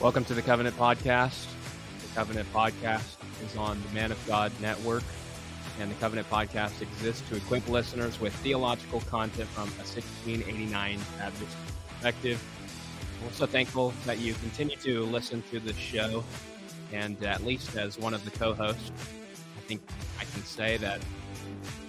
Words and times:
Welcome 0.00 0.24
to 0.24 0.34
the 0.34 0.40
Covenant 0.40 0.78
Podcast. 0.78 1.46
The 2.00 2.14
Covenant 2.14 2.50
Podcast 2.54 3.18
is 3.44 3.54
on 3.54 3.78
the 3.82 3.94
Man 3.94 4.10
of 4.10 4.26
God 4.26 4.50
Network, 4.58 5.02
and 5.78 5.90
the 5.90 5.94
Covenant 5.96 6.26
Podcast 6.30 6.80
exists 6.80 7.28
to 7.28 7.36
equip 7.36 7.68
listeners 7.68 8.18
with 8.18 8.32
theological 8.36 9.02
content 9.02 9.46
from 9.50 9.64
a 9.64 9.84
1689 9.84 10.98
Baptist 11.18 11.54
perspective. 11.86 12.42
We're 13.22 13.32
so 13.32 13.44
thankful 13.44 13.92
that 14.06 14.18
you 14.20 14.32
continue 14.32 14.76
to 14.78 15.02
listen 15.02 15.42
to 15.50 15.60
the 15.60 15.74
show, 15.74 16.24
and 16.94 17.22
at 17.22 17.44
least 17.44 17.76
as 17.76 17.98
one 17.98 18.14
of 18.14 18.24
the 18.24 18.30
co-hosts, 18.30 18.90
I 19.58 19.60
think 19.68 19.82
I 20.18 20.24
can 20.24 20.42
say 20.44 20.78
that 20.78 21.00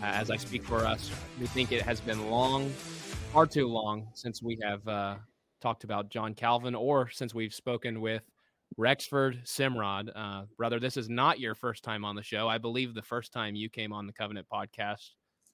uh, 0.04 0.08
as 0.08 0.30
I 0.30 0.36
speak 0.36 0.66
for 0.66 0.86
us, 0.86 1.10
we 1.40 1.48
think 1.48 1.72
it 1.72 1.84
has 1.84 2.02
been 2.02 2.30
long, 2.30 2.72
far 3.32 3.46
too 3.46 3.70
long, 3.70 4.10
since 4.16 4.44
we 4.44 4.60
have 4.62 4.86
uh, 4.86 5.16
talked 5.62 5.84
about 5.84 6.10
John 6.10 6.34
Calvin 6.34 6.76
or 6.76 7.10
since 7.10 7.34
we've 7.34 7.54
spoken 7.54 8.02
with 8.02 8.24
Rexford 8.78 9.42
Simrod. 9.46 10.10
Uh, 10.16 10.44
brother, 10.58 10.80
this 10.80 10.98
is 10.98 11.10
not 11.10 11.40
your 11.40 11.56
first 11.56 11.84
time 11.84 12.04
on 12.04 12.16
the 12.16 12.24
show. 12.24 12.48
I 12.48 12.58
believe 12.58 12.94
the 12.94 13.02
first 13.02 13.32
time 13.32 13.56
you 13.56 13.70
came 13.70 13.94
on 13.94 14.08
the 14.08 14.14
Covenant 14.14 14.48
podcast, 14.52 15.12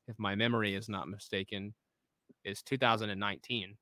if 0.08 0.18
my 0.18 0.36
memory 0.36 0.76
is 0.76 0.88
not 0.88 1.08
mistaken, 1.10 1.74
is 2.44 2.62
2019, 2.64 3.76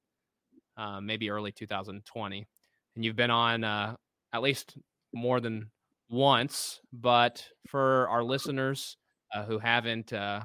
uh, 0.77 1.01
maybe 1.01 1.29
early 1.29 1.51
2020. 1.51 2.47
And 2.95 3.05
you've 3.05 3.15
been 3.15 3.31
on 3.31 3.63
uh, 3.63 3.95
at 4.33 4.41
least 4.41 4.77
more 5.13 5.39
than 5.39 5.69
once. 6.09 6.79
But 6.93 7.45
for 7.67 8.07
our 8.09 8.23
listeners 8.23 8.97
uh, 9.33 9.43
who 9.43 9.59
haven't 9.59 10.13
uh, 10.13 10.41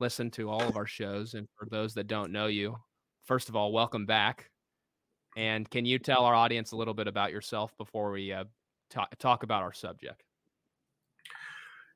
listened 0.00 0.32
to 0.34 0.50
all 0.50 0.62
of 0.62 0.76
our 0.76 0.86
shows, 0.86 1.34
and 1.34 1.46
for 1.58 1.66
those 1.70 1.94
that 1.94 2.06
don't 2.06 2.32
know 2.32 2.46
you, 2.46 2.76
first 3.24 3.48
of 3.48 3.56
all, 3.56 3.72
welcome 3.72 4.06
back. 4.06 4.50
And 5.38 5.70
can 5.70 5.84
you 5.84 6.00
tell 6.00 6.24
our 6.24 6.34
audience 6.34 6.72
a 6.72 6.76
little 6.76 6.94
bit 6.94 7.06
about 7.06 7.30
yourself 7.30 7.72
before 7.78 8.10
we 8.10 8.32
uh, 8.32 8.42
talk, 8.90 9.16
talk 9.20 9.44
about 9.44 9.62
our 9.62 9.72
subject? 9.72 10.24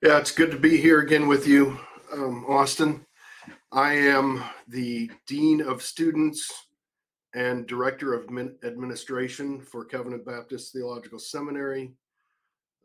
Yeah, 0.00 0.18
it's 0.18 0.30
good 0.30 0.52
to 0.52 0.58
be 0.60 0.76
here 0.76 1.00
again 1.00 1.26
with 1.26 1.48
you, 1.48 1.76
um, 2.12 2.44
Austin. 2.48 3.04
I 3.72 3.94
am 3.94 4.44
the 4.68 5.10
Dean 5.26 5.60
of 5.60 5.82
Students 5.82 6.52
and 7.34 7.66
Director 7.66 8.14
of 8.14 8.28
Administration 8.62 9.60
for 9.60 9.84
Covenant 9.86 10.24
Baptist 10.24 10.72
Theological 10.72 11.18
Seminary. 11.18 11.90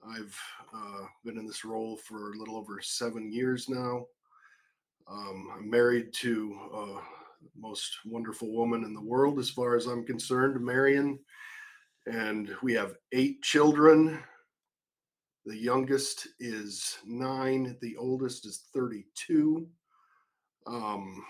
I've 0.10 0.36
uh, 0.74 1.06
been 1.24 1.38
in 1.38 1.46
this 1.46 1.66
role 1.66 1.98
for 1.98 2.32
a 2.32 2.36
little 2.36 2.58
over 2.58 2.82
seven 2.82 3.32
years 3.32 3.70
now. 3.70 4.08
Um, 5.08 5.50
I'm 5.56 5.70
married 5.70 6.14
to 6.14 6.60
uh, 6.74 7.02
most 7.56 7.98
wonderful 8.06 8.52
woman 8.52 8.84
in 8.84 8.94
the 8.94 9.02
world, 9.02 9.40
as 9.40 9.50
far 9.50 9.76
as 9.76 9.86
I'm 9.86 10.06
concerned, 10.06 10.64
Marion. 10.64 11.20
And 12.06 12.56
we 12.62 12.74
have 12.74 12.96
eight 13.12 13.42
children. 13.42 14.20
The 15.46 15.58
youngest 15.58 16.28
is 16.40 16.98
nine, 17.06 17.78
the 17.82 17.96
oldest 17.98 18.46
is 18.46 18.66
32. 18.74 19.68
Um, 20.66 21.24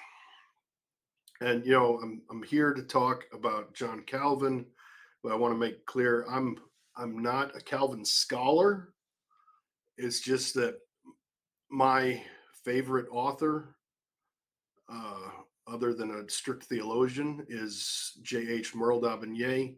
and 1.41 1.65
you 1.65 1.71
know, 1.73 1.99
I'm 2.01 2.21
I'm 2.31 2.43
here 2.43 2.73
to 2.73 2.81
talk 2.81 3.25
about 3.31 3.73
John 3.73 4.03
Calvin, 4.07 4.65
but 5.23 5.31
I 5.31 5.35
want 5.35 5.53
to 5.53 5.59
make 5.59 5.85
clear 5.85 6.25
I'm 6.29 6.57
I'm 6.95 7.19
not 7.19 7.55
a 7.55 7.61
Calvin 7.61 8.03
scholar. 8.03 8.89
It's 9.97 10.19
just 10.19 10.55
that 10.55 10.79
my 11.69 12.21
favorite 12.63 13.07
author 13.11 13.75
uh, 14.91 15.29
other 15.67 15.93
than 15.93 16.11
a 16.11 16.29
strict 16.29 16.65
theologian, 16.65 17.45
is 17.49 18.17
J.H. 18.23 18.75
Merle 18.75 19.01
d'Aubigné, 19.01 19.75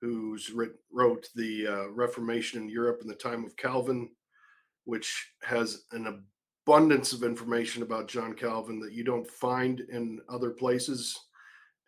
who's 0.00 0.50
writ, 0.50 0.72
wrote 0.92 1.28
the 1.34 1.66
uh, 1.66 1.88
Reformation 1.90 2.62
in 2.62 2.68
Europe 2.68 3.00
in 3.02 3.08
the 3.08 3.14
time 3.14 3.44
of 3.44 3.56
Calvin, 3.56 4.10
which 4.84 5.32
has 5.42 5.84
an 5.92 6.22
abundance 6.66 7.12
of 7.12 7.22
information 7.22 7.82
about 7.82 8.08
John 8.08 8.34
Calvin 8.34 8.78
that 8.80 8.92
you 8.92 9.04
don't 9.04 9.28
find 9.28 9.80
in 9.80 10.20
other 10.28 10.50
places. 10.50 11.18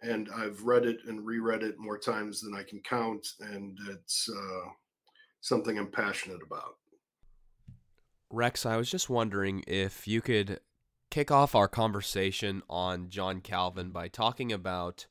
And 0.03 0.29
I've 0.35 0.63
read 0.63 0.85
it 0.85 0.99
and 1.07 1.27
reread 1.27 1.63
it 1.63 1.79
more 1.79 1.99
times 1.99 2.41
than 2.41 2.55
I 2.55 2.63
can 2.63 2.81
count, 2.81 3.27
and 3.41 3.77
it's 3.91 4.29
uh, 4.29 4.69
something 5.41 5.79
I'm 5.79 5.91
passionate 5.91 6.41
about. 6.45 6.77
Rex, 8.31 8.67
I 8.67 8.77
was 8.77 8.91
just 8.91 9.09
wondering 9.09 9.65
if 9.67 10.07
you 10.07 10.21
could 10.21 10.61
kick 11.11 11.31
off 11.31 11.55
our 11.55 11.69
conversation 11.69 12.63
on 12.69 13.09
John 13.09 13.41
Calvin 13.41 13.91
by 13.91 14.09
talking 14.09 14.53
about 14.53 15.07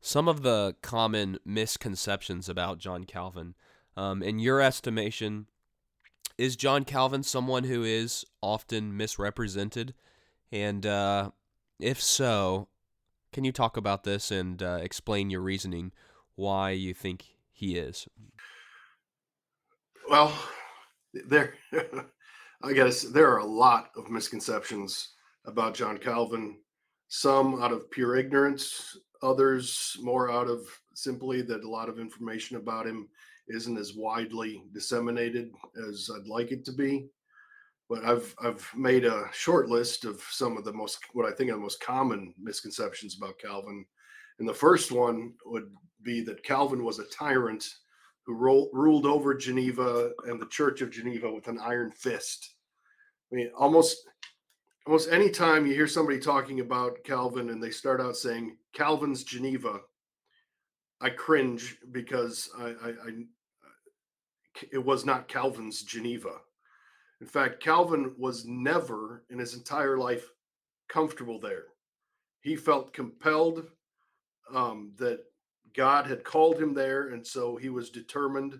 some 0.00 0.28
of 0.28 0.42
the 0.42 0.76
common 0.82 1.38
misconceptions 1.44 2.48
about 2.48 2.78
John 2.78 3.04
Calvin. 3.04 3.54
Um, 3.96 4.22
in 4.22 4.38
your 4.38 4.60
estimation, 4.60 5.46
is 6.36 6.54
John 6.54 6.84
Calvin 6.84 7.22
someone 7.22 7.64
who 7.64 7.82
is 7.82 8.24
often 8.40 8.96
misrepresented? 8.96 9.94
And 10.52 10.86
uh, 10.86 11.30
if 11.80 12.00
so, 12.00 12.68
can 13.32 13.44
you 13.44 13.52
talk 13.52 13.76
about 13.76 14.04
this 14.04 14.30
and 14.30 14.62
uh, 14.62 14.78
explain 14.80 15.30
your 15.30 15.40
reasoning 15.40 15.92
why 16.36 16.70
you 16.70 16.94
think 16.94 17.24
he 17.52 17.76
is? 17.76 18.06
Well, 20.08 20.32
there, 21.12 21.54
I 22.62 22.72
guess 22.72 23.02
there 23.02 23.30
are 23.32 23.38
a 23.38 23.44
lot 23.44 23.90
of 23.96 24.10
misconceptions 24.10 25.08
about 25.46 25.74
John 25.74 25.98
Calvin, 25.98 26.58
some 27.08 27.62
out 27.62 27.72
of 27.72 27.90
pure 27.90 28.16
ignorance, 28.16 28.98
others 29.22 29.96
more 30.00 30.30
out 30.30 30.48
of 30.48 30.66
simply 30.94 31.42
that 31.42 31.64
a 31.64 31.68
lot 31.68 31.88
of 31.88 31.98
information 31.98 32.56
about 32.56 32.86
him 32.86 33.08
isn't 33.48 33.78
as 33.78 33.94
widely 33.94 34.62
disseminated 34.72 35.50
as 35.88 36.10
I'd 36.14 36.26
like 36.26 36.52
it 36.52 36.64
to 36.66 36.72
be. 36.72 37.08
But 37.88 38.04
I've 38.04 38.34
I've 38.42 38.70
made 38.76 39.06
a 39.06 39.30
short 39.32 39.68
list 39.68 40.04
of 40.04 40.22
some 40.30 40.58
of 40.58 40.64
the 40.64 40.72
most 40.72 40.98
what 41.14 41.24
I 41.24 41.34
think 41.34 41.50
are 41.50 41.54
the 41.54 41.60
most 41.60 41.80
common 41.80 42.34
misconceptions 42.38 43.16
about 43.16 43.38
Calvin. 43.38 43.86
And 44.38 44.48
the 44.48 44.54
first 44.54 44.92
one 44.92 45.32
would 45.46 45.70
be 46.02 46.20
that 46.24 46.44
Calvin 46.44 46.84
was 46.84 46.98
a 46.98 47.06
tyrant 47.06 47.66
who 48.24 48.34
ro- 48.34 48.68
ruled 48.74 49.06
over 49.06 49.34
Geneva 49.34 50.12
and 50.26 50.38
the 50.38 50.46
Church 50.46 50.82
of 50.82 50.90
Geneva 50.90 51.32
with 51.32 51.48
an 51.48 51.58
iron 51.58 51.90
fist. 51.90 52.54
I 53.32 53.36
mean, 53.36 53.50
almost 53.56 54.06
almost 54.88 55.12
any 55.12 55.28
time 55.28 55.66
you 55.66 55.74
hear 55.74 55.86
somebody 55.86 56.18
talking 56.18 56.60
about 56.60 57.04
Calvin 57.04 57.50
and 57.50 57.62
they 57.62 57.68
start 57.68 58.00
out 58.00 58.16
saying 58.16 58.56
Calvin's 58.72 59.22
Geneva, 59.22 59.80
I 60.98 61.10
cringe 61.10 61.76
because 61.92 62.48
I, 62.58 62.68
I, 62.68 62.88
I 62.88 63.10
it 64.72 64.82
was 64.82 65.04
not 65.04 65.28
Calvin's 65.28 65.82
Geneva. 65.82 66.36
In 67.20 67.26
fact, 67.26 67.62
Calvin 67.62 68.14
was 68.16 68.46
never 68.46 69.24
in 69.28 69.38
his 69.38 69.52
entire 69.52 69.98
life 69.98 70.26
comfortable 70.88 71.38
there. 71.38 71.64
He 72.40 72.56
felt 72.56 72.94
compelled 72.94 73.66
um, 74.54 74.92
that 74.96 75.20
God 75.76 76.06
had 76.06 76.24
called 76.24 76.58
him 76.58 76.72
there, 76.72 77.10
and 77.10 77.26
so 77.26 77.56
he 77.56 77.68
was 77.68 77.90
determined 77.90 78.58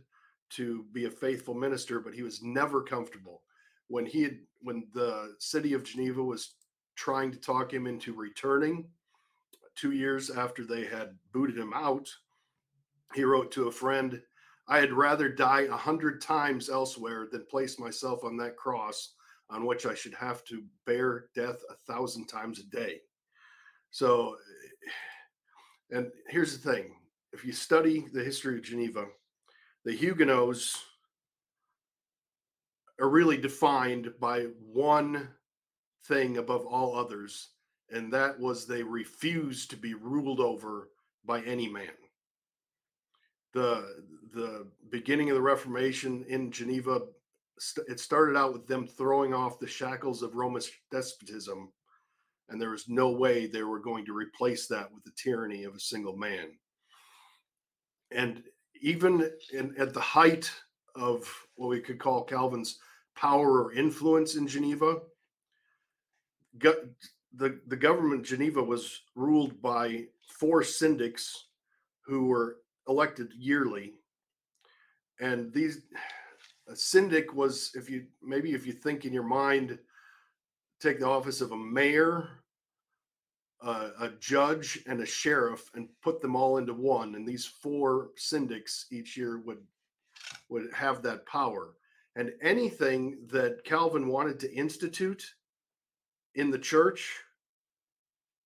to 0.50 0.84
be 0.92 1.06
a 1.06 1.10
faithful 1.10 1.54
minister, 1.54 2.00
but 2.00 2.12
he 2.12 2.22
was 2.22 2.42
never 2.42 2.82
comfortable 2.82 3.44
when 3.88 4.06
he 4.06 4.22
had 4.22 4.38
when 4.60 4.87
the 4.93 5.34
city 5.38 5.72
of 5.72 5.84
Geneva 5.84 6.22
was 6.22 6.54
trying 6.97 7.31
to 7.31 7.38
talk 7.38 7.72
him 7.72 7.87
into 7.87 8.12
returning 8.12 8.88
two 9.76 9.93
years 9.93 10.31
after 10.31 10.65
they 10.65 10.84
had 10.84 11.16
booted 11.32 11.56
him 11.56 11.72
out, 11.72 12.09
he 13.15 13.22
wrote 13.22 13.53
to 13.53 13.69
a 13.69 13.72
friend, 13.72 14.21
I 14.66 14.81
had 14.81 14.93
rather 14.93 15.28
die 15.28 15.62
a 15.62 15.76
hundred 15.76 16.21
times 16.21 16.69
elsewhere 16.69 17.28
than 17.31 17.47
place 17.47 17.78
myself 17.78 18.25
on 18.25 18.37
that 18.38 18.56
cross 18.56 19.15
on 19.50 19.65
which 19.65 19.87
I 19.87 19.94
should 19.94 20.15
have 20.15 20.44
to 20.44 20.62
bear 20.84 21.26
death 21.34 21.62
a 21.70 21.75
thousand 21.91 22.26
times 22.26 22.59
a 22.59 22.65
day. 22.65 23.00
So, 23.91 24.37
and 25.91 26.11
here's 26.29 26.58
the 26.58 26.70
thing 26.70 26.96
if 27.32 27.44
you 27.44 27.52
study 27.52 28.06
the 28.12 28.23
history 28.23 28.56
of 28.56 28.64
Geneva, 28.64 29.06
the 29.84 29.93
Huguenots 29.93 30.84
are 33.00 33.08
really 33.08 33.36
defined 33.36 34.12
by 34.20 34.46
one 34.72 35.28
thing 36.04 36.38
above 36.38 36.66
all 36.66 36.96
others, 36.96 37.50
and 37.90 38.12
that 38.12 38.38
was 38.38 38.66
they 38.66 38.82
refused 38.82 39.70
to 39.70 39.76
be 39.76 39.94
ruled 39.94 40.40
over 40.40 40.90
by 41.24 41.42
any 41.42 41.68
man. 41.68 41.88
The 43.52 44.04
the 44.32 44.66
beginning 44.90 45.30
of 45.30 45.36
the 45.36 45.42
Reformation 45.42 46.24
in 46.28 46.50
Geneva, 46.50 47.02
it 47.88 48.00
started 48.00 48.36
out 48.36 48.52
with 48.52 48.66
them 48.66 48.86
throwing 48.86 49.32
off 49.32 49.58
the 49.58 49.66
shackles 49.66 50.22
of 50.22 50.34
Roman 50.34 50.62
despotism, 50.90 51.72
and 52.48 52.60
there 52.60 52.70
was 52.70 52.88
no 52.88 53.10
way 53.10 53.46
they 53.46 53.62
were 53.62 53.80
going 53.80 54.04
to 54.06 54.12
replace 54.12 54.66
that 54.68 54.92
with 54.92 55.04
the 55.04 55.12
tyranny 55.16 55.64
of 55.64 55.74
a 55.74 55.80
single 55.80 56.16
man. 56.16 56.48
And 58.10 58.42
even 58.80 59.30
in, 59.52 59.74
at 59.78 59.92
the 59.92 60.00
height 60.00 60.50
of 60.94 61.30
what 61.56 61.68
we 61.68 61.80
could 61.80 61.98
call 61.98 62.24
Calvin's 62.24 62.78
power 63.20 63.65
or 63.65 63.73
influence 63.73 64.37
in 64.37 64.47
Geneva. 64.47 65.00
Go- 66.59 66.88
the, 67.35 67.61
the 67.67 67.76
government 67.76 68.25
Geneva 68.25 68.62
was 68.62 69.03
ruled 69.15 69.61
by 69.61 70.06
four 70.41 70.62
syndics 70.62 71.47
who 72.06 72.26
were 72.26 72.59
elected 72.88 73.32
yearly. 73.37 73.94
and 75.20 75.53
these 75.53 75.82
a 76.69 76.76
syndic 76.76 77.35
was 77.35 77.70
if 77.75 77.88
you 77.91 78.06
maybe 78.23 78.53
if 78.53 78.67
you 78.67 78.73
think 78.73 79.05
in 79.05 79.12
your 79.12 79.23
mind 79.25 79.79
take 80.81 81.00
the 81.00 81.06
office 81.06 81.41
of 81.41 81.53
a 81.53 81.56
mayor 81.56 82.29
uh, 83.62 83.91
a 84.00 84.09
judge 84.20 84.79
and 84.87 85.00
a 85.00 85.06
sheriff 85.06 85.70
and 85.75 85.88
put 86.03 86.20
them 86.20 86.37
all 86.37 86.59
into 86.59 86.73
one 86.75 87.15
and 87.17 87.26
these 87.26 87.47
four 87.47 88.11
syndics 88.17 88.87
each 88.93 89.17
year 89.17 89.41
would 89.44 89.62
would 90.49 90.73
have 90.73 91.03
that 91.03 91.26
power 91.26 91.75
and 92.19 92.32
anything 92.43 93.17
that 93.32 93.65
calvin 93.65 94.09
wanted 94.09 94.38
to 94.38 94.53
institute 94.53 95.25
in 96.35 96.50
the 96.50 96.59
church 96.59 97.20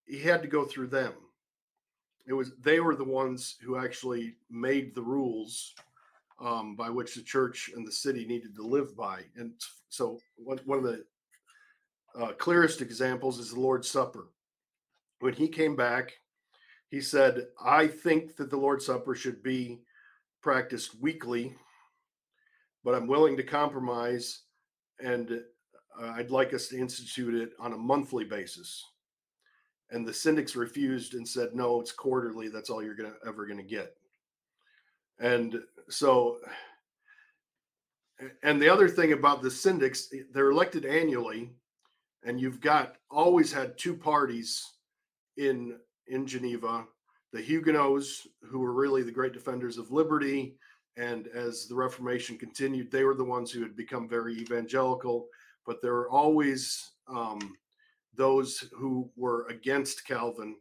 he 0.07 0.21
had 0.21 0.43
to 0.43 0.49
go 0.49 0.65
through 0.65 0.87
them 0.87 1.13
it 2.27 2.33
was 2.33 2.53
they 2.61 2.79
were 2.79 2.95
the 2.95 3.05
ones 3.05 3.57
who 3.61 3.77
actually 3.77 4.37
made 4.49 4.95
the 4.95 5.03
rules 5.03 5.75
um, 6.43 6.75
by 6.75 6.91
which 6.91 7.15
the 7.15 7.23
church 7.23 7.71
and 7.75 7.87
the 7.87 7.93
city 7.93 8.25
needed 8.27 8.55
to 8.57 8.67
live 8.67 8.97
by. 8.97 9.23
And 9.37 9.53
so, 9.89 10.19
one, 10.37 10.59
one 10.65 10.79
of 10.79 10.85
the 10.85 11.05
uh, 12.19 12.33
clearest 12.33 12.83
examples 12.83 13.39
is 13.39 13.53
the 13.53 13.61
Lord's 13.61 13.89
Supper. 13.89 14.29
When 15.21 15.35
he 15.35 15.49
came 15.49 15.77
back, 15.77 16.13
he 16.91 17.01
said, 17.01 17.47
I 17.65 17.87
think 17.87 18.37
that 18.37 18.51
the 18.51 18.57
Lord's 18.57 18.87
Supper 18.87 19.15
should 19.15 19.43
be 19.43 19.81
practiced 20.43 21.01
weekly, 21.01 21.55
but 22.85 22.95
I'm 22.95 23.07
willing 23.07 23.37
to 23.37 23.43
compromise 23.43 24.43
and 25.03 25.41
uh, 26.01 26.13
I'd 26.17 26.31
like 26.31 26.55
us 26.55 26.69
to 26.69 26.79
institute 26.79 27.35
it 27.35 27.51
on 27.59 27.73
a 27.73 27.79
monthly 27.79 28.25
basis. 28.25 28.85
And 29.91 30.07
the 30.07 30.13
syndics 30.13 30.57
refused 30.57 31.15
and 31.15 31.27
said, 31.29 31.55
no, 31.55 31.81
it's 31.81 31.93
quarterly. 31.93 32.49
That's 32.49 32.71
all 32.71 32.83
you're 32.83 32.95
gonna 32.95 33.15
ever 33.27 33.47
gonna 33.47 33.63
get. 33.63 33.95
And 35.19 35.61
so, 35.89 36.39
and 38.43 38.61
the 38.61 38.69
other 38.69 38.89
thing 38.89 39.13
about 39.13 39.43
the 39.43 39.49
syndics, 39.49 40.07
they're 40.33 40.51
elected 40.51 40.87
annually, 40.87 41.51
and 42.25 42.41
you've 42.41 42.61
got 42.61 42.97
always 43.11 43.53
had 43.53 43.77
two 43.77 43.95
parties 43.95 44.67
in 45.37 45.79
in 46.09 46.27
Geneva, 46.27 46.87
the 47.33 47.41
Huguenots, 47.41 48.27
who 48.43 48.61
were 48.61 48.73
really 48.73 49.03
the 49.03 49.13
great 49.13 49.33
defenders 49.33 49.79
of 49.79 49.93
liberty, 49.93 50.57
and 50.97 51.27
as 51.29 51.67
the 51.67 51.75
Reformation 51.75 52.37
continued, 52.37 52.91
they 52.91 53.05
were 53.05 53.15
the 53.15 53.25
ones 53.25 53.51
who 53.51 53.63
had 53.63 53.77
become 53.77 54.09
very 54.09 54.35
evangelical. 54.35 55.27
But 55.65 55.81
there 55.81 55.95
were 55.95 56.11
always 56.11 56.93
um, 57.09 57.57
those 58.15 58.65
who 58.77 59.11
were 59.17 59.47
against 59.49 60.07
Calvin, 60.07 60.57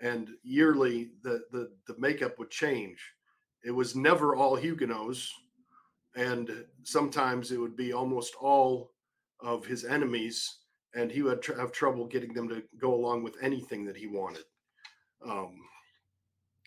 and 0.00 0.30
yearly 0.42 1.10
the 1.22 1.42
the 1.50 1.70
the 1.86 1.96
makeup 1.98 2.38
would 2.38 2.50
change 2.50 3.00
it 3.64 3.70
was 3.70 3.94
never 3.94 4.34
all 4.34 4.56
Huguenots, 4.56 5.32
and 6.16 6.64
sometimes 6.82 7.52
it 7.52 7.58
would 7.58 7.76
be 7.76 7.92
almost 7.92 8.34
all 8.40 8.92
of 9.40 9.64
his 9.64 9.84
enemies, 9.84 10.58
and 10.94 11.10
he 11.10 11.22
would 11.22 11.42
tr- 11.42 11.58
have 11.58 11.72
trouble 11.72 12.06
getting 12.06 12.32
them 12.32 12.48
to 12.48 12.62
go 12.78 12.94
along 12.94 13.22
with 13.22 13.36
anything 13.40 13.84
that 13.84 13.96
he 13.96 14.06
wanted. 14.06 14.44
Um, 15.24 15.60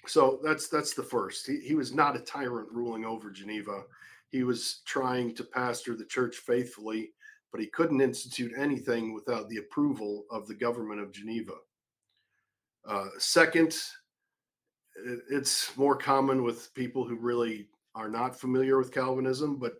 so 0.07 0.39
that's 0.43 0.67
that's 0.67 0.93
the 0.93 1.03
first. 1.03 1.47
He, 1.47 1.59
he 1.59 1.75
was 1.75 1.93
not 1.93 2.15
a 2.15 2.19
tyrant 2.19 2.69
ruling 2.71 3.05
over 3.05 3.29
Geneva. 3.29 3.83
He 4.29 4.43
was 4.43 4.81
trying 4.85 5.35
to 5.35 5.43
pastor 5.43 5.95
the 5.95 6.05
church 6.05 6.37
faithfully, 6.37 7.11
but 7.51 7.61
he 7.61 7.67
couldn't 7.67 8.01
institute 8.01 8.51
anything 8.57 9.13
without 9.13 9.49
the 9.49 9.57
approval 9.57 10.25
of 10.29 10.47
the 10.47 10.55
government 10.55 10.99
of 11.01 11.11
Geneva. 11.11 11.53
Uh, 12.87 13.07
second, 13.17 13.75
it's 15.29 15.75
more 15.77 15.95
common 15.95 16.43
with 16.43 16.73
people 16.73 17.05
who 17.05 17.15
really 17.15 17.67
are 17.95 18.09
not 18.09 18.39
familiar 18.39 18.77
with 18.77 18.93
Calvinism, 18.93 19.57
but 19.57 19.75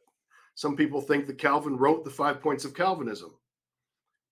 some 0.56 0.76
people 0.76 1.02
think 1.02 1.28
that 1.28 1.38
Calvin 1.38 1.78
wrote 1.78 2.04
the 2.04 2.10
five 2.10 2.42
points 2.42 2.66
of 2.66 2.74
Calvinism. 2.74 3.34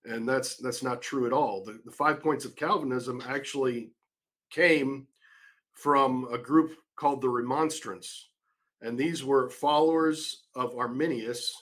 And 0.06 0.28
that's 0.28 0.58
that's 0.58 0.84
not 0.84 1.02
true 1.02 1.26
at 1.26 1.34
all. 1.34 1.64
The, 1.64 1.80
the 1.86 1.92
five 1.92 2.22
points 2.22 2.44
of 2.44 2.56
Calvinism 2.56 3.22
actually 3.28 3.92
came 4.50 5.08
from 5.74 6.28
a 6.32 6.38
group 6.38 6.76
called 6.96 7.22
the 7.22 7.30
Remonstrants. 7.30 8.30
And 8.82 8.98
these 8.98 9.24
were 9.24 9.50
followers 9.50 10.44
of 10.56 10.78
Arminius, 10.78 11.54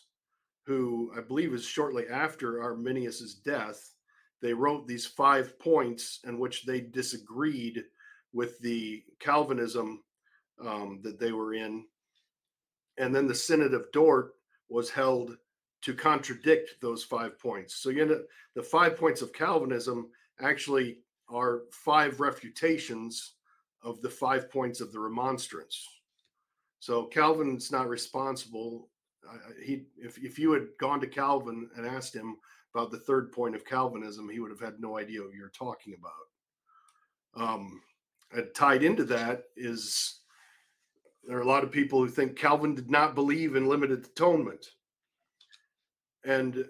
who 0.66 1.12
I 1.18 1.22
believe 1.22 1.54
is 1.54 1.66
shortly 1.66 2.08
after 2.08 2.62
Arminius's 2.62 3.36
death. 3.36 3.94
They 4.42 4.54
wrote 4.54 4.88
these 4.88 5.06
five 5.06 5.58
points 5.60 6.20
in 6.26 6.40
which 6.40 6.66
they 6.66 6.82
disagreed 6.82 7.84
with 8.34 8.60
the 8.60 9.04
Calvinism 9.20 10.04
um, 10.66 11.00
that 11.04 11.20
they 11.20 11.32
were 11.32 11.54
in. 11.54 11.86
And 12.98 13.16
then 13.16 13.28
the 13.28 13.36
Synod 13.36 13.74
of 13.74 13.92
Dort 13.92 14.34
was 14.70 14.90
held 14.90 15.38
to 15.82 15.94
contradict 15.94 16.76
those 16.82 17.04
five 17.04 17.40
points. 17.40 17.76
So 17.76 17.90
you 17.90 18.06
know 18.06 18.22
the 18.56 18.64
five 18.64 18.98
points 18.98 19.22
of 19.22 19.34
Calvinism 19.34 20.10
actually 20.40 21.00
are 21.28 21.64
five 21.72 22.20
refutations 22.20 23.34
of 23.84 24.02
the 24.02 24.10
five 24.10 24.52
points 24.52 24.82
of 24.82 24.92
the 24.92 25.00
remonstrance. 25.00 25.88
So 26.80 27.06
Calvin's 27.06 27.72
not 27.72 27.90
responsible. 27.90 28.90
Uh, 29.28 29.38
he, 29.64 29.84
if 29.98 30.18
if 30.18 30.40
you 30.40 30.52
had 30.52 30.68
gone 30.80 31.00
to 31.02 31.08
Calvin 31.08 31.70
and 31.76 31.86
asked 31.86 32.16
him 32.16 32.38
about 32.74 32.92
the 32.92 33.00
third 33.00 33.32
point 33.32 33.56
of 33.56 33.66
Calvinism, 33.66 34.30
he 34.30 34.40
would 34.40 34.52
have 34.52 34.60
had 34.60 34.80
no 34.80 34.98
idea 34.98 35.22
what 35.22 35.34
you're 35.34 35.50
talking 35.50 35.96
about. 35.98 37.50
Um, 37.50 37.82
uh, 38.36 38.42
tied 38.56 38.84
into 38.84 39.04
that 39.06 39.44
is 39.56 40.22
there 41.24 41.38
are 41.38 41.42
a 41.42 41.48
lot 41.48 41.64
of 41.64 41.72
people 41.72 42.00
who 42.00 42.10
think 42.10 42.36
Calvin 42.36 42.74
did 42.74 42.90
not 42.90 43.16
believe 43.16 43.56
in 43.56 43.68
limited 43.68 44.06
atonement. 44.06 44.66
And 46.26 46.66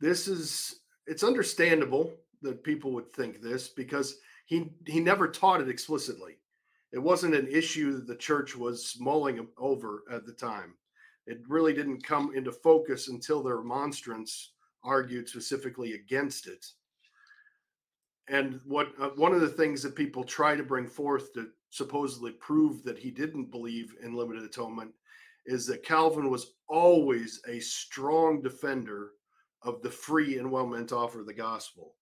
this 0.00 0.28
is 0.28 0.80
it's 1.06 1.24
understandable 1.24 2.12
that 2.42 2.62
people 2.62 2.92
would 2.92 3.12
think 3.12 3.40
this 3.40 3.68
because 3.68 4.16
he 4.44 4.70
he 4.86 5.00
never 5.00 5.28
taught 5.28 5.60
it 5.60 5.68
explicitly. 5.68 6.38
It 6.92 6.98
wasn't 6.98 7.34
an 7.34 7.48
issue 7.48 7.92
that 7.92 8.06
the 8.06 8.16
church 8.16 8.56
was 8.56 8.96
mulling 9.00 9.46
over 9.58 10.04
at 10.10 10.26
the 10.26 10.32
time. 10.32 10.74
It 11.26 11.40
really 11.48 11.72
didn't 11.72 12.04
come 12.04 12.34
into 12.34 12.52
focus 12.52 13.08
until 13.08 13.42
the 13.42 13.54
remonstrance 13.54 14.52
argued 14.84 15.28
specifically 15.28 15.94
against 15.94 16.46
it 16.46 16.64
and 18.28 18.60
what 18.64 18.88
uh, 19.00 19.10
one 19.16 19.34
of 19.34 19.40
the 19.40 19.48
things 19.48 19.82
that 19.82 19.94
people 19.94 20.24
try 20.24 20.56
to 20.56 20.62
bring 20.62 20.86
forth 20.86 21.32
to 21.34 21.48
supposedly 21.70 22.32
prove 22.32 22.82
that 22.84 22.98
he 22.98 23.10
didn't 23.10 23.50
believe 23.50 23.94
in 24.02 24.14
limited 24.14 24.44
atonement 24.44 24.92
is 25.46 25.66
that 25.66 25.84
Calvin 25.84 26.30
was 26.30 26.54
always 26.68 27.40
a 27.48 27.58
strong 27.60 28.40
defender 28.40 29.10
of 29.62 29.82
the 29.82 29.90
free 29.90 30.38
and 30.38 30.50
well 30.50 30.66
meant 30.66 30.92
offer 30.92 31.20
of 31.20 31.26
the 31.26 31.34
gospel. 31.34 31.94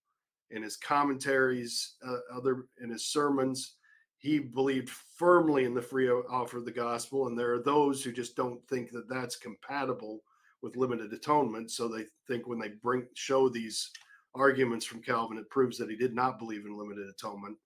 In 0.53 0.63
his 0.63 0.77
commentaries, 0.77 1.95
uh, 2.07 2.19
other 2.35 2.67
in 2.83 2.91
his 2.91 3.07
sermons, 3.07 3.77
he 4.19 4.39
believed 4.39 4.91
firmly 4.91 5.65
in 5.65 5.75
the 5.75 5.83
free 5.83 6.09
offer 6.09 6.59
of 6.59 6.65
the 6.65 6.71
gospel, 6.71 7.27
and 7.27 7.37
there 7.37 7.53
are 7.55 7.63
those 7.63 8.05
who 8.05 8.13
just 8.13 8.37
don't 8.37 8.65
think 8.69 8.91
that 8.93 9.09
that's 9.09 9.37
compatible 9.37 10.21
with 10.63 10.77
limited 10.77 11.13
atonement. 11.13 11.71
So 11.71 11.89
they 11.89 12.05
think 12.29 12.47
when 12.47 12.59
they 12.59 12.69
bring 12.83 13.07
show 13.15 13.49
these 13.49 13.91
arguments 14.35 14.87
from 14.87 15.03
Calvin, 15.03 15.39
it 15.39 15.51
proves 15.51 15.77
that 15.79 15.91
he 15.91 15.97
did 15.97 16.15
not 16.15 16.39
believe 16.39 16.65
in 16.67 16.79
limited 16.79 17.09
atonement. 17.09 17.57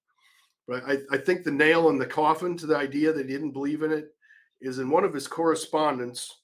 But 0.66 0.82
I, 0.84 0.98
I 1.12 1.18
think 1.18 1.44
the 1.44 1.50
nail 1.50 1.90
in 1.90 1.98
the 1.98 2.06
coffin 2.06 2.56
to 2.56 2.66
the 2.66 2.76
idea 2.76 3.12
that 3.12 3.26
he 3.26 3.32
didn't 3.32 3.52
believe 3.52 3.82
in 3.82 3.92
it 3.92 4.14
is 4.60 4.78
in 4.78 4.90
one 4.90 5.04
of 5.04 5.14
his 5.14 5.28
correspondence 5.28 6.40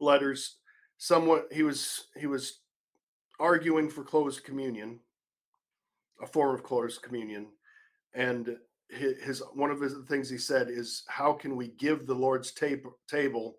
letters. 0.00 0.56
Somewhat 0.98 1.48
he 1.52 1.62
was 1.62 2.04
he 2.16 2.26
was 2.26 2.60
arguing 3.38 3.90
for 3.90 4.04
closed 4.04 4.44
communion, 4.44 5.00
a 6.22 6.26
form 6.26 6.54
of 6.54 6.62
closed 6.62 7.02
communion, 7.02 7.48
and 8.14 8.56
his, 8.88 9.22
his 9.22 9.42
one 9.54 9.70
of 9.70 9.80
his 9.80 9.94
things 10.08 10.30
he 10.30 10.38
said 10.38 10.68
is, 10.70 11.04
"How 11.08 11.32
can 11.32 11.56
we 11.56 11.68
give 11.68 12.06
the 12.06 12.14
Lord's 12.14 12.52
table 12.52 13.58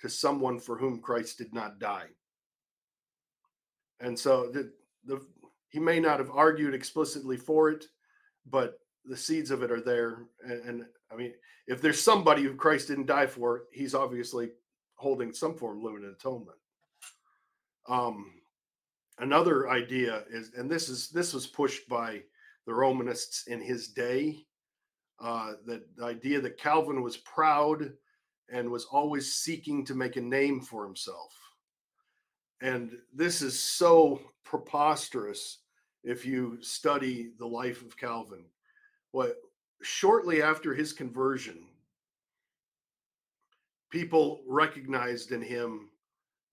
to 0.00 0.08
someone 0.08 0.60
for 0.60 0.76
whom 0.78 1.00
Christ 1.00 1.38
did 1.38 1.54
not 1.54 1.78
die?" 1.78 2.08
And 4.00 4.18
so 4.18 4.50
the, 4.52 4.72
the 5.04 5.20
he 5.70 5.80
may 5.80 5.98
not 5.98 6.18
have 6.18 6.30
argued 6.30 6.74
explicitly 6.74 7.36
for 7.36 7.70
it, 7.70 7.86
but 8.46 8.78
the 9.04 9.16
seeds 9.16 9.50
of 9.50 9.62
it 9.62 9.72
are 9.72 9.80
there. 9.80 10.26
And, 10.44 10.68
and, 10.68 10.84
I 11.10 11.16
mean, 11.16 11.32
if 11.66 11.80
there's 11.80 12.00
somebody 12.00 12.42
who 12.42 12.54
Christ 12.54 12.88
didn't 12.88 13.06
die 13.06 13.26
for, 13.26 13.64
he's 13.72 13.94
obviously 13.94 14.50
holding 14.94 15.32
some 15.32 15.56
form 15.56 15.78
of 15.78 15.84
limited 15.84 16.12
atonement. 16.12 16.58
Um, 17.88 18.32
another 19.18 19.70
idea 19.70 20.24
is, 20.30 20.52
and 20.56 20.70
this 20.70 20.88
is 20.88 21.10
this 21.10 21.32
was 21.32 21.46
pushed 21.46 21.88
by 21.88 22.22
the 22.66 22.74
Romanists 22.74 23.46
in 23.46 23.60
his 23.60 23.88
day, 23.88 24.46
uh, 25.20 25.52
that 25.66 25.82
the 25.96 26.04
idea 26.04 26.40
that 26.40 26.58
Calvin 26.58 27.02
was 27.02 27.18
proud 27.18 27.92
and 28.50 28.70
was 28.70 28.84
always 28.86 29.34
seeking 29.34 29.84
to 29.84 29.94
make 29.94 30.16
a 30.16 30.20
name 30.20 30.60
for 30.60 30.84
himself. 30.84 31.32
And 32.60 32.92
this 33.12 33.42
is 33.42 33.58
so 33.58 34.20
preposterous 34.44 35.58
if 36.02 36.24
you 36.26 36.58
study 36.60 37.32
the 37.38 37.46
life 37.46 37.82
of 37.82 37.96
Calvin. 37.96 38.44
What 39.12 39.36
shortly 39.82 40.42
after 40.42 40.74
his 40.74 40.92
conversion, 40.92 41.66
people 43.90 44.42
recognized 44.46 45.32
in 45.32 45.42
him 45.42 45.90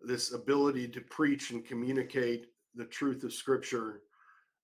this 0.03 0.33
ability 0.33 0.87
to 0.89 1.01
preach 1.01 1.51
and 1.51 1.65
communicate 1.65 2.47
the 2.75 2.85
truth 2.85 3.23
of 3.23 3.33
Scripture 3.33 4.01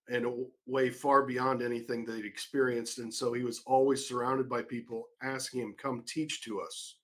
in 0.09 0.25
a 0.25 0.33
way 0.65 0.89
far 0.89 1.23
beyond 1.23 1.61
anything 1.61 2.05
they'd 2.05 2.25
experienced. 2.25 2.99
And 2.99 3.13
so 3.13 3.33
he 3.33 3.43
was 3.43 3.61
always 3.65 4.07
surrounded 4.07 4.47
by 4.47 4.61
people 4.61 5.09
asking 5.21 5.61
him, 5.61 5.75
"Come 5.77 6.03
teach 6.03 6.41
to 6.43 6.61
us." 6.61 6.97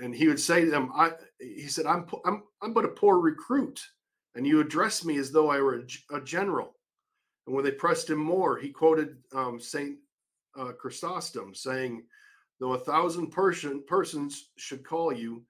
And 0.00 0.14
he 0.14 0.28
would 0.28 0.40
say 0.40 0.64
to 0.64 0.70
them, 0.70 0.90
"I," 0.94 1.12
he 1.40 1.66
said, 1.66 1.86
"I'm 1.86 2.06
I'm 2.24 2.44
I'm 2.62 2.72
but 2.72 2.84
a 2.84 2.88
poor 2.88 3.18
recruit, 3.18 3.84
and 4.36 4.46
you 4.46 4.60
address 4.60 5.04
me 5.04 5.18
as 5.18 5.32
though 5.32 5.50
I 5.50 5.60
were 5.60 5.80
a, 5.80 6.16
a 6.16 6.20
general." 6.20 6.76
And 7.46 7.56
when 7.56 7.64
they 7.64 7.72
pressed 7.72 8.08
him 8.08 8.18
more, 8.18 8.58
he 8.58 8.70
quoted 8.70 9.16
um, 9.34 9.58
Saint 9.58 9.98
uh, 10.56 10.72
Chrysostom 10.72 11.54
saying, 11.54 12.04
"Though 12.60 12.74
a 12.74 12.78
thousand 12.78 13.32
person 13.32 13.82
persons 13.86 14.50
should 14.56 14.84
call 14.84 15.12
you, 15.12 15.44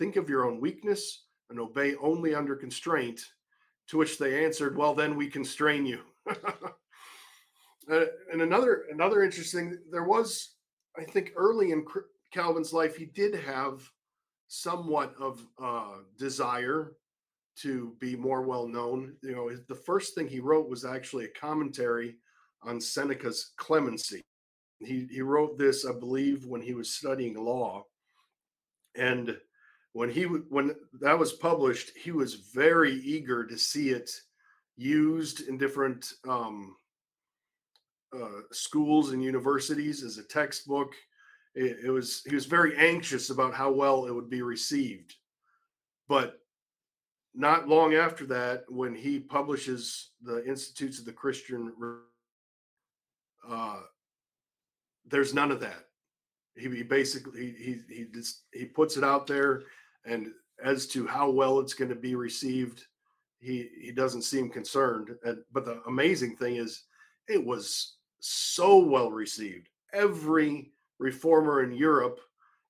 think 0.00 0.16
of 0.16 0.28
your 0.28 0.46
own 0.46 0.60
weakness 0.60 1.26
and 1.50 1.60
obey 1.60 1.94
only 1.96 2.34
under 2.34 2.56
constraint." 2.56 3.20
To 3.88 3.98
which 3.98 4.18
they 4.18 4.44
answered, 4.44 4.76
"Well, 4.76 4.94
then 4.94 5.14
we 5.16 5.28
constrain 5.28 5.86
you." 5.86 6.00
uh, 6.28 8.04
and 8.32 8.42
another 8.42 8.86
another 8.90 9.22
interesting, 9.22 9.78
there 9.90 10.04
was, 10.04 10.54
I 10.96 11.04
think, 11.04 11.32
early 11.36 11.70
in 11.70 11.84
Calvin's 12.32 12.72
life, 12.72 12.96
he 12.96 13.06
did 13.06 13.34
have 13.34 13.88
somewhat 14.48 15.14
of 15.20 15.46
uh, 15.62 15.98
desire 16.18 16.96
to 17.56 17.94
be 17.98 18.16
more 18.16 18.42
well 18.42 18.66
known. 18.66 19.14
You 19.22 19.34
know, 19.34 19.50
the 19.68 19.74
first 19.74 20.14
thing 20.14 20.28
he 20.28 20.40
wrote 20.40 20.68
was 20.68 20.84
actually 20.84 21.26
a 21.26 21.40
commentary 21.40 22.16
on 22.62 22.80
Seneca's 22.80 23.52
clemency. 23.56 24.22
He 24.78 25.06
he 25.10 25.22
wrote 25.22 25.58
this, 25.58 25.84
I 25.84 25.92
believe, 25.92 26.46
when 26.46 26.62
he 26.62 26.74
was 26.74 26.94
studying 26.94 27.34
law, 27.34 27.84
and 28.96 29.36
when 29.92 30.10
he 30.10 30.22
when 30.24 30.74
that 31.00 31.18
was 31.18 31.32
published, 31.32 31.90
he 31.96 32.12
was 32.12 32.34
very 32.54 32.94
eager 32.94 33.44
to 33.46 33.58
see 33.58 33.90
it 33.90 34.10
used 34.76 35.48
in 35.48 35.58
different 35.58 36.12
um, 36.28 36.76
uh, 38.16 38.42
schools 38.52 39.10
and 39.10 39.22
universities 39.22 40.02
as 40.02 40.18
a 40.18 40.24
textbook. 40.24 40.94
It, 41.54 41.78
it 41.84 41.90
was 41.90 42.22
he 42.28 42.34
was 42.34 42.46
very 42.46 42.76
anxious 42.76 43.30
about 43.30 43.54
how 43.54 43.72
well 43.72 44.06
it 44.06 44.14
would 44.14 44.30
be 44.30 44.42
received, 44.42 45.14
but 46.08 46.36
not 47.34 47.68
long 47.68 47.94
after 47.94 48.26
that, 48.26 48.64
when 48.68 48.94
he 48.94 49.20
publishes 49.20 50.10
the 50.22 50.44
Institutes 50.48 50.98
of 50.98 51.04
the 51.04 51.12
Christian, 51.12 51.72
uh, 53.48 53.80
there's 55.06 55.34
none 55.34 55.50
of 55.50 55.60
that. 55.60 55.84
He, 56.56 56.68
he 56.68 56.82
basically 56.82 57.54
he 57.58 57.80
he 57.88 58.06
just 58.12 58.42
he 58.52 58.66
puts 58.66 58.96
it 58.96 59.04
out 59.04 59.26
there 59.26 59.62
and 60.04 60.28
as 60.62 60.86
to 60.88 61.06
how 61.06 61.30
well 61.30 61.60
it's 61.60 61.74
going 61.74 61.88
to 61.88 61.94
be 61.94 62.14
received, 62.14 62.84
he 63.38 63.68
he 63.80 63.92
doesn't 63.92 64.22
seem 64.22 64.50
concerned. 64.50 65.10
And, 65.24 65.38
but 65.52 65.64
the 65.64 65.80
amazing 65.86 66.36
thing 66.36 66.56
is, 66.56 66.84
it 67.28 67.44
was 67.44 67.96
so 68.20 68.78
well 68.78 69.10
received. 69.10 69.68
Every 69.92 70.72
reformer 70.98 71.62
in 71.62 71.72
Europe 71.72 72.20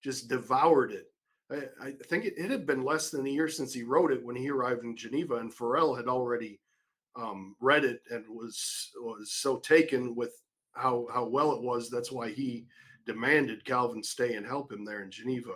just 0.03 0.29
devoured 0.29 0.93
it. 0.93 1.07
I, 1.51 1.89
I 1.89 1.93
think 2.09 2.25
it, 2.25 2.35
it, 2.37 2.51
had 2.51 2.67
been 2.67 2.85
less 2.85 3.11
than 3.11 3.27
a 3.27 3.31
year 3.31 3.49
since 3.49 3.75
he 3.75 3.83
wrote 3.83 4.13
it 4.13 4.25
when 4.25 4.37
he 4.37 4.51
arrived 4.51 4.85
in 4.85 4.97
Geneva, 4.97 5.37
and 5.37 5.53
Farel 5.53 5.95
had 5.95 6.07
already 6.07 6.61
um, 7.17 7.57
read 7.61 7.85
it 7.85 8.03
and 8.11 8.25
was 8.29 8.91
was 9.01 9.33
so 9.33 9.59
taken 9.59 10.15
with 10.15 10.33
how 10.73 11.07
how 11.13 11.25
well 11.25 11.53
it 11.53 11.63
was. 11.63 11.91
That's 11.91 12.13
why 12.13 12.31
he 12.31 12.67
demanded 13.07 13.65
Calvin 13.65 14.03
stay 14.03 14.35
and 14.35 14.47
help 14.47 14.71
him 14.71 14.85
there 14.85 15.03
in 15.03 15.11
Geneva. 15.11 15.55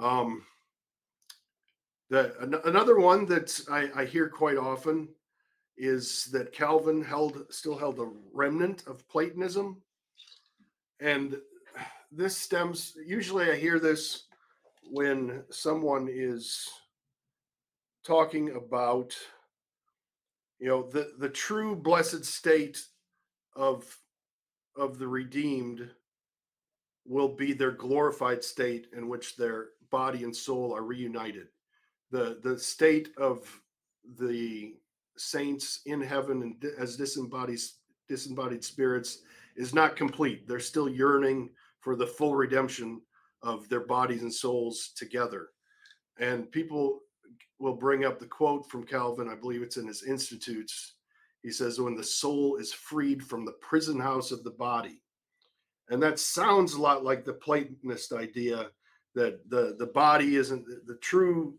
Um, 0.00 0.42
the, 2.08 2.34
an, 2.40 2.56
another 2.64 2.98
one 2.98 3.26
that 3.26 3.60
I, 3.70 3.90
I 3.94 4.04
hear 4.06 4.28
quite 4.28 4.56
often 4.56 5.08
is 5.76 6.24
that 6.32 6.52
Calvin 6.52 7.02
held 7.02 7.46
still 7.50 7.76
held 7.76 8.00
a 8.00 8.10
remnant 8.32 8.84
of 8.86 9.06
Platonism, 9.08 9.80
and 11.00 11.36
this 12.10 12.36
stems. 12.36 12.94
Usually, 13.06 13.50
I 13.50 13.56
hear 13.56 13.78
this 13.78 14.24
when 14.90 15.44
someone 15.50 16.08
is 16.10 16.68
talking 18.04 18.56
about, 18.56 19.14
you 20.58 20.68
know, 20.68 20.82
the 20.82 21.12
the 21.18 21.28
true 21.28 21.76
blessed 21.76 22.24
state 22.24 22.82
of 23.54 23.98
of 24.76 24.98
the 24.98 25.08
redeemed 25.08 25.90
will 27.06 27.28
be 27.28 27.52
their 27.52 27.72
glorified 27.72 28.44
state 28.44 28.88
in 28.96 29.08
which 29.08 29.36
their 29.36 29.68
body 29.90 30.24
and 30.24 30.34
soul 30.34 30.74
are 30.74 30.84
reunited. 30.84 31.48
The 32.10 32.38
the 32.42 32.58
state 32.58 33.10
of 33.16 33.48
the 34.18 34.74
saints 35.16 35.80
in 35.86 36.00
heaven 36.00 36.42
and 36.42 36.64
as 36.78 36.96
disembodied 36.96 37.60
disembodied 38.08 38.64
spirits 38.64 39.22
is 39.56 39.74
not 39.74 39.96
complete. 39.96 40.48
They're 40.48 40.60
still 40.60 40.88
yearning 40.88 41.50
for 41.80 41.96
the 41.96 42.06
full 42.06 42.34
redemption 42.34 43.00
of 43.42 43.68
their 43.68 43.86
bodies 43.86 44.22
and 44.22 44.32
souls 44.32 44.92
together. 44.96 45.48
And 46.18 46.50
people 46.50 47.00
will 47.58 47.74
bring 47.74 48.04
up 48.04 48.18
the 48.18 48.26
quote 48.26 48.68
from 48.68 48.84
Calvin, 48.84 49.28
I 49.28 49.34
believe 49.34 49.62
it's 49.62 49.76
in 49.76 49.86
his 49.86 50.02
Institutes. 50.02 50.94
He 51.42 51.50
says, 51.50 51.80
When 51.80 51.96
the 51.96 52.04
soul 52.04 52.56
is 52.56 52.72
freed 52.72 53.22
from 53.22 53.44
the 53.44 53.56
prison 53.60 53.98
house 53.98 54.30
of 54.30 54.44
the 54.44 54.50
body, 54.50 55.02
and 55.88 56.02
that 56.02 56.18
sounds 56.18 56.74
a 56.74 56.80
lot 56.80 57.04
like 57.04 57.24
the 57.24 57.32
platonist 57.32 58.12
idea 58.12 58.70
that 59.14 59.48
the 59.48 59.76
the 59.78 59.86
body 59.86 60.36
isn't 60.36 60.64
the, 60.66 60.80
the 60.86 60.98
true 60.98 61.54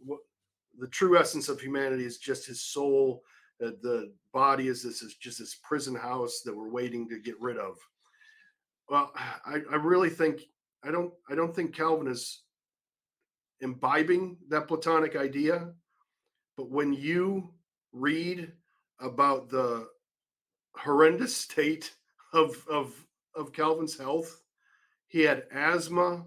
the 0.79 0.88
true 0.88 1.17
essence 1.17 1.50
of 1.50 1.60
humanity 1.60 2.05
is 2.05 2.17
just 2.17 2.48
his 2.48 2.62
soul 2.62 3.24
that 3.60 3.81
the 3.81 4.12
body 4.34 4.67
is 4.67 4.84
this 4.84 5.01
is 5.01 5.15
just 5.15 5.39
this 5.39 5.60
prison 5.63 5.96
house 5.96 6.41
that 6.43 6.55
we're 6.55 6.70
waiting 6.70 7.08
to 7.10 7.20
get 7.20 7.39
rid 7.39 7.58
of. 7.58 7.77
Well 8.89 9.12
i 9.46 9.60
i 9.72 9.75
really 9.75 10.10
think 10.10 10.41
i 10.84 10.91
don't 10.91 11.13
i 11.29 11.36
don't 11.36 11.55
think 11.55 11.75
calvin 11.75 12.08
is 12.08 12.43
imbibing 13.62 14.38
that 14.50 14.67
platonic 14.67 15.15
idea 15.15 15.72
but 16.58 16.70
when 16.70 16.93
you 16.93 17.53
read 17.93 18.51
about 19.00 19.50
the 19.50 19.88
horrendous 20.75 21.36
state 21.36 21.96
of 22.34 22.55
of 22.70 22.93
of 23.36 23.53
calvin's 23.53 23.98
health 23.98 24.41
he 25.08 25.22
had 25.22 25.43
asthma 25.53 26.25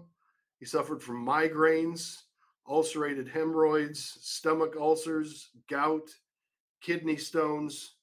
he 0.65 0.69
suffered 0.69 1.03
from 1.03 1.23
migraines, 1.23 2.23
ulcerated 2.67 3.27
hemorrhoids, 3.27 4.17
stomach 4.21 4.73
ulcers, 4.75 5.51
gout, 5.69 6.09
kidney 6.81 7.17
stones. 7.17 7.97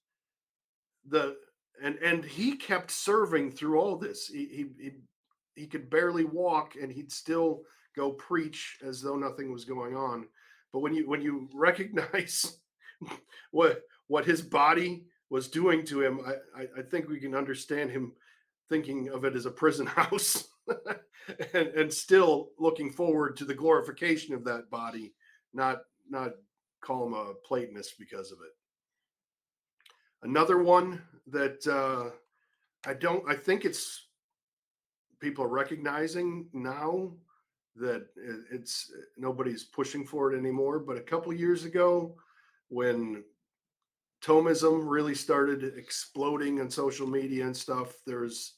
The 1.09 1.35
and 1.83 1.97
and 1.97 2.25
he 2.25 2.55
kept 2.55 2.93
serving 2.93 3.51
through 3.51 3.81
all 3.81 3.99
this. 3.99 4.29
He 4.29 4.47
he 4.47 4.67
he, 4.81 4.91
he 5.57 5.67
could 5.67 5.91
barely 5.91 6.23
walk, 6.23 6.77
and 6.81 6.93
he'd 6.93 7.11
still 7.11 7.63
go 7.97 8.13
preach 8.13 8.79
as 8.87 9.03
though 9.03 9.17
nothing 9.17 9.53
was 9.53 9.65
going 9.65 9.97
on. 9.97 10.29
But 10.73 10.83
when 10.83 10.95
you 10.95 11.09
when 11.09 11.21
you 11.21 11.49
recognize 11.55 12.59
what 13.51 13.81
what 14.07 14.25
his 14.25 14.41
body 14.41 15.07
was 15.31 15.49
doing 15.49 15.85
to 15.87 16.01
him, 16.01 16.21
I, 16.57 16.63
I 16.79 16.83
think 16.83 17.09
we 17.09 17.19
can 17.19 17.35
understand 17.35 17.91
him 17.91 18.13
thinking 18.69 19.09
of 19.09 19.25
it 19.25 19.35
as 19.35 19.47
a 19.47 19.51
prison 19.51 19.87
house. 19.99 20.47
and, 21.55 21.69
and 21.69 21.93
still 21.93 22.51
looking 22.59 22.91
forward 22.91 23.37
to 23.37 23.45
the 23.45 23.55
glorification 23.55 24.35
of 24.35 24.45
that 24.45 24.71
body, 24.71 25.13
not 25.53 25.83
not 26.09 26.33
call 26.81 27.07
him 27.07 27.15
a 27.15 27.35
Platonist 27.47 27.99
because 27.99 28.33
of 28.33 28.39
it. 28.39 28.53
Another 30.23 30.63
one 30.63 31.03
that 31.29 31.67
uh, 31.67 32.11
I 32.89 32.95
don't, 32.95 33.29
I 33.29 33.35
think 33.35 33.65
it's 33.65 34.07
people 35.21 35.45
are 35.45 35.49
recognizing 35.49 36.49
now 36.53 37.13
that 37.77 38.07
it's 38.51 38.93
nobody's 39.17 39.65
pushing 39.65 40.05
for 40.05 40.33
it 40.33 40.39
anymore. 40.39 40.79
But 40.79 40.99
a 40.99 41.03
couple 41.03 41.33
years 41.33 41.65
ago, 41.65 42.17
when 42.69 43.25
Thomism 44.23 44.83
really 44.85 45.15
started 45.15 45.77
exploding 45.77 46.61
on 46.61 46.71
social 46.71 47.07
media 47.07 47.47
and 47.47 47.57
stuff, 47.57 47.97
there's 48.07 48.55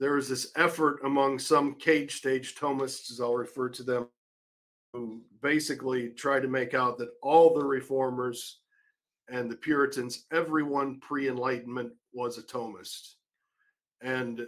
there 0.00 0.14
was 0.14 0.28
this 0.28 0.50
effort 0.56 1.00
among 1.04 1.38
some 1.38 1.74
cage 1.74 2.16
stage 2.16 2.54
Thomists, 2.56 3.10
as 3.10 3.20
I'll 3.20 3.34
refer 3.34 3.68
to 3.70 3.82
them, 3.82 4.08
who 4.92 5.22
basically 5.42 6.10
tried 6.10 6.40
to 6.40 6.48
make 6.48 6.74
out 6.74 6.98
that 6.98 7.10
all 7.22 7.54
the 7.54 7.64
reformers 7.64 8.60
and 9.28 9.50
the 9.50 9.56
Puritans, 9.56 10.26
everyone 10.32 11.00
pre 11.00 11.28
Enlightenment 11.28 11.92
was 12.12 12.38
a 12.38 12.42
Thomist. 12.42 13.14
And 14.02 14.46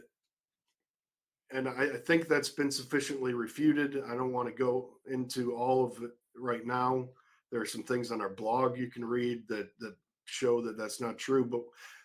and 1.52 1.68
I, 1.68 1.84
I, 1.94 1.96
think 1.96 2.26
that's 2.26 2.48
been 2.48 2.72
sufficiently 2.72 3.32
refuted. 3.32 4.02
I 4.08 4.16
don't 4.16 4.32
want 4.32 4.48
to 4.48 4.54
go 4.54 4.90
into 5.08 5.54
all 5.54 5.84
of 5.84 6.02
it 6.02 6.10
right 6.36 6.66
now. 6.66 7.06
There 7.52 7.60
are 7.60 7.66
some 7.66 7.84
things 7.84 8.10
on 8.10 8.20
our 8.20 8.28
blog 8.28 8.76
you 8.76 8.90
can 8.90 9.04
read 9.04 9.46
that 9.48 9.68
that 9.78 9.94
show 10.24 10.60
that 10.62 10.76
that's 10.76 11.00
not 11.00 11.18
true. 11.18 11.44
But 11.44 11.62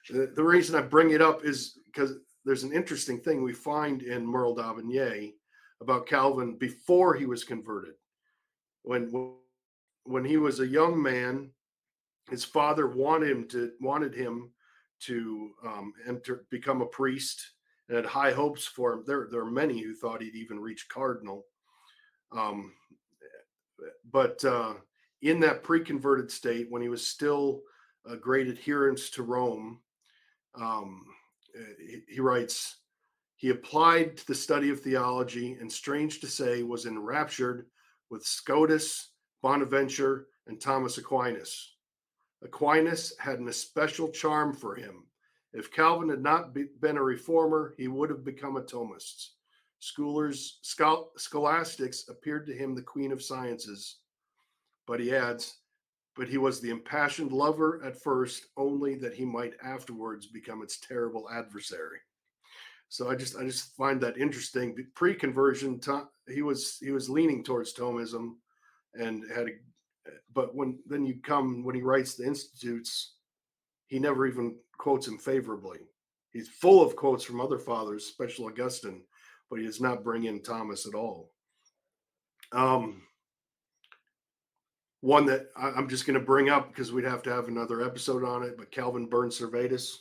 the, 0.09 0.31
the 0.35 0.43
reason 0.43 0.75
I 0.75 0.81
bring 0.81 1.11
it 1.11 1.21
up 1.21 1.43
is 1.43 1.79
because 1.87 2.13
there's 2.45 2.63
an 2.63 2.73
interesting 2.73 3.19
thing 3.19 3.43
we 3.43 3.53
find 3.53 4.01
in 4.01 4.25
Merle 4.25 4.55
d'Aubigné 4.55 5.33
about 5.81 6.07
Calvin 6.07 6.57
before 6.57 7.13
he 7.13 7.25
was 7.25 7.43
converted. 7.43 7.93
When 8.83 9.35
when 10.03 10.25
he 10.25 10.37
was 10.37 10.59
a 10.59 10.67
young 10.67 11.01
man, 11.01 11.51
his 12.29 12.43
father 12.43 12.87
wanted 12.87 13.29
him 13.29 13.47
to 13.49 13.71
wanted 13.79 14.15
him 14.15 14.51
to 15.01 15.51
um, 15.65 15.93
enter 16.07 16.45
become 16.49 16.81
a 16.81 16.87
priest 16.87 17.41
and 17.87 17.97
had 17.97 18.05
high 18.05 18.31
hopes 18.31 18.65
for 18.65 18.93
him. 18.93 19.03
There 19.05 19.27
there 19.29 19.41
are 19.41 19.51
many 19.51 19.81
who 19.81 19.93
thought 19.93 20.21
he'd 20.21 20.35
even 20.35 20.59
reach 20.59 20.89
cardinal. 20.89 21.45
Um, 22.31 22.73
but 24.11 24.43
uh, 24.45 24.73
in 25.21 25.39
that 25.41 25.63
pre-converted 25.63 26.31
state, 26.31 26.67
when 26.69 26.81
he 26.81 26.89
was 26.89 27.05
still 27.05 27.61
a 28.05 28.15
great 28.15 28.47
adherence 28.47 29.09
to 29.11 29.23
Rome, 29.23 29.79
um, 30.55 31.05
Uh, 31.57 31.63
he, 31.79 32.01
he 32.07 32.19
writes, 32.19 32.77
he 33.35 33.49
applied 33.49 34.17
to 34.17 34.27
the 34.27 34.35
study 34.35 34.69
of 34.69 34.81
theology, 34.81 35.53
and 35.59 35.71
strange 35.71 36.19
to 36.19 36.27
say, 36.27 36.61
was 36.61 36.85
enraptured 36.85 37.65
with 38.11 38.23
Scotus, 38.23 39.13
Bonaventure, 39.41 40.27
and 40.47 40.61
Thomas 40.61 40.97
Aquinas. 40.99 41.75
Aquinas 42.43 43.13
had 43.19 43.39
an 43.39 43.47
especial 43.47 44.09
charm 44.09 44.53
for 44.53 44.75
him. 44.75 45.05
If 45.53 45.71
Calvin 45.71 46.09
had 46.09 46.21
not 46.21 46.53
be, 46.53 46.65
been 46.79 46.97
a 46.97 47.03
reformer, 47.03 47.73
he 47.77 47.87
would 47.87 48.09
have 48.09 48.23
become 48.23 48.57
a 48.57 48.61
Thomist. 48.61 49.29
Schoolers, 49.81 50.57
scholastics 51.17 52.07
appeared 52.09 52.45
to 52.45 52.53
him 52.53 52.75
the 52.75 52.81
queen 52.83 53.11
of 53.11 53.23
sciences, 53.23 53.97
but 54.85 54.99
he 54.99 55.15
adds, 55.15 55.60
but 56.15 56.27
he 56.27 56.37
was 56.37 56.59
the 56.59 56.69
impassioned 56.69 57.31
lover 57.31 57.81
at 57.85 58.01
first, 58.01 58.47
only 58.57 58.95
that 58.95 59.13
he 59.13 59.25
might 59.25 59.53
afterwards 59.63 60.27
become 60.27 60.61
its 60.61 60.79
terrible 60.79 61.29
adversary. 61.29 61.99
So 62.89 63.09
I 63.09 63.15
just 63.15 63.37
I 63.37 63.45
just 63.45 63.75
find 63.77 64.01
that 64.01 64.17
interesting. 64.17 64.75
Pre-conversion, 64.95 65.79
he 66.27 66.41
was 66.41 66.77
he 66.81 66.91
was 66.91 67.09
leaning 67.09 67.43
towards 67.43 67.73
Thomism, 67.73 68.35
and 68.93 69.23
had 69.33 69.47
a, 69.47 69.51
but 70.33 70.53
when 70.53 70.79
then 70.85 71.05
you 71.05 71.15
come 71.23 71.63
when 71.63 71.75
he 71.75 71.81
writes 71.81 72.15
the 72.15 72.25
institutes, 72.25 73.15
he 73.87 73.97
never 73.97 74.27
even 74.27 74.57
quotes 74.77 75.07
him 75.07 75.17
favorably. 75.17 75.79
He's 76.33 76.49
full 76.49 76.81
of 76.81 76.95
quotes 76.95 77.23
from 77.23 77.39
other 77.39 77.59
fathers, 77.59 78.03
especially 78.03 78.47
Augustine, 78.47 79.03
but 79.49 79.59
he 79.59 79.65
does 79.65 79.81
not 79.81 80.03
bring 80.03 80.25
in 80.25 80.41
Thomas 80.41 80.85
at 80.85 80.95
all. 80.95 81.31
Um, 82.51 83.03
one 85.01 85.25
that 85.25 85.47
I, 85.55 85.69
am 85.77 85.89
just 85.89 86.05
going 86.05 86.19
to 86.19 86.25
bring 86.25 86.49
up 86.49 86.69
because 86.69 86.91
we'd 86.91 87.05
have 87.05 87.23
to 87.23 87.33
have 87.33 87.47
another 87.47 87.83
episode 87.83 88.23
on 88.23 88.43
it. 88.43 88.55
But 88.57 88.71
Calvin 88.71 89.07
burns 89.07 89.39
Servetus. 89.39 89.97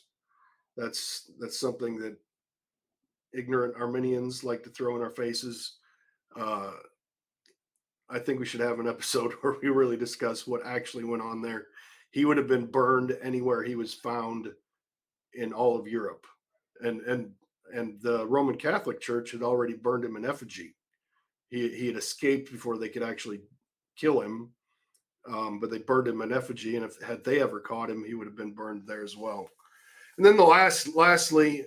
That's 0.77 1.31
that's 1.39 1.59
something 1.59 1.99
that 1.99 2.17
ignorant 3.33 3.75
Arminians 3.79 4.45
like 4.45 4.63
to 4.63 4.71
throw 4.71 4.97
in 4.97 5.03
our 5.03 5.11
faces. 5.11 5.79
Uh, 6.39 6.73
I 8.09 8.19
think 8.19 8.41
we 8.41 8.47
should 8.47 8.61
have 8.61 8.79
an 8.79 8.89
episode 8.89 9.33
where 9.41 9.57
we 9.63 9.69
really 9.69 9.97
discuss 9.97 10.47
what 10.47 10.67
actually 10.67 11.05
went 11.05 11.23
on 11.23 11.43
there. 11.43 11.67
He 12.11 12.25
would 12.25 12.37
have 12.37 12.49
been 12.49 12.67
burned 12.67 13.17
anywhere 13.23 13.63
he 13.63 13.77
was 13.77 13.95
found 13.95 14.49
in 15.35 15.53
all 15.53 15.79
of 15.79 15.89
Europe, 15.89 16.27
and 16.83 17.01
and 17.03 17.31
and 17.73 18.01
the 18.03 18.27
Roman 18.27 18.57
Catholic 18.57 19.01
Church 19.01 19.31
had 19.31 19.43
already 19.43 19.75
burned 19.75 20.05
him 20.05 20.17
in 20.17 20.25
effigy. 20.25 20.75
He 21.49 21.69
he 21.69 21.87
had 21.87 21.97
escaped 21.97 22.53
before 22.53 22.79
they 22.79 22.89
could 22.89 23.03
actually 23.03 23.41
kill 23.97 24.21
him, 24.21 24.51
um, 25.29 25.61
but 25.61 25.71
they 25.71 25.79
burned 25.79 26.09
him 26.09 26.23
in 26.23 26.33
effigy. 26.33 26.77
And 26.77 26.85
if 26.85 27.01
had 27.01 27.25
they 27.25 27.41
ever 27.41 27.61
caught 27.61 27.91
him, 27.91 28.05
he 28.05 28.15
would 28.15 28.27
have 28.27 28.37
been 28.37 28.53
burned 28.53 28.83
there 28.87 29.05
as 29.05 29.17
well. 29.17 29.49
And 30.17 30.27
then 30.27 30.37
the 30.37 30.45
last, 30.45 30.95
lastly, 30.95 31.67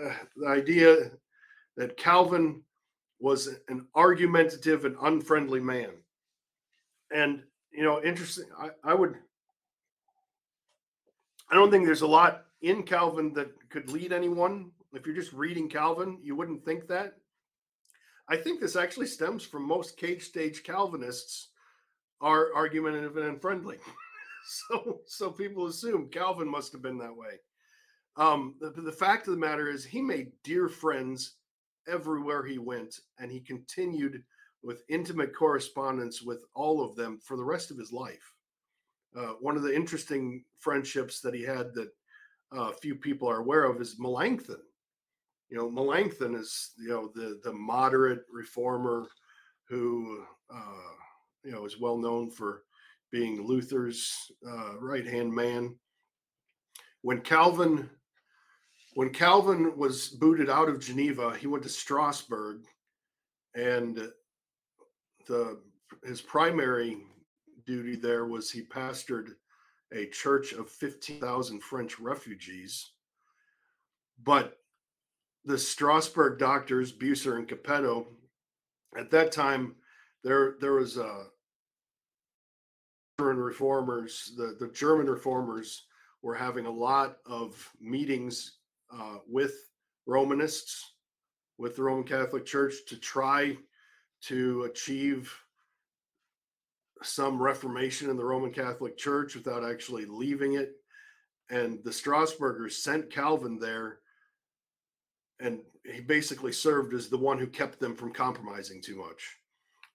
uh, 0.00 0.14
the 0.36 0.48
idea 0.48 1.10
that 1.76 1.96
Calvin 1.96 2.62
was 3.20 3.48
an 3.68 3.86
argumentative 3.94 4.84
and 4.84 4.96
unfriendly 5.02 5.60
man. 5.60 5.90
And, 7.14 7.42
you 7.70 7.84
know, 7.84 8.02
interesting, 8.02 8.46
I, 8.58 8.70
I 8.84 8.94
would, 8.94 9.14
I 11.50 11.54
don't 11.54 11.70
think 11.70 11.86
there's 11.86 12.02
a 12.02 12.06
lot 12.06 12.46
in 12.62 12.82
Calvin 12.82 13.32
that 13.34 13.50
could 13.70 13.90
lead 13.90 14.12
anyone. 14.12 14.70
If 14.92 15.06
you're 15.06 15.14
just 15.14 15.32
reading 15.32 15.68
Calvin, 15.68 16.18
you 16.22 16.34
wouldn't 16.34 16.64
think 16.64 16.88
that. 16.88 17.14
I 18.28 18.36
think 18.36 18.60
this 18.60 18.76
actually 18.76 19.06
stems 19.06 19.44
from 19.44 19.66
most 19.66 19.96
cage 19.96 20.22
stage 20.22 20.62
Calvinists 20.62 21.48
are 22.22 22.54
argumentative 22.54 23.16
and 23.16 23.26
unfriendly. 23.26 23.78
so 24.46 25.00
so 25.06 25.30
people 25.30 25.66
assume 25.66 26.08
Calvin 26.08 26.48
must 26.48 26.72
have 26.72 26.82
been 26.82 26.98
that 26.98 27.16
way. 27.16 27.40
Um, 28.16 28.54
the, 28.60 28.70
the 28.70 28.92
fact 28.92 29.26
of 29.26 29.34
the 29.34 29.40
matter 29.40 29.68
is 29.68 29.84
he 29.84 30.00
made 30.00 30.32
dear 30.44 30.68
friends 30.68 31.36
everywhere 31.88 32.44
he 32.44 32.58
went, 32.58 33.00
and 33.18 33.30
he 33.30 33.40
continued 33.40 34.22
with 34.62 34.84
intimate 34.88 35.34
correspondence 35.34 36.22
with 36.22 36.44
all 36.54 36.84
of 36.84 36.94
them 36.94 37.18
for 37.22 37.36
the 37.36 37.44
rest 37.44 37.70
of 37.70 37.78
his 37.78 37.92
life. 37.92 38.34
Uh, 39.16 39.34
one 39.40 39.56
of 39.56 39.62
the 39.62 39.74
interesting 39.74 40.44
friendships 40.58 41.20
that 41.20 41.34
he 41.34 41.42
had 41.42 41.74
that 41.74 41.90
uh, 42.52 42.70
few 42.70 42.94
people 42.94 43.28
are 43.28 43.40
aware 43.40 43.64
of 43.64 43.80
is 43.80 43.98
Melanchthon. 43.98 44.60
You 45.48 45.58
know, 45.58 45.70
Melanchthon 45.70 46.34
is 46.34 46.70
you 46.78 46.88
know 46.88 47.10
the 47.14 47.40
the 47.42 47.52
moderate 47.52 48.22
reformer 48.32 49.06
who 49.68 50.24
uh, 50.54 50.92
you 51.44 51.52
know 51.52 51.64
is 51.64 51.80
well 51.80 51.96
known 51.96 52.30
for 52.30 52.62
being 53.10 53.46
Luther's 53.46 54.30
uh, 54.46 54.78
right 54.78 55.06
hand 55.06 55.32
man. 55.32 55.76
When 57.02 57.20
Calvin 57.20 57.90
when 58.94 59.10
Calvin 59.10 59.76
was 59.76 60.08
booted 60.08 60.50
out 60.50 60.68
of 60.68 60.80
Geneva, 60.80 61.36
he 61.36 61.46
went 61.46 61.62
to 61.62 61.68
Strasbourg, 61.68 62.64
and 63.54 64.08
the 65.26 65.60
his 66.04 66.20
primary 66.20 66.98
duty 67.66 67.96
there 67.96 68.26
was 68.26 68.50
he 68.50 68.62
pastored 68.62 69.28
a 69.92 70.06
church 70.06 70.52
of 70.52 70.70
15,000 70.70 71.62
French 71.62 71.98
refugees. 72.00 72.92
But 74.24 74.58
the 75.44 75.58
Strasbourg 75.58 76.38
doctors, 76.38 76.92
Bucer 76.92 77.36
and 77.36 77.46
Capito, 77.46 78.06
at 78.96 79.10
that 79.10 79.32
time, 79.32 79.74
there 80.22 80.56
there 80.60 80.74
was 80.74 80.96
a 80.96 81.26
German 83.18 83.42
reformers, 83.42 84.32
the, 84.36 84.56
the 84.58 84.72
German 84.72 85.06
reformers 85.06 85.86
were 86.22 86.34
having 86.34 86.66
a 86.66 86.70
lot 86.70 87.18
of 87.26 87.70
meetings 87.80 88.58
uh, 88.92 89.18
with 89.28 89.54
Romanists, 90.06 90.94
with 91.58 91.76
the 91.76 91.82
Roman 91.82 92.04
Catholic 92.04 92.44
Church 92.44 92.74
to 92.88 92.96
try 92.96 93.56
to 94.22 94.64
achieve 94.64 95.32
some 97.02 97.40
reformation 97.40 98.10
in 98.10 98.16
the 98.16 98.24
Roman 98.24 98.52
Catholic 98.52 98.96
Church 98.96 99.34
without 99.34 99.64
actually 99.64 100.04
leaving 100.06 100.54
it. 100.54 100.72
And 101.50 101.78
the 101.84 101.92
Strasburgers 101.92 102.82
sent 102.82 103.10
Calvin 103.10 103.58
there, 103.58 103.98
and 105.40 105.60
he 105.84 106.00
basically 106.00 106.52
served 106.52 106.94
as 106.94 107.08
the 107.08 107.18
one 107.18 107.38
who 107.38 107.46
kept 107.46 107.78
them 107.78 107.94
from 107.94 108.12
compromising 108.12 108.80
too 108.80 108.96
much. 108.96 109.36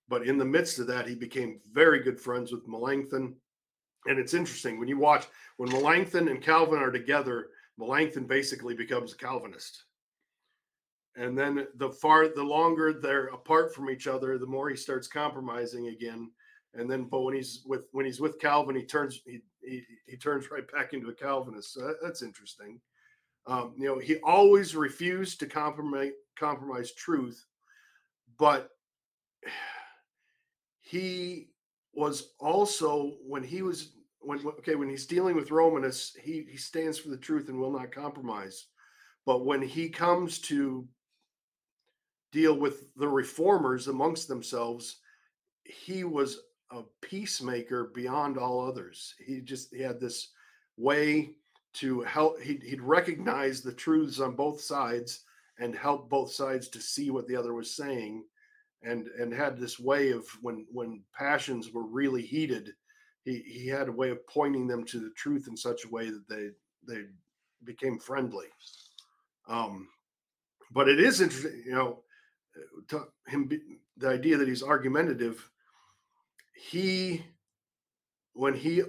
But 0.09 0.25
in 0.25 0.37
the 0.37 0.45
midst 0.45 0.79
of 0.79 0.87
that, 0.87 1.07
he 1.07 1.15
became 1.15 1.59
very 1.71 2.01
good 2.01 2.19
friends 2.19 2.51
with 2.51 2.67
Melanchthon. 2.67 3.35
And 4.05 4.19
it's 4.19 4.33
interesting 4.33 4.79
when 4.79 4.87
you 4.87 4.97
watch 4.97 5.27
when 5.57 5.69
Melanchthon 5.69 6.29
and 6.29 6.41
Calvin 6.41 6.79
are 6.79 6.91
together, 6.91 7.49
Melanchthon 7.77 8.25
basically 8.25 8.73
becomes 8.73 9.13
a 9.13 9.17
Calvinist. 9.17 9.83
And 11.17 11.37
then 11.37 11.67
the 11.75 11.89
far 11.89 12.27
the 12.27 12.43
longer 12.43 12.93
they're 12.93 13.27
apart 13.27 13.73
from 13.73 13.89
each 13.89 14.07
other, 14.07 14.37
the 14.37 14.45
more 14.45 14.69
he 14.69 14.75
starts 14.75 15.07
compromising 15.07 15.87
again. 15.87 16.31
And 16.73 16.89
then, 16.89 17.05
but 17.05 17.21
when 17.21 17.33
he's 17.33 17.63
with 17.65 17.85
when 17.91 18.05
he's 18.05 18.21
with 18.21 18.39
Calvin, 18.39 18.75
he 18.75 18.83
turns 18.83 19.21
he 19.25 19.41
he, 19.61 19.83
he 20.05 20.15
turns 20.15 20.49
right 20.51 20.71
back 20.71 20.93
into 20.93 21.09
a 21.09 21.13
Calvinist. 21.13 21.73
So 21.73 21.81
that, 21.81 21.95
that's 22.01 22.21
interesting. 22.21 22.79
Um, 23.47 23.73
you 23.77 23.87
know, 23.87 23.97
he 23.97 24.17
always 24.17 24.75
refused 24.75 25.39
to 25.39 25.47
compromise 25.47 26.11
compromise 26.37 26.91
truth, 26.93 27.43
but 28.37 28.69
he 30.87 31.49
was 31.93 32.29
also 32.39 33.13
when 33.25 33.43
he 33.43 33.61
was 33.61 33.91
when 34.19 34.39
okay 34.59 34.75
when 34.75 34.89
he's 34.89 35.05
dealing 35.05 35.35
with 35.35 35.51
Romanists, 35.51 36.15
he 36.15 36.45
he 36.49 36.57
stands 36.57 36.97
for 36.97 37.09
the 37.09 37.17
truth 37.17 37.49
and 37.49 37.59
will 37.59 37.71
not 37.71 37.91
compromise. 37.91 38.67
But 39.25 39.45
when 39.45 39.61
he 39.61 39.89
comes 39.89 40.39
to 40.43 40.87
deal 42.31 42.53
with 42.57 42.85
the 42.95 43.07
reformers 43.07 43.89
amongst 43.89 44.29
themselves, 44.29 44.99
he 45.65 46.05
was 46.05 46.39
a 46.71 46.83
peacemaker 47.01 47.91
beyond 47.93 48.37
all 48.37 48.65
others. 48.65 49.13
He 49.25 49.41
just 49.41 49.73
he 49.75 49.81
had 49.81 49.99
this 49.99 50.29
way 50.77 51.31
to 51.73 52.01
help. 52.01 52.39
He'd, 52.41 52.63
he'd 52.63 52.81
recognize 52.81 53.61
the 53.61 53.73
truths 53.73 54.21
on 54.21 54.35
both 54.35 54.61
sides 54.61 55.25
and 55.59 55.75
help 55.75 56.09
both 56.09 56.31
sides 56.31 56.69
to 56.69 56.79
see 56.79 57.09
what 57.09 57.27
the 57.27 57.35
other 57.35 57.53
was 57.53 57.75
saying 57.75 58.23
and 58.83 59.07
and 59.19 59.33
had 59.33 59.57
this 59.57 59.79
way 59.79 60.11
of 60.11 60.25
when 60.41 60.65
when 60.71 61.01
passions 61.17 61.71
were 61.71 61.85
really 61.85 62.21
heated 62.21 62.73
he 63.23 63.43
he 63.45 63.67
had 63.67 63.87
a 63.87 63.91
way 63.91 64.09
of 64.09 64.25
pointing 64.27 64.67
them 64.67 64.85
to 64.85 64.99
the 64.99 65.11
truth 65.11 65.47
in 65.47 65.57
such 65.57 65.85
a 65.85 65.89
way 65.89 66.09
that 66.09 66.27
they 66.29 66.49
they 66.87 67.03
became 67.63 67.99
friendly. 67.99 68.47
Um 69.47 69.89
but 70.71 70.87
it 70.87 70.99
is 70.99 71.21
interesting 71.21 71.63
you 71.65 71.73
know 71.73 72.03
to 72.87 73.07
him 73.27 73.49
the 73.97 74.09
idea 74.09 74.37
that 74.37 74.47
he's 74.47 74.63
argumentative 74.63 75.49
he 76.55 77.25
when 78.33 78.53
he 78.53 78.83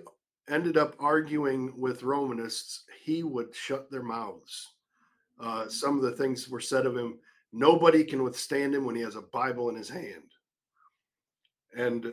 ended 0.49 0.77
up 0.77 0.95
arguing 0.99 1.73
with 1.79 2.03
romanists 2.03 2.85
he 3.05 3.23
would 3.23 3.55
shut 3.55 3.91
their 3.91 4.03
mouths. 4.03 4.75
Uh, 5.41 5.69
some 5.69 5.97
of 5.97 6.03
the 6.03 6.13
things 6.13 6.49
were 6.49 6.61
said 6.61 6.85
of 6.87 6.97
him 6.97 7.19
nobody 7.53 8.05
can 8.05 8.23
withstand 8.23 8.75
him 8.75 8.85
when 8.85 8.97
he 8.97 9.03
has 9.03 9.17
a 9.17 9.23
bible 9.23 9.69
in 9.69 9.77
his 9.77 9.89
hand. 9.89 10.31
And 11.77 12.05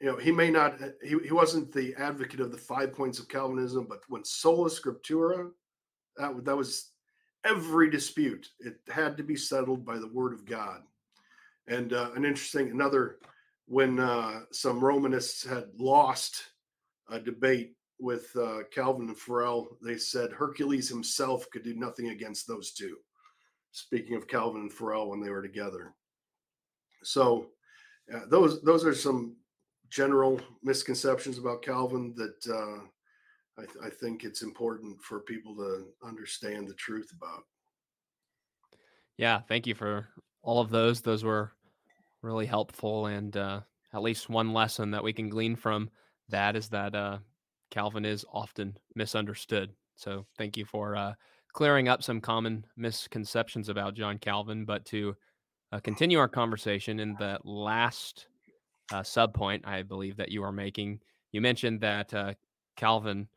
you 0.00 0.06
know 0.10 0.16
he 0.16 0.32
may 0.32 0.50
not 0.50 0.78
he, 1.02 1.16
he 1.24 1.32
wasn't 1.32 1.72
the 1.72 1.94
advocate 1.98 2.40
of 2.40 2.52
the 2.52 2.58
five 2.58 2.92
points 2.92 3.18
of 3.18 3.28
calvinism 3.28 3.86
but 3.88 4.00
when 4.08 4.24
sola 4.24 4.68
scriptura 4.68 5.50
that, 6.16 6.44
that 6.44 6.56
was 6.56 6.90
every 7.44 7.90
dispute. 7.90 8.48
It 8.60 8.76
had 8.88 9.16
to 9.16 9.22
be 9.22 9.36
settled 9.36 9.84
by 9.84 9.98
the 9.98 10.08
word 10.08 10.32
of 10.32 10.44
god. 10.44 10.82
And 11.66 11.92
uh, 11.92 12.10
an 12.14 12.24
interesting 12.24 12.70
another 12.70 13.18
when 13.66 13.98
uh, 13.98 14.40
some 14.52 14.82
romanists 14.82 15.44
had 15.44 15.68
lost 15.78 16.42
a 17.10 17.18
debate 17.18 17.74
with 17.98 18.34
uh, 18.36 18.60
calvin 18.72 19.08
and 19.08 19.16
farel 19.16 19.78
they 19.82 19.96
said 19.96 20.32
hercules 20.32 20.88
himself 20.88 21.48
could 21.52 21.62
do 21.62 21.74
nothing 21.74 22.08
against 22.08 22.46
those 22.48 22.72
two 22.72 22.96
speaking 23.74 24.16
of 24.16 24.28
calvin 24.28 24.62
and 24.62 24.72
farel 24.72 25.10
when 25.10 25.20
they 25.20 25.30
were 25.30 25.42
together 25.42 25.94
so 27.02 27.46
uh, 28.12 28.20
those 28.28 28.62
those 28.62 28.84
are 28.84 28.94
some 28.94 29.36
general 29.90 30.40
misconceptions 30.62 31.38
about 31.38 31.62
calvin 31.62 32.14
that 32.16 32.52
uh, 32.52 32.84
I, 33.58 33.64
th- 33.64 33.84
I 33.84 33.90
think 33.90 34.24
it's 34.24 34.42
important 34.42 35.00
for 35.00 35.20
people 35.20 35.54
to 35.56 35.86
understand 36.02 36.66
the 36.66 36.74
truth 36.74 37.12
about. 37.16 37.44
Yeah, 39.16 39.40
thank 39.48 39.66
you 39.66 39.74
for 39.74 40.08
all 40.42 40.60
of 40.60 40.70
those. 40.70 41.00
Those 41.00 41.22
were 41.22 41.52
really 42.22 42.46
helpful, 42.46 43.06
and 43.06 43.36
uh, 43.36 43.60
at 43.92 44.02
least 44.02 44.28
one 44.28 44.52
lesson 44.52 44.90
that 44.90 45.04
we 45.04 45.12
can 45.12 45.28
glean 45.28 45.54
from 45.54 45.90
that 46.28 46.56
is 46.56 46.68
that 46.70 46.94
uh, 46.94 47.18
Calvin 47.70 48.04
is 48.04 48.24
often 48.32 48.76
misunderstood. 48.96 49.70
So 49.94 50.26
thank 50.36 50.56
you 50.56 50.64
for 50.64 50.96
uh, 50.96 51.14
clearing 51.54 51.88
up 51.88 52.02
some 52.02 52.20
common 52.20 52.66
misconceptions 52.76 53.68
about 53.70 53.94
John 53.94 54.18
Calvin. 54.18 54.64
But 54.66 54.84
to 54.86 55.16
uh, 55.72 55.80
continue 55.80 56.18
our 56.18 56.28
conversation 56.28 57.00
in 57.00 57.14
the 57.14 57.38
last 57.44 58.26
uh, 58.92 59.02
sub 59.02 59.32
point, 59.32 59.66
I 59.66 59.82
believe 59.82 60.16
that 60.18 60.30
you 60.30 60.42
are 60.44 60.52
making, 60.52 61.00
you 61.32 61.40
mentioned 61.40 61.80
that 61.80 62.12
uh, 62.12 62.34
Calvin 62.76 63.28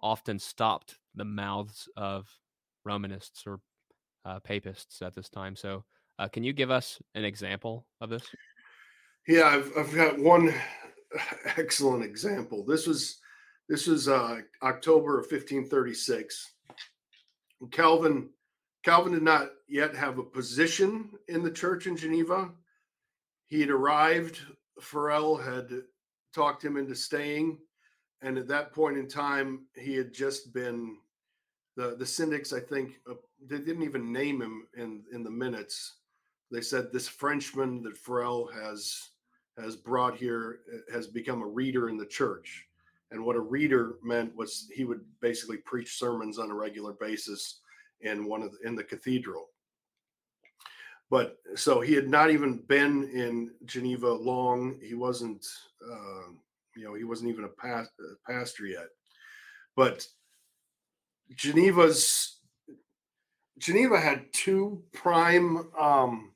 often 0.00 0.38
stopped 0.38 0.98
the 1.14 1.24
mouths 1.24 1.88
of 1.96 2.28
Romanists 2.84 3.44
or 3.46 3.60
uh, 4.24 4.40
papists 4.40 5.02
at 5.02 5.14
this 5.14 5.28
time. 5.28 5.56
So, 5.56 5.84
uh, 6.18 6.28
can 6.28 6.42
you 6.42 6.52
give 6.52 6.70
us 6.70 7.00
an 7.14 7.24
example 7.24 7.86
of 8.00 8.10
this? 8.10 8.24
Yeah, 9.28 9.44
I've, 9.44 9.70
I've 9.76 9.94
got 9.94 10.18
one 10.18 10.52
excellent 11.56 12.04
example. 12.04 12.64
This 12.64 12.86
was 12.86 13.18
this 13.68 13.86
was 13.86 14.08
uh, 14.08 14.38
October 14.62 15.18
of 15.18 15.26
1536. 15.26 16.54
Calvin 17.70 18.30
Calvin 18.84 19.12
did 19.12 19.22
not 19.22 19.50
yet 19.66 19.94
have 19.94 20.18
a 20.18 20.22
position 20.22 21.10
in 21.28 21.42
the 21.42 21.50
church 21.50 21.86
in 21.86 21.96
Geneva. 21.96 22.50
He 23.46 23.60
had 23.60 23.70
arrived. 23.70 24.40
Farel 24.80 25.36
had 25.36 25.68
talked 26.32 26.64
him 26.64 26.76
into 26.76 26.94
staying 26.94 27.58
and 28.22 28.36
at 28.36 28.48
that 28.48 28.72
point 28.72 28.96
in 28.96 29.08
time, 29.08 29.66
he 29.76 29.94
had 29.94 30.12
just 30.12 30.52
been 30.52 30.96
the 31.76 31.96
the 31.96 32.04
syndics. 32.04 32.52
I 32.52 32.60
think 32.60 32.98
uh, 33.08 33.14
they 33.46 33.58
didn't 33.58 33.84
even 33.84 34.12
name 34.12 34.42
him 34.42 34.66
in 34.76 35.04
in 35.12 35.22
the 35.22 35.30
minutes. 35.30 35.96
They 36.50 36.60
said 36.60 36.92
this 36.92 37.06
Frenchman 37.06 37.82
that 37.84 37.96
Farel 37.96 38.48
has 38.48 39.10
has 39.56 39.76
brought 39.76 40.16
here 40.16 40.60
uh, 40.72 40.92
has 40.92 41.06
become 41.06 41.42
a 41.42 41.46
reader 41.46 41.88
in 41.88 41.96
the 41.96 42.06
church. 42.06 42.66
And 43.10 43.24
what 43.24 43.36
a 43.36 43.40
reader 43.40 43.94
meant 44.02 44.36
was 44.36 44.68
he 44.74 44.84
would 44.84 45.00
basically 45.20 45.58
preach 45.58 45.98
sermons 45.98 46.38
on 46.38 46.50
a 46.50 46.54
regular 46.54 46.92
basis 46.92 47.60
in 48.02 48.26
one 48.26 48.42
of 48.42 48.52
the, 48.52 48.68
in 48.68 48.74
the 48.74 48.84
cathedral. 48.84 49.48
But 51.10 51.38
so 51.56 51.80
he 51.80 51.94
had 51.94 52.08
not 52.08 52.30
even 52.30 52.58
been 52.68 53.04
in 53.04 53.52
Geneva 53.64 54.12
long. 54.12 54.78
He 54.82 54.94
wasn't. 54.94 55.46
Uh, 55.82 56.32
you 56.76 56.84
know, 56.84 56.94
he 56.94 57.02
wasn't 57.02 57.30
even 57.30 57.44
a, 57.44 57.48
past, 57.48 57.90
a 57.98 58.30
pastor 58.30 58.66
yet. 58.66 58.86
But 59.74 60.06
Geneva's 61.34 62.38
Geneva 63.58 64.00
had 64.00 64.32
two 64.32 64.82
prime 64.92 65.68
um, 65.78 66.32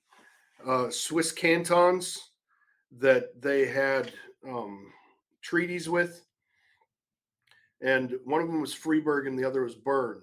uh, 0.67 0.91
Swiss 0.91 1.33
cantons 1.33 2.31
that 2.99 3.41
they 3.41 3.67
had 3.67 4.13
um, 4.49 4.93
treaties 5.41 5.89
with, 5.89 6.25
and 7.83 8.15
one 8.25 8.41
of 8.41 8.47
them 8.47 8.61
was 8.61 8.73
Freiburg 8.73 9.27
and 9.27 9.39
the 9.39 9.45
other 9.45 9.63
was 9.65 9.75
Bern. 9.75 10.23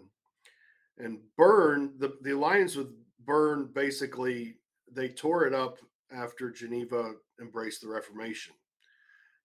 And 0.98 1.20
Bern, 1.38 1.94
the, 1.98 2.18
the 2.22 2.32
alliance 2.32 2.76
with 2.76 2.88
Bern, 3.26 3.70
basically 3.74 4.56
they 4.92 5.10
tore 5.10 5.46
it 5.46 5.54
up 5.54 5.78
after 6.12 6.50
Geneva 6.50 7.14
embraced 7.40 7.82
the 7.82 7.88
Reformation. 7.88 8.54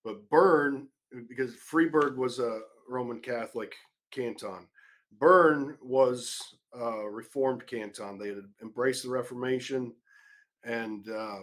But 0.05 0.29
Bern, 0.31 0.89
because 1.29 1.55
Freiburg 1.55 2.17
was 2.17 2.39
a 2.39 2.61
Roman 2.89 3.21
Catholic 3.21 3.75
canton, 4.11 4.69
Bern 5.19 5.77
was 5.83 6.41
a 6.73 7.09
Reformed 7.09 7.67
canton. 7.67 8.19
They 8.19 8.29
had 8.29 8.45
embraced 8.63 9.05
the 9.05 9.11
Reformation. 9.11 9.93
And 10.65 11.09
uh, 11.09 11.41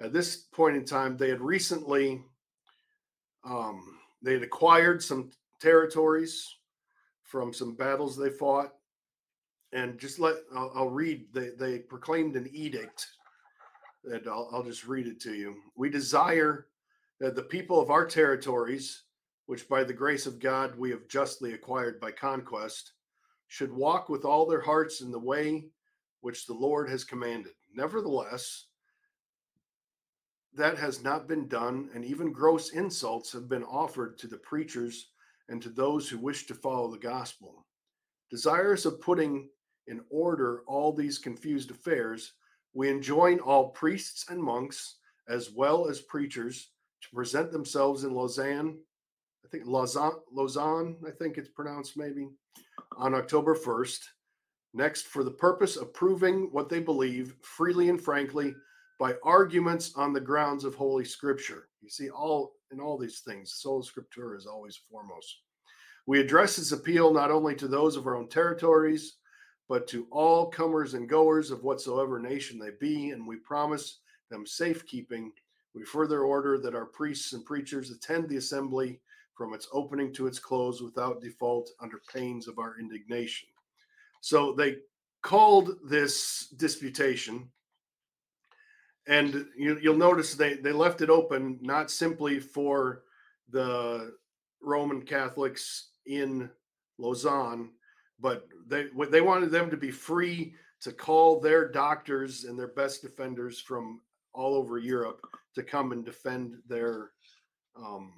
at 0.00 0.12
this 0.12 0.36
point 0.36 0.76
in 0.76 0.84
time, 0.84 1.16
they 1.16 1.28
had 1.28 1.40
recently 1.40 2.22
um, 3.44 3.98
they 4.22 4.34
had 4.34 4.42
acquired 4.42 5.02
some 5.02 5.30
territories 5.62 6.56
from 7.22 7.52
some 7.52 7.74
battles 7.74 8.16
they 8.16 8.30
fought. 8.30 8.72
And 9.72 9.98
just 9.98 10.18
let 10.18 10.34
I'll, 10.54 10.72
I'll 10.74 10.90
read. 10.90 11.26
They 11.32 11.50
they 11.58 11.78
proclaimed 11.78 12.36
an 12.36 12.50
edict, 12.52 13.06
and 14.04 14.28
I'll, 14.28 14.50
I'll 14.52 14.62
just 14.62 14.86
read 14.86 15.06
it 15.06 15.18
to 15.20 15.32
you. 15.32 15.54
We 15.76 15.88
desire 15.88 16.66
that 17.20 17.34
the 17.36 17.42
people 17.42 17.80
of 17.80 17.90
our 17.90 18.04
territories, 18.04 19.04
which 19.46 19.68
by 19.70 19.84
the 19.84 19.94
grace 19.94 20.26
of 20.26 20.40
God 20.40 20.76
we 20.76 20.90
have 20.90 21.08
justly 21.08 21.54
acquired 21.54 22.00
by 22.00 22.10
conquest, 22.10 22.92
should 23.48 23.72
walk 23.72 24.10
with 24.10 24.26
all 24.26 24.44
their 24.44 24.60
hearts 24.60 25.00
in 25.00 25.10
the 25.10 25.18
way 25.18 25.64
which 26.20 26.46
the 26.46 26.54
Lord 26.54 26.90
has 26.90 27.02
commanded. 27.04 27.52
Nevertheless, 27.74 28.66
that 30.54 30.76
has 30.76 31.02
not 31.02 31.28
been 31.28 31.48
done, 31.48 31.88
and 31.94 32.04
even 32.04 32.30
gross 32.30 32.72
insults 32.72 33.32
have 33.32 33.48
been 33.48 33.64
offered 33.64 34.18
to 34.18 34.26
the 34.26 34.36
preachers 34.36 35.11
and 35.48 35.60
to 35.62 35.68
those 35.68 36.08
who 36.08 36.18
wish 36.18 36.46
to 36.46 36.54
follow 36.54 36.90
the 36.90 36.98
gospel. 36.98 37.66
Desirous 38.30 38.84
of 38.84 39.00
putting 39.00 39.48
in 39.86 40.00
order 40.10 40.62
all 40.66 40.92
these 40.92 41.18
confused 41.18 41.70
affairs, 41.70 42.32
we 42.74 42.88
enjoin 42.88 43.40
all 43.40 43.70
priests 43.70 44.26
and 44.30 44.42
monks, 44.42 44.96
as 45.28 45.50
well 45.50 45.88
as 45.88 46.00
preachers, 46.00 46.70
to 47.02 47.08
present 47.14 47.52
themselves 47.52 48.04
in 48.04 48.14
Lausanne. 48.14 48.78
I 49.44 49.48
think 49.48 49.64
Lausanne, 49.66 50.20
Lausanne, 50.30 50.96
I 51.06 51.10
think 51.10 51.36
it's 51.36 51.48
pronounced 51.48 51.96
maybe, 51.96 52.28
on 52.96 53.14
October 53.14 53.54
1st. 53.54 53.98
Next, 54.74 55.06
for 55.06 55.22
the 55.22 55.30
purpose 55.30 55.76
of 55.76 55.92
proving 55.92 56.48
what 56.52 56.68
they 56.68 56.80
believe 56.80 57.34
freely 57.42 57.90
and 57.90 58.00
frankly 58.00 58.54
by 58.98 59.16
arguments 59.22 59.92
on 59.96 60.12
the 60.12 60.20
grounds 60.20 60.64
of 60.64 60.74
Holy 60.74 61.04
Scripture. 61.04 61.68
You 61.82 61.90
see, 61.90 62.10
all 62.10 62.54
in 62.70 62.80
all 62.80 62.96
these 62.96 63.20
things, 63.20 63.54
sola 63.54 63.82
scriptura 63.82 64.36
is 64.36 64.46
always 64.46 64.80
foremost. 64.90 65.42
We 66.06 66.20
address 66.20 66.56
this 66.56 66.72
appeal 66.72 67.12
not 67.12 67.30
only 67.30 67.54
to 67.56 67.68
those 67.68 67.96
of 67.96 68.06
our 68.06 68.16
own 68.16 68.28
territories, 68.28 69.16
but 69.68 69.86
to 69.88 70.06
all 70.10 70.50
comers 70.50 70.94
and 70.94 71.08
goers 71.08 71.50
of 71.50 71.62
whatsoever 71.64 72.18
nation 72.18 72.58
they 72.58 72.70
be, 72.80 73.10
and 73.10 73.26
we 73.26 73.36
promise 73.36 73.98
them 74.30 74.46
safekeeping 74.46 75.32
we 75.74 75.84
further 75.84 76.22
order 76.22 76.58
that 76.58 76.74
our 76.74 76.84
priests 76.84 77.32
and 77.32 77.44
preachers 77.44 77.90
attend 77.90 78.28
the 78.28 78.36
assembly 78.36 79.00
from 79.34 79.54
its 79.54 79.68
opening 79.72 80.12
to 80.12 80.26
its 80.26 80.38
close 80.38 80.82
without 80.82 81.22
default 81.22 81.70
under 81.80 82.02
pains 82.12 82.46
of 82.46 82.58
our 82.58 82.78
indignation. 82.78 83.48
So 84.20 84.52
they 84.52 84.76
called 85.22 85.78
this 85.88 86.48
disputation, 86.56 87.50
and 89.06 89.46
you, 89.56 89.78
will 89.84 89.96
notice 89.96 90.34
they, 90.34 90.54
they 90.54 90.72
left 90.72 91.00
it 91.00 91.10
open 91.10 91.58
not 91.60 91.90
simply 91.90 92.38
for 92.38 93.02
the 93.50 94.14
Roman 94.62 95.02
Catholics 95.02 95.88
in 96.06 96.48
Lausanne, 96.98 97.70
but 98.20 98.46
they 98.66 98.86
they 99.10 99.20
wanted 99.20 99.50
them 99.50 99.70
to 99.70 99.76
be 99.76 99.90
free 99.90 100.54
to 100.80 100.92
call 100.92 101.40
their 101.40 101.68
doctors 101.68 102.44
and 102.44 102.58
their 102.58 102.68
best 102.68 103.02
defenders 103.02 103.60
from 103.60 104.00
all 104.32 104.54
over 104.54 104.78
Europe 104.78 105.20
to 105.54 105.62
come 105.62 105.92
and 105.92 106.04
defend 106.04 106.56
their 106.68 107.10
um, 107.76 108.12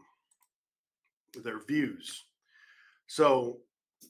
their 1.42 1.61
views. 1.64 2.25
So 3.07 3.59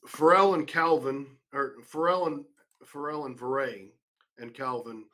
Farel 0.06 0.54
and 0.54 0.66
Calvin, 0.66 1.26
or 1.52 1.76
Farel 1.84 2.26
and 2.26 2.44
Farel 2.84 3.26
and 3.26 3.38
Viret 3.38 3.90
and 4.38 4.52
Calvin 4.52 5.04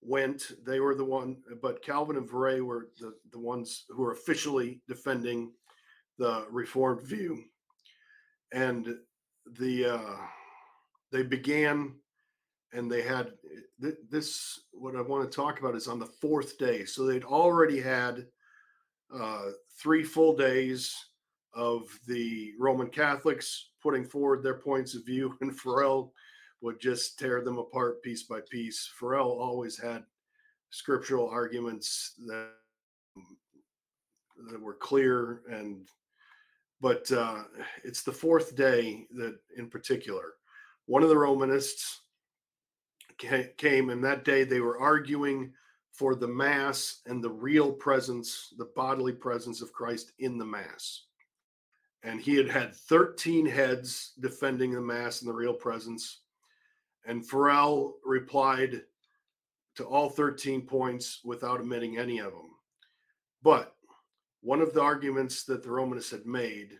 went. 0.00 0.52
They 0.64 0.80
were 0.80 0.94
the 0.94 1.04
one, 1.04 1.38
but 1.62 1.82
Calvin 1.82 2.16
and 2.16 2.28
Viret 2.28 2.64
were 2.64 2.88
the, 3.00 3.14
the 3.32 3.38
ones 3.38 3.84
who 3.88 4.02
were 4.02 4.12
officially 4.12 4.80
defending 4.88 5.52
the 6.18 6.46
Reformed 6.50 7.06
view. 7.06 7.42
And 8.52 8.96
the 9.58 9.96
uh, 9.96 10.16
they 11.12 11.22
began 11.22 11.94
and 12.72 12.90
they 12.90 13.02
had 13.02 13.32
th- 13.80 13.94
this 14.10 14.60
what 14.72 14.96
i 14.96 15.00
want 15.00 15.28
to 15.30 15.34
talk 15.34 15.58
about 15.58 15.74
is 15.74 15.88
on 15.88 15.98
the 15.98 16.06
fourth 16.20 16.58
day 16.58 16.84
so 16.84 17.04
they'd 17.04 17.24
already 17.24 17.80
had 17.80 18.26
uh, 19.14 19.46
three 19.80 20.02
full 20.02 20.36
days 20.36 20.94
of 21.54 21.84
the 22.06 22.52
roman 22.58 22.88
catholics 22.88 23.70
putting 23.82 24.04
forward 24.04 24.42
their 24.42 24.58
points 24.58 24.94
of 24.94 25.06
view 25.06 25.36
and 25.40 25.58
farel 25.58 26.12
would 26.66 26.80
just 26.80 27.18
tear 27.18 27.40
them 27.40 27.58
apart 27.58 28.02
piece 28.02 28.24
by 28.24 28.40
piece 28.50 28.90
farel 28.98 29.30
always 29.40 29.78
had 29.78 30.04
scriptural 30.70 31.28
arguments 31.28 32.14
that 32.26 32.50
that 34.50 34.60
were 34.60 34.74
clear 34.74 35.40
and 35.50 35.88
but 36.78 37.10
uh, 37.10 37.42
it's 37.84 38.02
the 38.02 38.12
fourth 38.12 38.54
day 38.54 39.06
that 39.12 39.38
in 39.56 39.70
particular 39.70 40.34
one 40.86 41.02
of 41.02 41.08
the 41.08 41.16
romanists 41.16 42.02
came, 43.18 43.90
and 43.90 44.04
that 44.04 44.24
day 44.24 44.44
they 44.44 44.60
were 44.60 44.78
arguing 44.78 45.52
for 45.92 46.14
the 46.14 46.28
Mass 46.28 47.00
and 47.06 47.22
the 47.22 47.30
real 47.30 47.72
presence, 47.72 48.52
the 48.58 48.70
bodily 48.76 49.12
presence 49.12 49.62
of 49.62 49.72
Christ 49.72 50.12
in 50.18 50.38
the 50.38 50.44
Mass. 50.44 51.04
And 52.02 52.20
he 52.20 52.36
had 52.36 52.48
had 52.48 52.76
13 52.76 53.46
heads 53.46 54.12
defending 54.20 54.72
the 54.72 54.80
Mass 54.80 55.22
and 55.22 55.30
the 55.30 55.34
real 55.34 55.54
presence. 55.54 56.20
And 57.06 57.26
Farel 57.26 57.96
replied 58.04 58.82
to 59.76 59.84
all 59.84 60.10
13 60.10 60.62
points 60.62 61.20
without 61.24 61.60
omitting 61.60 61.98
any 61.98 62.18
of 62.18 62.32
them. 62.32 62.50
But 63.42 63.74
one 64.42 64.60
of 64.60 64.74
the 64.74 64.82
arguments 64.82 65.44
that 65.44 65.62
the 65.62 65.70
Romanists 65.70 66.10
had 66.10 66.26
made 66.26 66.78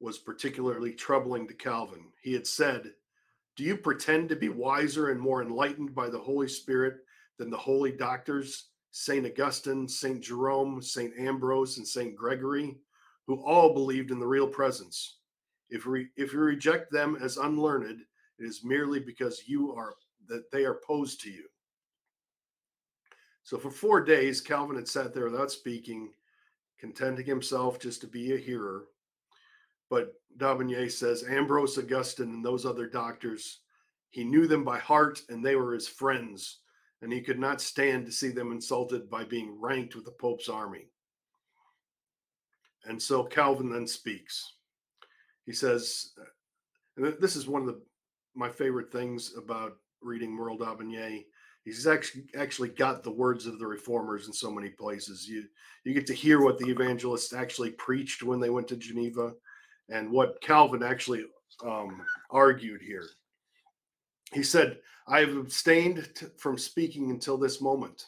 was 0.00 0.18
particularly 0.18 0.92
troubling 0.92 1.46
to 1.48 1.54
Calvin. 1.54 2.06
He 2.22 2.32
had 2.32 2.46
said 2.46 2.92
do 3.56 3.62
you 3.62 3.76
pretend 3.76 4.28
to 4.28 4.36
be 4.36 4.48
wiser 4.48 5.10
and 5.10 5.20
more 5.20 5.40
enlightened 5.40 5.94
by 5.94 6.08
the 6.08 6.18
Holy 6.18 6.48
Spirit 6.48 6.96
than 7.38 7.50
the 7.50 7.56
holy 7.56 7.92
doctors, 7.92 8.70
St. 8.90 9.24
Augustine, 9.24 9.86
St. 9.86 10.20
Jerome, 10.20 10.82
St. 10.82 11.12
Ambrose, 11.16 11.78
and 11.78 11.86
St. 11.86 12.16
Gregory, 12.16 12.76
who 13.26 13.36
all 13.44 13.72
believed 13.72 14.10
in 14.10 14.18
the 14.18 14.26
real 14.26 14.48
presence? 14.48 15.18
If, 15.70 15.86
we, 15.86 16.08
if 16.16 16.32
you 16.32 16.40
reject 16.40 16.90
them 16.90 17.16
as 17.20 17.36
unlearned, 17.36 18.00
it 18.38 18.44
is 18.44 18.64
merely 18.64 19.00
because 19.00 19.42
you 19.46 19.72
are 19.74 19.94
that 20.28 20.50
they 20.50 20.64
are 20.64 20.72
opposed 20.72 21.20
to 21.20 21.30
you. 21.30 21.44
So 23.42 23.58
for 23.58 23.70
four 23.70 24.02
days, 24.02 24.40
Calvin 24.40 24.76
had 24.76 24.88
sat 24.88 25.12
there 25.12 25.28
without 25.28 25.50
speaking, 25.50 26.10
contenting 26.80 27.26
himself 27.26 27.78
just 27.78 28.00
to 28.00 28.06
be 28.06 28.32
a 28.32 28.38
hearer. 28.38 28.86
But 29.90 30.14
D'Aubigné 30.38 30.90
says 30.90 31.24
Ambrose, 31.28 31.78
Augustine, 31.78 32.30
and 32.30 32.44
those 32.44 32.64
other 32.64 32.86
doctors, 32.86 33.60
he 34.10 34.24
knew 34.24 34.46
them 34.46 34.64
by 34.64 34.78
heart 34.78 35.20
and 35.28 35.44
they 35.44 35.56
were 35.56 35.74
his 35.74 35.86
friends, 35.86 36.60
and 37.02 37.12
he 37.12 37.20
could 37.20 37.38
not 37.38 37.60
stand 37.60 38.06
to 38.06 38.12
see 38.12 38.30
them 38.30 38.50
insulted 38.50 39.10
by 39.10 39.24
being 39.24 39.60
ranked 39.60 39.94
with 39.94 40.06
the 40.06 40.12
Pope's 40.12 40.48
army. 40.48 40.88
And 42.86 43.00
so 43.00 43.24
Calvin 43.24 43.70
then 43.70 43.86
speaks. 43.86 44.54
He 45.44 45.52
says, 45.52 46.12
uh, 46.18 46.24
and 46.96 47.14
this 47.20 47.36
is 47.36 47.46
one 47.46 47.62
of 47.62 47.66
the 47.66 47.82
my 48.34 48.50
favorite 48.50 48.90
things 48.92 49.34
about 49.36 49.76
reading 50.02 50.30
Merle 50.30 50.58
d'Aubigné. 50.58 51.24
He's 51.64 51.86
actually 51.86 52.24
actually 52.36 52.68
got 52.68 53.02
the 53.02 53.10
words 53.10 53.46
of 53.46 53.58
the 53.58 53.66
reformers 53.66 54.26
in 54.26 54.32
so 54.32 54.50
many 54.50 54.68
places. 54.68 55.26
You 55.28 55.44
you 55.84 55.94
get 55.94 56.06
to 56.08 56.14
hear 56.14 56.42
what 56.42 56.58
the 56.58 56.68
evangelists 56.68 57.32
actually 57.32 57.70
preached 57.70 58.22
when 58.22 58.40
they 58.40 58.50
went 58.50 58.68
to 58.68 58.76
Geneva 58.76 59.32
and 59.88 60.10
what 60.10 60.40
Calvin 60.40 60.82
actually 60.82 61.24
um, 61.64 62.02
argued 62.30 62.82
here. 62.82 63.06
He 64.32 64.42
said, 64.42 64.78
I 65.06 65.20
have 65.20 65.36
abstained 65.36 66.08
t- 66.14 66.26
from 66.38 66.58
speaking 66.58 67.10
until 67.10 67.36
this 67.36 67.60
moment. 67.60 68.06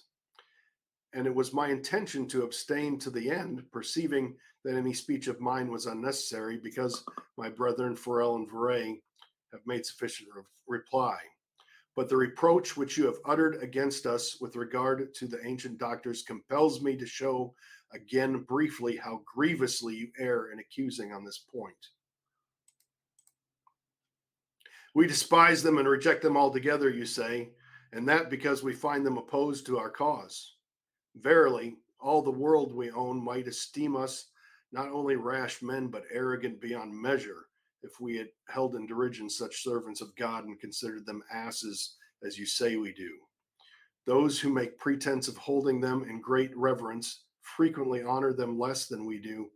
And 1.12 1.27
it 1.27 1.35
was 1.35 1.53
my 1.53 1.69
intention 1.69 2.27
to 2.29 2.43
abstain 2.43 2.99
to 2.99 3.11
the 3.11 3.31
end, 3.31 3.62
perceiving 3.71 4.35
that 4.65 4.75
any 4.75 4.93
speech 4.93 5.29
of 5.29 5.41
mine 5.41 5.71
was 5.71 5.87
unnecessary, 5.87 6.59
because 6.59 7.05
my 7.37 7.49
brethren 7.49 7.95
Farel 7.95 8.37
and 8.37 8.51
Viret 8.51 9.01
have 9.53 9.67
made 9.67 9.87
sufficient 9.87 10.29
re- 10.35 10.43
reply. 10.67 11.17
But 11.95 12.09
the 12.09 12.17
reproach 12.17 12.77
which 12.77 12.99
you 12.99 13.07
have 13.07 13.19
uttered 13.25 13.63
against 13.63 14.07
us 14.07 14.39
with 14.41 14.57
regard 14.57 15.15
to 15.15 15.27
the 15.27 15.45
ancient 15.47 15.79
doctors 15.79 16.23
compels 16.23 16.83
me 16.83 16.97
to 16.97 17.07
show 17.07 17.55
again 17.93 18.43
briefly 18.43 18.97
how 18.97 19.23
grievously 19.25 19.95
you 19.95 20.09
err 20.19 20.51
in 20.53 20.59
accusing 20.59 21.13
on 21.13 21.25
this 21.25 21.39
point. 21.39 21.75
We 24.95 25.07
despise 25.07 25.63
them 25.63 25.79
and 25.79 25.89
reject 25.89 26.23
them 26.23 26.37
altogether, 26.37 26.91
you 26.91 27.05
say, 27.05 27.51
and 27.93 28.09
that 28.09 28.31
because 28.31 28.63
we 28.63 28.73
find 28.73 29.05
them 29.05 29.19
opposed 29.19 29.67
to 29.67 29.79
our 29.79 29.91
cause. 29.91 30.57
Verily, 31.17 31.77
all 32.01 32.23
the 32.23 32.31
world 32.31 32.75
we 32.75 32.91
own 32.91 33.23
might 33.23 33.49
esteem 33.49 33.97
us 33.97 34.27
not 34.73 34.91
only 34.91 35.17
rash 35.17 35.63
men, 35.63 35.89
but 35.89 36.05
arrogant 36.11 36.61
beyond 36.61 36.95
measure, 36.95 37.46
if 37.87 38.01
we 38.01 38.16
had 38.16 38.29
held 38.49 38.75
in 38.75 38.87
derision 38.87 39.31
such 39.31 39.62
servants 39.62 40.01
of 40.01 40.14
God 40.16 40.44
and 40.44 40.61
considered 40.61 41.07
them 41.07 41.22
asses 41.33 41.96
as 42.25 42.38
you 42.38 42.44
say 42.46 42.77
we 42.77 42.92
do. 42.92 43.11
Those 44.07 44.38
who 44.38 44.53
make 44.53 44.79
pretense 44.79 45.29
of 45.29 45.37
holding 45.37 45.81
them 45.81 46.05
in 46.09 46.20
great 46.20 46.57
reverence 46.57 47.25
frequently 47.40 48.03
honor 48.03 48.33
them 48.33 48.59
less 48.59 48.87
than 48.87 49.07
we 49.07 49.18
do, 49.18 49.49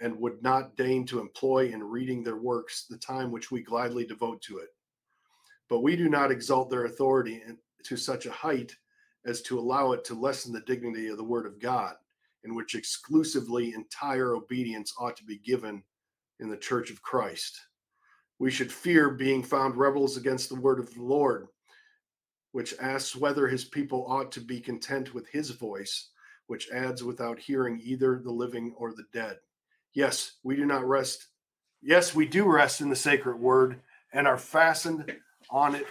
and 0.00 0.18
would 0.18 0.42
not 0.42 0.76
deign 0.76 1.06
to 1.06 1.20
employ 1.20 1.70
in 1.72 1.82
reading 1.82 2.22
their 2.22 2.36
works 2.36 2.86
the 2.88 2.98
time 2.98 3.32
which 3.32 3.50
we 3.50 3.62
gladly 3.62 4.06
devote 4.06 4.42
to 4.42 4.58
it. 4.58 4.68
But 5.68 5.80
we 5.80 5.96
do 5.96 6.08
not 6.08 6.30
exalt 6.30 6.70
their 6.70 6.84
authority 6.84 7.42
to 7.84 7.96
such 7.96 8.26
a 8.26 8.32
height 8.32 8.74
as 9.24 9.42
to 9.42 9.58
allow 9.58 9.92
it 9.92 10.04
to 10.04 10.14
lessen 10.14 10.52
the 10.52 10.60
dignity 10.60 11.08
of 11.08 11.16
the 11.16 11.24
Word 11.24 11.46
of 11.46 11.60
God, 11.60 11.94
in 12.44 12.54
which 12.54 12.74
exclusively 12.74 13.74
entire 13.74 14.36
obedience 14.36 14.92
ought 14.98 15.16
to 15.16 15.24
be 15.24 15.38
given 15.38 15.82
in 16.40 16.48
the 16.48 16.56
Church 16.56 16.90
of 16.90 17.02
Christ. 17.02 17.58
We 18.38 18.50
should 18.50 18.72
fear 18.72 19.10
being 19.10 19.42
found 19.42 19.76
rebels 19.76 20.16
against 20.16 20.48
the 20.48 20.60
Word 20.60 20.78
of 20.78 20.92
the 20.94 21.02
Lord, 21.02 21.48
which 22.52 22.74
asks 22.80 23.16
whether 23.16 23.48
his 23.48 23.64
people 23.64 24.06
ought 24.08 24.30
to 24.32 24.40
be 24.40 24.60
content 24.60 25.14
with 25.14 25.28
his 25.28 25.50
voice 25.50 26.10
which 26.46 26.70
adds 26.70 27.02
without 27.02 27.38
hearing 27.38 27.80
either 27.82 28.20
the 28.22 28.30
living 28.30 28.72
or 28.76 28.92
the 28.92 29.04
dead. 29.12 29.38
Yes, 29.94 30.34
we 30.42 30.56
do 30.56 30.66
not 30.66 30.86
rest. 30.86 31.28
Yes, 31.82 32.14
we 32.14 32.26
do 32.26 32.44
rest 32.44 32.80
in 32.80 32.88
the 32.88 32.96
sacred 32.96 33.38
word 33.38 33.80
and 34.12 34.26
are 34.26 34.38
fastened 34.38 35.12
on 35.50 35.74
it, 35.74 35.86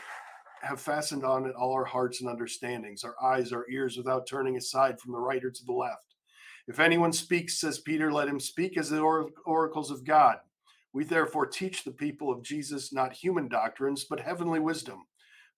have 0.62 0.80
fastened 0.80 1.24
on 1.24 1.46
it 1.46 1.56
all 1.56 1.74
our 1.74 1.86
hearts 1.86 2.22
and 2.22 2.30
understandings, 2.30 3.04
our 3.04 3.16
eyes, 3.22 3.52
our 3.52 3.66
ears, 3.70 3.98
without 3.98 4.28
turning 4.28 4.58
aside 4.58 5.00
from 5.00 5.12
the 5.12 5.20
right 5.20 5.44
or 5.44 5.52
to 5.52 5.66
the 5.66 5.74
left. 5.74 6.15
If 6.68 6.80
anyone 6.80 7.14
speaks, 7.14 7.60
says 7.60 7.80
Peter, 7.80 8.12
let 8.12 8.28
him 8.28 8.40
speak 8.40 8.78
as 8.78 8.90
the 8.90 9.00
or- 9.00 9.30
oracles 9.46 9.92
of 9.92 10.06
God. 10.06 10.38
We 10.94 11.04
therefore 11.04 11.46
teach 11.46 11.84
the 11.84 11.92
people 11.92 12.32
of 12.32 12.44
Jesus 12.44 12.94
not 12.94 13.14
human 13.14 13.48
doctrines, 13.48 14.06
but 14.10 14.22
heavenly 14.22 14.60
wisdom. 14.60 15.06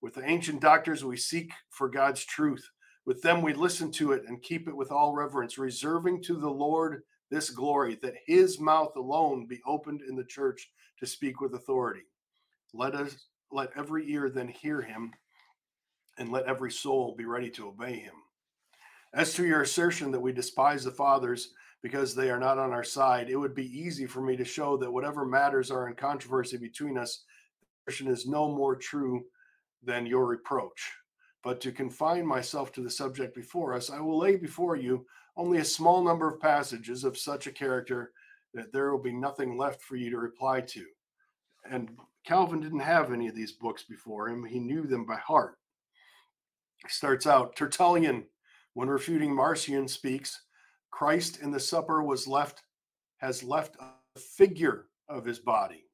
With 0.01 0.15
the 0.15 0.25
ancient 0.25 0.61
doctors, 0.61 1.05
we 1.05 1.17
seek 1.17 1.51
for 1.69 1.89
God's 1.89 2.25
truth 2.25 2.69
with 3.07 3.21
them, 3.21 3.41
we 3.41 3.53
listen 3.53 3.89
to 3.93 4.11
it 4.11 4.23
and 4.27 4.43
keep 4.43 4.67
it 4.67 4.75
with 4.75 4.91
all 4.91 5.15
reverence, 5.15 5.57
reserving 5.57 6.21
to 6.23 6.35
the 6.35 6.49
Lord 6.49 7.03
this 7.31 7.49
glory, 7.49 7.97
that 8.03 8.15
his 8.27 8.59
mouth 8.59 8.95
alone 8.97 9.47
be 9.47 9.61
opened 9.65 10.01
in 10.07 10.17
the 10.17 10.25
church 10.25 10.69
to 10.99 11.07
speak 11.07 11.39
with 11.39 11.53
authority. 11.53 12.01
Let 12.73 12.95
us 12.95 13.15
let 13.51 13.69
every 13.77 14.11
ear 14.11 14.29
then 14.29 14.49
hear 14.49 14.81
him, 14.81 15.13
and 16.17 16.31
let 16.31 16.47
every 16.47 16.71
soul 16.71 17.15
be 17.17 17.25
ready 17.25 17.49
to 17.51 17.69
obey 17.69 17.95
him. 17.97 18.13
As 19.13 19.33
to 19.33 19.45
your 19.45 19.61
assertion 19.61 20.11
that 20.11 20.19
we 20.19 20.31
despise 20.31 20.83
the 20.83 20.91
fathers 20.91 21.53
because 21.81 22.13
they 22.13 22.29
are 22.29 22.39
not 22.39 22.57
on 22.57 22.71
our 22.71 22.83
side, 22.83 23.29
it 23.29 23.35
would 23.35 23.55
be 23.55 23.79
easy 23.79 24.05
for 24.05 24.21
me 24.21 24.35
to 24.35 24.45
show 24.45 24.77
that 24.77 24.91
whatever 24.91 25.25
matters 25.25 25.71
are 25.71 25.87
in 25.87 25.95
controversy 25.95 26.57
between 26.57 26.97
us, 26.97 27.23
the 27.61 27.91
assertion 27.91 28.07
is 28.07 28.27
no 28.27 28.51
more 28.51 28.75
true 28.75 29.23
than 29.83 30.05
your 30.05 30.25
reproach. 30.25 30.91
But 31.43 31.61
to 31.61 31.71
confine 31.71 32.25
myself 32.25 32.73
to 32.73 32.81
the 32.81 32.89
subject 32.89 33.35
before 33.35 33.73
us, 33.73 33.89
I 33.89 33.99
will 34.01 34.17
lay 34.17 34.35
before 34.35 34.75
you 34.75 35.05
only 35.37 35.59
a 35.59 35.65
small 35.65 36.03
number 36.03 36.27
of 36.27 36.41
passages 36.41 37.03
of 37.03 37.17
such 37.17 37.47
a 37.47 37.51
character 37.51 38.11
that 38.53 38.73
there 38.73 38.91
will 38.91 39.01
be 39.01 39.13
nothing 39.13 39.57
left 39.57 39.81
for 39.81 39.95
you 39.95 40.09
to 40.09 40.17
reply 40.17 40.61
to. 40.61 40.85
And 41.69 41.95
Calvin 42.25 42.59
didn't 42.59 42.79
have 42.79 43.13
any 43.13 43.27
of 43.27 43.35
these 43.35 43.51
books 43.53 43.83
before 43.83 44.29
him, 44.29 44.43
he 44.45 44.59
knew 44.59 44.83
them 44.87 45.05
by 45.05 45.15
heart. 45.15 45.57
He 46.83 46.89
starts 46.89 47.27
out 47.27 47.55
Tertullian, 47.55 48.25
when 48.77 48.89
refuting 48.89 49.33
Marcion, 49.33 49.87
speaks 49.87 50.41
Christ 50.91 51.41
in 51.41 51.51
the 51.51 51.59
supper 51.59 52.03
was 52.03 52.27
left, 52.27 52.61
has 53.17 53.43
left 53.43 53.75
a 53.79 54.19
figure 54.19 54.85
of 55.09 55.25
his 55.25 55.39
body 55.39 55.87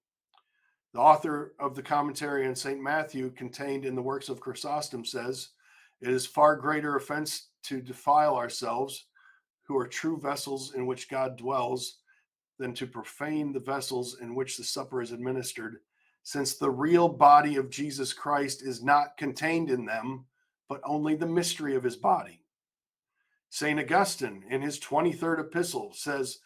the 0.93 1.00
author 1.00 1.54
of 1.60 1.76
the 1.76 1.82
commentary 1.82 2.48
on 2.48 2.56
St. 2.56 2.80
Matthew, 2.80 3.32
contained 3.32 3.84
in 3.84 3.96
the 3.96 4.02
works 4.02 4.30
of 4.30 4.39
Chrysostom, 4.39 5.04
says 5.04 5.50
It 6.02 6.10
is 6.10 6.26
far 6.26 6.56
greater 6.56 6.96
offense 6.96 7.50
to 7.63 7.82
defile 7.82 8.36
ourselves, 8.36 9.08
who 9.63 9.76
are 9.78 9.88
true 9.88 10.19
vessels 10.19 10.76
in 10.76 10.86
which 10.86 11.10
God 11.10 11.36
dwells, 11.36 11.98
than 12.60 12.74
to 12.76 12.86
profane 12.86 13.52
the 13.52 13.60
vessels 13.60 14.19
in 14.22 14.36
which 14.36 14.56
the 14.56 14.63
supper 14.63 15.02
is 15.02 15.12
administered, 15.12 15.78
since 16.22 16.56
the 16.56 16.69
real 16.69 17.10
body 17.10 17.56
of 17.56 17.72
Jesus 17.72 18.13
Christ 18.13 18.62
is 18.62 18.84
not 18.84 19.17
contained 19.17 19.72
in 19.72 19.86
them, 19.86 20.26
but 20.69 20.82
only 20.86 21.15
the 21.15 21.26
mystery 21.26 21.76
of 21.76 21.84
his 21.84 21.96
body. 21.96 22.42
St. 23.53 23.79
Augustine, 23.79 24.43
in 24.49 24.63
his 24.63 24.79
23rd 24.79 25.41
epistle, 25.41 25.93
says, 25.93 26.39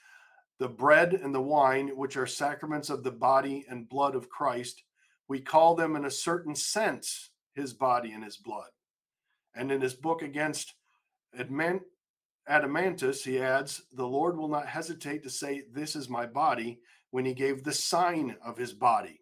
The 0.59 0.67
bread 0.67 1.13
and 1.13 1.33
the 1.33 1.41
wine, 1.41 1.95
which 1.95 2.17
are 2.17 2.27
sacraments 2.27 2.89
of 2.89 3.01
the 3.01 3.11
body 3.11 3.65
and 3.69 3.87
blood 3.87 4.13
of 4.13 4.27
Christ, 4.27 4.83
we 5.29 5.39
call 5.39 5.73
them 5.73 5.95
in 5.95 6.03
a 6.03 6.11
certain 6.11 6.53
sense 6.53 7.29
his 7.53 7.73
body 7.73 8.11
and 8.11 8.25
his 8.25 8.35
blood. 8.35 8.67
And 9.55 9.71
in 9.71 9.79
his 9.79 9.93
book 9.93 10.21
against 10.21 10.73
Adeimantus, 11.33 13.23
he 13.23 13.39
adds, 13.39 13.83
The 13.93 14.05
Lord 14.05 14.37
will 14.37 14.49
not 14.49 14.67
hesitate 14.67 15.23
to 15.23 15.29
say, 15.29 15.63
This 15.71 15.95
is 15.95 16.09
my 16.09 16.25
body, 16.25 16.81
when 17.11 17.23
he 17.23 17.33
gave 17.33 17.63
the 17.63 17.71
sign 17.71 18.35
of 18.45 18.57
his 18.57 18.73
body. 18.73 19.21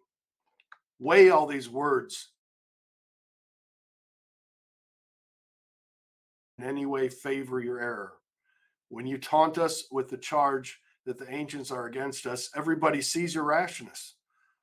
Weigh 0.98 1.30
all 1.30 1.46
these 1.46 1.68
words 1.68 2.30
in 6.58 6.64
any 6.64 6.86
way 6.86 7.08
favor 7.08 7.60
your 7.60 7.80
error. 7.80 8.14
When 8.88 9.06
you 9.06 9.18
taunt 9.18 9.58
us 9.58 9.84
with 9.90 10.08
the 10.08 10.16
charge 10.16 10.78
that 11.04 11.18
the 11.18 11.30
ancients 11.32 11.70
are 11.70 11.86
against 11.86 12.26
us, 12.26 12.50
everybody 12.56 13.00
sees 13.00 13.34
your 13.34 13.44
rashness. 13.44 14.14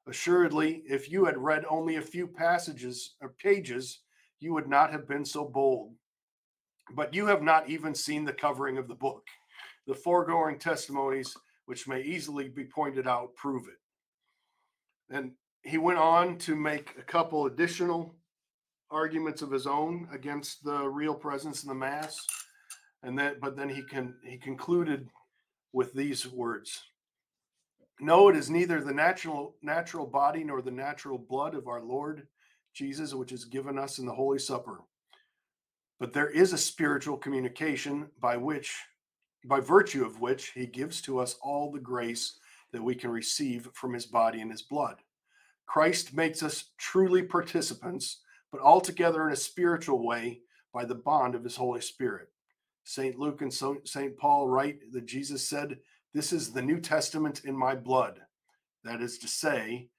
Assuredly, 0.07 0.83
if 0.87 1.09
you 1.09 1.25
had 1.25 1.37
read 1.37 1.65
only 1.69 1.95
a 1.95 2.01
few 2.01 2.27
passages 2.27 3.15
or 3.21 3.35
pages, 3.39 3.99
you 4.39 4.53
would 4.53 4.67
not 4.67 4.91
have 4.91 5.07
been 5.07 5.23
so 5.23 5.45
bold. 5.45 5.93
But 6.95 7.13
you 7.13 7.25
have 7.27 7.41
not 7.41 7.69
even 7.69 7.95
seen 7.95 8.25
the 8.25 8.33
covering 8.33 8.77
of 8.77 8.87
the 8.87 8.95
book. 8.95 9.25
The 9.87 9.93
foregoing 9.93 10.59
testimonies, 10.59 11.35
which 11.65 11.87
may 11.87 12.01
easily 12.01 12.49
be 12.49 12.65
pointed 12.65 13.07
out, 13.07 13.35
prove 13.35 13.67
it. 13.67 15.15
And 15.15 15.31
he 15.61 15.77
went 15.77 15.99
on 15.99 16.37
to 16.39 16.55
make 16.55 16.95
a 16.97 17.03
couple 17.03 17.45
additional 17.45 18.15
arguments 18.93 19.41
of 19.41 19.51
his 19.51 19.67
own 19.67 20.07
against 20.13 20.63
the 20.63 20.87
real 20.87 21.15
presence 21.15 21.63
in 21.63 21.69
the 21.69 21.75
mass. 21.75 22.25
And 23.01 23.17
that 23.19 23.41
but 23.41 23.57
then 23.57 23.69
he 23.69 23.83
can 23.83 24.15
he 24.23 24.37
concluded 24.37 25.09
with 25.73 25.93
these 25.93 26.27
words. 26.27 26.83
No 27.99 28.29
it 28.29 28.35
is 28.35 28.49
neither 28.49 28.81
the 28.81 28.93
natural 28.93 29.55
natural 29.61 30.05
body 30.05 30.43
nor 30.43 30.61
the 30.61 30.71
natural 30.71 31.17
blood 31.17 31.55
of 31.55 31.67
our 31.67 31.81
lord 31.81 32.27
jesus 32.73 33.13
which 33.13 33.31
is 33.31 33.45
given 33.45 33.77
us 33.77 33.99
in 33.99 34.05
the 34.05 34.13
holy 34.13 34.39
supper. 34.39 34.81
But 35.99 36.13
there 36.13 36.29
is 36.29 36.53
a 36.53 36.57
spiritual 36.57 37.17
communication 37.17 38.07
by 38.21 38.37
which 38.37 38.75
by 39.45 39.59
virtue 39.59 40.05
of 40.05 40.21
which 40.21 40.51
he 40.55 40.65
gives 40.65 41.01
to 41.01 41.19
us 41.19 41.35
all 41.41 41.71
the 41.71 41.79
grace 41.79 42.37
that 42.71 42.83
we 42.83 42.95
can 42.95 43.09
receive 43.09 43.69
from 43.73 43.93
his 43.93 44.05
body 44.05 44.41
and 44.41 44.49
his 44.49 44.61
blood. 44.61 44.97
Christ 45.65 46.13
makes 46.13 46.43
us 46.43 46.71
truly 46.77 47.23
participants 47.23 48.21
but 48.53 48.61
altogether 48.61 49.25
in 49.25 49.33
a 49.33 49.35
spiritual 49.35 50.05
way 50.05 50.39
by 50.71 50.85
the 50.85 50.93
bond 50.93 51.33
of 51.33 51.43
his 51.43 51.55
Holy 51.55 51.81
Spirit. 51.81 52.27
St. 52.83 53.17
Luke 53.17 53.41
and 53.41 53.51
St. 53.51 54.15
Paul 54.15 54.47
write 54.47 54.91
that 54.91 55.07
Jesus 55.07 55.49
said, 55.49 55.79
This 56.13 56.31
is 56.31 56.51
the 56.51 56.61
New 56.61 56.79
Testament 56.79 57.45
in 57.45 57.57
my 57.57 57.73
blood. 57.73 58.19
That 58.83 59.01
is 59.01 59.17
to 59.19 59.27
say, 59.27 59.89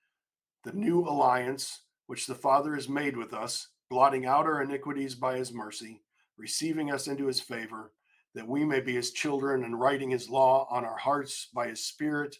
the 0.62 0.72
new 0.72 1.00
alliance 1.00 1.80
which 2.06 2.28
the 2.28 2.34
Father 2.34 2.76
has 2.76 2.88
made 2.88 3.16
with 3.16 3.34
us, 3.34 3.70
blotting 3.90 4.24
out 4.24 4.46
our 4.46 4.62
iniquities 4.62 5.16
by 5.16 5.36
his 5.36 5.52
mercy, 5.52 6.02
receiving 6.38 6.92
us 6.92 7.08
into 7.08 7.26
his 7.26 7.40
favor, 7.40 7.90
that 8.36 8.46
we 8.46 8.64
may 8.64 8.78
be 8.78 8.94
his 8.94 9.10
children 9.10 9.64
and 9.64 9.80
writing 9.80 10.10
his 10.10 10.30
law 10.30 10.68
on 10.70 10.84
our 10.84 10.98
hearts 10.98 11.48
by 11.52 11.66
his 11.66 11.84
Spirit, 11.84 12.36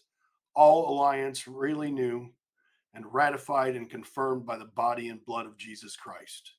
all 0.55 0.89
alliance 0.89 1.45
really 1.45 1.91
new 1.91 2.29
and 2.95 3.13
ratified 3.13 3.75
and 3.75 3.89
confirmed 3.89 4.45
by 4.45 4.57
the 4.57 4.65
body 4.65 5.09
and 5.09 5.23
blood 5.25 5.45
of 5.45 5.57
Jesus 5.57 5.95
Christ. 5.95 6.53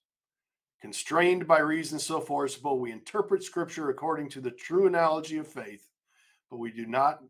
Constrained 0.80 1.48
by 1.48 1.58
reason 1.58 1.98
so 1.98 2.20
forcible, 2.20 2.78
we 2.78 2.92
interpret 2.92 3.42
scripture 3.42 3.88
according 3.88 4.28
to 4.28 4.40
the 4.40 4.50
true 4.50 4.86
analogy 4.86 5.38
of 5.38 5.48
faith, 5.48 5.88
but 6.50 6.58
we 6.58 6.70
do 6.70 6.86
not 6.86 7.20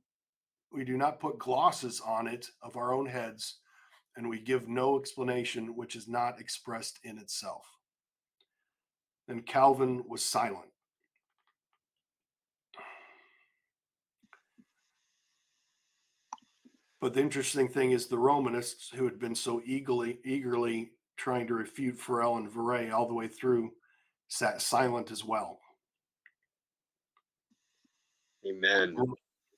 we 0.72 0.84
do 0.84 0.96
not 0.96 1.20
put 1.20 1.38
glosses 1.38 2.02
on 2.04 2.26
it 2.26 2.48
of 2.60 2.76
our 2.76 2.92
own 2.92 3.06
heads, 3.06 3.60
and 4.16 4.28
we 4.28 4.40
give 4.40 4.68
no 4.68 4.98
explanation 4.98 5.76
which 5.76 5.94
is 5.94 6.08
not 6.08 6.40
expressed 6.40 6.98
in 7.04 7.16
itself. 7.18 7.64
Then 9.28 9.42
Calvin 9.42 10.04
was 10.08 10.24
silent. 10.24 10.70
But 17.06 17.14
the 17.14 17.20
interesting 17.20 17.68
thing 17.68 17.92
is 17.92 18.08
the 18.08 18.18
Romanists, 18.18 18.90
who 18.90 19.04
had 19.04 19.20
been 19.20 19.36
so 19.36 19.62
eagerly 19.64 20.18
eagerly 20.24 20.90
trying 21.16 21.46
to 21.46 21.54
refute 21.54 22.00
Farel 22.00 22.36
and 22.38 22.50
Viret 22.50 22.90
all 22.90 23.06
the 23.06 23.14
way 23.14 23.28
through, 23.28 23.70
sat 24.26 24.60
silent 24.60 25.12
as 25.12 25.24
well. 25.24 25.60
Amen. 28.44 28.96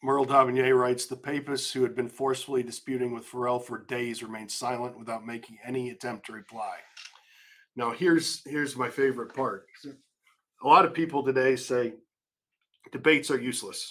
Merle 0.03 0.27
D'Aubigné 0.27 0.79
writes 0.79 1.07
The 1.07 1.17
papists 1.17 1.73
who 1.73 1.83
had 1.85 1.95
been 1.95 2.11
forcefully 2.11 2.63
disputing 2.63 3.15
with 3.15 3.25
Farel 3.25 3.61
for 3.61 3.79
days 3.79 4.23
remained 4.23 4.51
silent 4.51 4.99
without 4.99 5.25
making 5.25 5.57
any 5.65 5.89
attempt 5.89 6.27
to 6.27 6.35
reply. 6.35 6.77
Now, 7.77 7.93
here's 7.93 8.43
here's 8.45 8.77
my 8.77 8.91
favorite 8.91 9.35
part. 9.35 9.65
A 10.63 10.67
lot 10.67 10.85
of 10.85 10.93
people 10.93 11.23
today 11.23 11.57
say 11.57 11.95
debates 12.93 13.31
are 13.31 13.41
useless. 13.41 13.91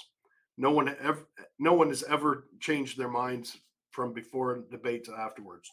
No 0.57 0.71
one 0.71 0.95
ever 1.01 1.27
no 1.59 1.73
one 1.73 1.89
has 1.89 2.03
ever 2.03 2.45
changed 2.59 2.97
their 2.97 3.09
minds 3.09 3.57
from 3.91 4.13
before 4.13 4.63
debate 4.71 5.05
to 5.05 5.13
afterwards. 5.13 5.71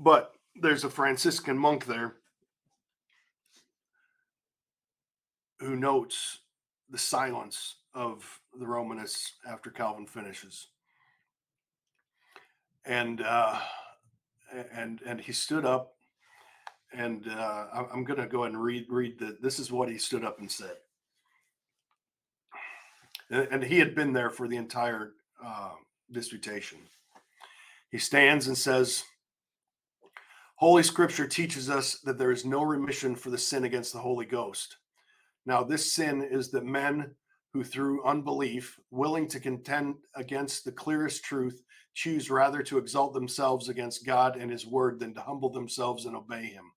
But 0.00 0.34
there's 0.54 0.84
a 0.84 0.90
Franciscan 0.90 1.56
monk 1.56 1.86
there 1.86 2.16
who 5.60 5.76
notes 5.76 6.40
the 6.90 6.98
silence 6.98 7.76
of 7.94 8.40
the 8.58 8.66
Romanists 8.66 9.34
after 9.48 9.70
Calvin 9.70 10.06
finishes. 10.06 10.68
And 12.84 13.20
uh, 13.20 13.60
and 14.72 15.00
and 15.06 15.20
he 15.20 15.32
stood 15.32 15.64
up 15.64 15.94
and 16.94 17.26
uh, 17.28 17.66
I'm 17.92 18.04
going 18.04 18.20
to 18.20 18.26
go 18.26 18.44
ahead 18.44 18.54
and 18.54 18.62
read 18.62 18.86
read 18.88 19.18
the. 19.18 19.36
This 19.40 19.58
is 19.58 19.72
what 19.72 19.88
he 19.88 19.98
stood 19.98 20.24
up 20.24 20.38
and 20.38 20.50
said, 20.50 20.76
and 23.30 23.62
he 23.62 23.78
had 23.78 23.94
been 23.94 24.12
there 24.12 24.30
for 24.30 24.46
the 24.46 24.56
entire 24.56 25.12
uh, 25.44 25.72
disputation. 26.10 26.78
He 27.90 27.98
stands 27.98 28.46
and 28.46 28.56
says, 28.56 29.04
"Holy 30.56 30.82
Scripture 30.82 31.26
teaches 31.26 31.70
us 31.70 31.98
that 32.00 32.18
there 32.18 32.32
is 32.32 32.44
no 32.44 32.62
remission 32.62 33.14
for 33.14 33.30
the 33.30 33.38
sin 33.38 33.64
against 33.64 33.92
the 33.92 34.00
Holy 34.00 34.26
Ghost. 34.26 34.76
Now, 35.46 35.62
this 35.62 35.92
sin 35.92 36.22
is 36.22 36.50
that 36.50 36.64
men." 36.64 37.14
Who, 37.54 37.64
through 37.64 38.02
unbelief, 38.06 38.80
willing 38.90 39.28
to 39.28 39.38
contend 39.38 39.96
against 40.14 40.64
the 40.64 40.72
clearest 40.72 41.22
truth, 41.22 41.62
choose 41.92 42.30
rather 42.30 42.62
to 42.62 42.78
exalt 42.78 43.12
themselves 43.12 43.68
against 43.68 44.06
God 44.06 44.36
and 44.36 44.50
His 44.50 44.66
word 44.66 44.98
than 44.98 45.12
to 45.12 45.20
humble 45.20 45.50
themselves 45.50 46.06
and 46.06 46.16
obey 46.16 46.44
Him 46.44 46.72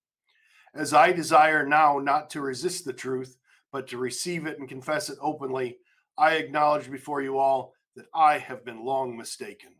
as 0.75 0.93
I 0.93 1.13
desire 1.13 1.65
now 1.65 1.99
not 1.99 2.29
to 2.31 2.41
resist 2.41 2.85
the 2.85 2.93
truth, 2.93 3.37
but 3.71 3.87
to 3.87 3.97
receive 3.97 4.45
it 4.45 4.59
and 4.59 4.67
confess 4.67 5.09
it 5.09 5.17
openly, 5.21 5.77
I 6.17 6.35
acknowledge 6.35 6.91
before 6.91 7.21
you 7.21 7.37
all 7.37 7.73
that 7.95 8.07
I 8.13 8.37
have 8.37 8.65
been 8.65 8.83
long 8.83 9.15
mistaken. 9.17 9.71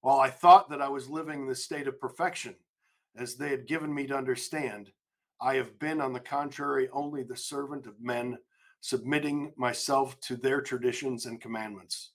While 0.00 0.20
I 0.20 0.30
thought 0.30 0.70
that 0.70 0.80
I 0.80 0.88
was 0.88 1.10
living 1.10 1.42
in 1.42 1.48
the 1.48 1.54
state 1.54 1.88
of 1.88 2.00
perfection, 2.00 2.54
as 3.16 3.34
they 3.34 3.50
had 3.50 3.66
given 3.66 3.92
me 3.92 4.06
to 4.06 4.16
understand, 4.16 4.92
I 5.40 5.56
have 5.56 5.78
been, 5.78 6.00
on 6.00 6.12
the 6.12 6.20
contrary, 6.20 6.88
only 6.92 7.24
the 7.24 7.36
servant 7.36 7.86
of 7.86 8.00
men, 8.00 8.38
submitting 8.80 9.52
myself 9.56 10.18
to 10.20 10.36
their 10.36 10.60
traditions 10.60 11.26
and 11.26 11.40
commandments. 11.40 12.12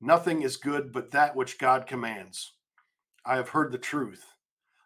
Nothing 0.00 0.42
is 0.42 0.56
good 0.56 0.92
but 0.92 1.12
that 1.12 1.36
which 1.36 1.58
God 1.58 1.86
commands. 1.86 2.52
I 3.24 3.36
have 3.36 3.50
heard 3.50 3.70
the 3.70 3.78
truth 3.78 4.24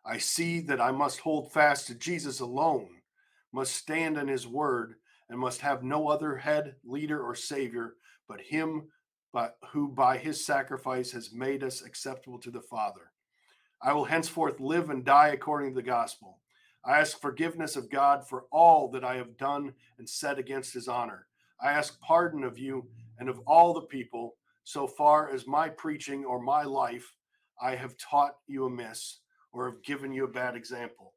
I 0.04 0.18
see 0.18 0.60
that 0.60 0.80
I 0.80 0.90
must 0.90 1.20
hold 1.20 1.52
fast 1.52 1.86
to 1.86 1.94
Jesus 1.94 2.40
alone, 2.40 2.88
must 3.52 3.76
stand 3.76 4.16
in 4.16 4.28
his 4.28 4.46
word, 4.46 4.94
and 5.28 5.38
must 5.38 5.60
have 5.60 5.82
no 5.82 6.08
other 6.08 6.36
head, 6.36 6.74
leader, 6.84 7.22
or 7.22 7.34
savior 7.34 7.94
but 8.28 8.40
him 8.40 8.88
but 9.32 9.58
who 9.70 9.88
by 9.88 10.18
his 10.18 10.44
sacrifice 10.44 11.12
has 11.12 11.32
made 11.32 11.62
us 11.62 11.82
acceptable 11.82 12.38
to 12.38 12.50
the 12.50 12.60
Father. 12.60 13.12
I 13.82 13.92
will 13.92 14.04
henceforth 14.04 14.60
live 14.60 14.90
and 14.90 15.04
die 15.04 15.28
according 15.28 15.70
to 15.70 15.76
the 15.76 15.82
gospel. 15.82 16.40
I 16.84 16.98
ask 16.98 17.20
forgiveness 17.20 17.76
of 17.76 17.90
God 17.90 18.26
for 18.26 18.46
all 18.50 18.88
that 18.90 19.04
I 19.04 19.16
have 19.16 19.36
done 19.36 19.72
and 19.98 20.08
said 20.08 20.38
against 20.38 20.74
his 20.74 20.88
honor. 20.88 21.26
I 21.62 21.72
ask 21.72 22.00
pardon 22.00 22.42
of 22.42 22.58
you 22.58 22.88
and 23.18 23.28
of 23.28 23.38
all 23.46 23.72
the 23.72 23.82
people 23.82 24.36
so 24.64 24.86
far 24.86 25.30
as 25.30 25.46
my 25.46 25.68
preaching 25.68 26.24
or 26.24 26.40
my 26.40 26.62
life 26.62 27.14
I 27.62 27.74
have 27.76 27.96
taught 27.98 28.36
you 28.46 28.64
amiss 28.64 29.18
or 29.52 29.70
have 29.70 29.82
given 29.82 30.12
you 30.12 30.24
a 30.24 30.28
bad 30.28 30.54
example. 30.56 31.14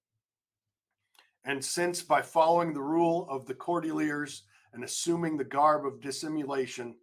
And 1.45 1.63
since 1.63 2.01
by 2.01 2.21
following 2.21 2.73
the 2.73 2.81
rule 2.81 3.27
of 3.29 3.45
the 3.45 3.53
Cordeliers 3.53 4.41
and 4.73 4.83
assuming 4.83 5.37
the 5.37 5.43
garb 5.43 5.85
of 5.85 6.01
dissimulation, 6.01 6.95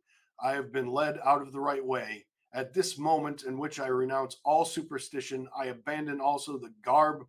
I 0.42 0.52
have 0.52 0.72
been 0.72 0.88
led 0.88 1.18
out 1.24 1.42
of 1.42 1.52
the 1.52 1.60
right 1.60 1.84
way, 1.84 2.24
at 2.52 2.72
this 2.72 2.98
moment 2.98 3.44
in 3.44 3.58
which 3.58 3.78
I 3.78 3.86
renounce 3.86 4.38
all 4.44 4.64
superstition, 4.64 5.46
I 5.56 5.66
abandon 5.66 6.20
also 6.20 6.58
the 6.58 6.72
garb 6.82 7.24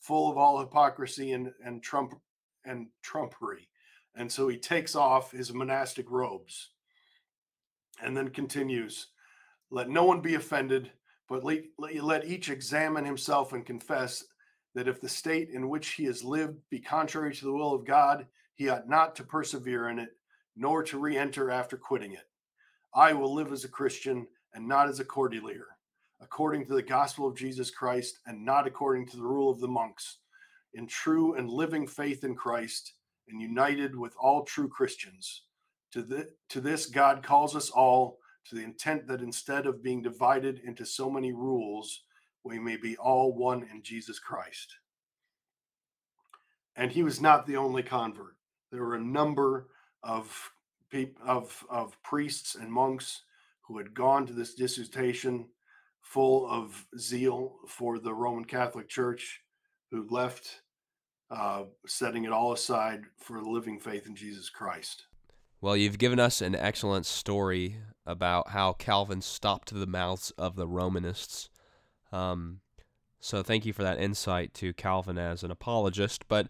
full 0.00 0.30
of 0.30 0.36
all 0.36 0.58
hypocrisy 0.58 1.32
and, 1.32 1.52
and 1.64 1.82
trump 1.82 2.14
and 2.64 2.88
trumpery. 3.02 3.68
And 4.16 4.30
so 4.30 4.48
he 4.48 4.56
takes 4.56 4.96
off 4.96 5.32
his 5.32 5.52
monastic 5.52 6.10
robes 6.10 6.70
and 8.02 8.16
then 8.16 8.28
continues, 8.30 9.08
let 9.70 9.88
no 9.88 10.04
one 10.04 10.20
be 10.20 10.34
offended, 10.34 10.90
but 11.28 11.44
let, 11.44 11.62
let 11.78 12.26
each 12.26 12.50
examine 12.50 13.04
himself 13.04 13.52
and 13.52 13.64
confess 13.64 14.24
that 14.74 14.88
if 14.88 15.00
the 15.00 15.08
state 15.08 15.50
in 15.50 15.68
which 15.68 15.90
he 15.90 16.04
has 16.04 16.24
lived 16.24 16.58
be 16.70 16.80
contrary 16.80 17.34
to 17.34 17.44
the 17.44 17.52
will 17.52 17.74
of 17.74 17.86
God, 17.86 18.26
he 18.54 18.68
ought 18.68 18.88
not 18.88 19.16
to 19.16 19.24
persevere 19.24 19.88
in 19.88 19.98
it, 19.98 20.10
nor 20.56 20.82
to 20.84 20.98
re 20.98 21.16
enter 21.16 21.50
after 21.50 21.76
quitting 21.76 22.12
it. 22.12 22.28
I 22.94 23.12
will 23.12 23.34
live 23.34 23.52
as 23.52 23.64
a 23.64 23.68
Christian 23.68 24.26
and 24.52 24.68
not 24.68 24.88
as 24.88 25.00
a 25.00 25.04
cordelier, 25.04 25.66
according 26.20 26.66
to 26.66 26.74
the 26.74 26.82
gospel 26.82 27.26
of 27.26 27.36
Jesus 27.36 27.70
Christ 27.70 28.20
and 28.26 28.44
not 28.44 28.66
according 28.66 29.06
to 29.08 29.16
the 29.16 29.24
rule 29.24 29.50
of 29.50 29.60
the 29.60 29.68
monks, 29.68 30.18
in 30.74 30.86
true 30.86 31.34
and 31.34 31.48
living 31.48 31.86
faith 31.86 32.24
in 32.24 32.34
Christ 32.34 32.94
and 33.28 33.40
united 33.40 33.96
with 33.96 34.14
all 34.20 34.44
true 34.44 34.68
Christians. 34.68 35.42
To, 35.92 36.02
the, 36.02 36.28
to 36.50 36.60
this, 36.60 36.86
God 36.86 37.22
calls 37.22 37.56
us 37.56 37.70
all 37.70 38.18
to 38.48 38.54
the 38.54 38.62
intent 38.62 39.06
that 39.08 39.20
instead 39.20 39.66
of 39.66 39.82
being 39.82 40.02
divided 40.02 40.60
into 40.64 40.84
so 40.84 41.10
many 41.10 41.32
rules, 41.32 42.02
we 42.42 42.58
may 42.58 42.76
be 42.76 42.96
all 42.96 43.34
one 43.34 43.66
in 43.72 43.82
Jesus 43.82 44.18
Christ. 44.18 44.76
And 46.76 46.92
he 46.92 47.02
was 47.02 47.20
not 47.20 47.46
the 47.46 47.56
only 47.56 47.82
convert. 47.82 48.36
There 48.70 48.82
were 48.82 48.96
a 48.96 49.00
number 49.00 49.68
of 50.02 50.50
of 51.26 51.64
of 51.68 52.00
priests 52.04 52.54
and 52.54 52.70
monks 52.70 53.22
who 53.62 53.78
had 53.78 53.94
gone 53.94 54.26
to 54.26 54.32
this 54.32 54.54
dissertation 54.54 55.48
full 56.00 56.48
of 56.48 56.86
zeal 56.98 57.56
for 57.66 57.98
the 57.98 58.14
Roman 58.14 58.44
Catholic 58.44 58.88
Church, 58.88 59.40
who 59.90 60.06
left, 60.10 60.60
uh, 61.30 61.64
setting 61.86 62.24
it 62.24 62.32
all 62.32 62.52
aside 62.52 63.04
for 63.18 63.40
the 63.40 63.48
living 63.48 63.80
faith 63.80 64.06
in 64.06 64.14
Jesus 64.14 64.50
Christ. 64.50 65.06
Well, 65.60 65.76
you've 65.76 65.98
given 65.98 66.20
us 66.20 66.42
an 66.42 66.54
excellent 66.54 67.06
story 67.06 67.78
about 68.06 68.50
how 68.50 68.72
Calvin 68.72 69.22
stopped 69.22 69.72
the 69.72 69.86
mouths 69.86 70.32
of 70.36 70.56
the 70.56 70.66
Romanists. 70.66 71.48
Um, 72.12 72.60
so 73.20 73.42
thank 73.42 73.64
you 73.64 73.72
for 73.72 73.82
that 73.82 73.98
insight 73.98 74.52
to 74.54 74.72
Calvin 74.74 75.18
as 75.18 75.42
an 75.42 75.50
apologist. 75.50 76.28
But 76.28 76.48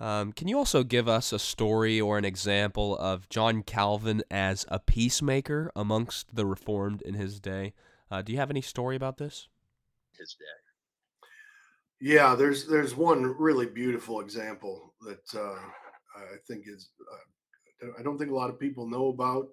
um, 0.00 0.32
can 0.32 0.48
you 0.48 0.58
also 0.58 0.82
give 0.82 1.08
us 1.08 1.32
a 1.32 1.38
story 1.38 2.00
or 2.00 2.18
an 2.18 2.24
example 2.24 2.96
of 2.98 3.28
John 3.28 3.62
Calvin 3.62 4.22
as 4.30 4.64
a 4.68 4.78
peacemaker 4.78 5.70
amongst 5.74 6.34
the 6.34 6.46
Reformed 6.46 7.02
in 7.02 7.14
his 7.14 7.40
day? 7.40 7.74
Uh, 8.10 8.22
do 8.22 8.32
you 8.32 8.38
have 8.38 8.50
any 8.50 8.60
story 8.60 8.96
about 8.96 9.18
this? 9.18 9.48
His 10.18 10.36
day. 10.38 10.46
Yeah, 12.00 12.34
there's 12.34 12.66
there's 12.66 12.94
one 12.94 13.34
really 13.38 13.66
beautiful 13.66 14.20
example 14.20 14.94
that 15.02 15.34
uh, 15.34 15.58
I 16.16 16.36
think 16.46 16.64
is 16.66 16.90
uh, 17.00 17.86
I 17.98 18.02
don't 18.02 18.18
think 18.18 18.30
a 18.30 18.34
lot 18.34 18.50
of 18.50 18.60
people 18.60 18.88
know 18.88 19.08
about, 19.08 19.48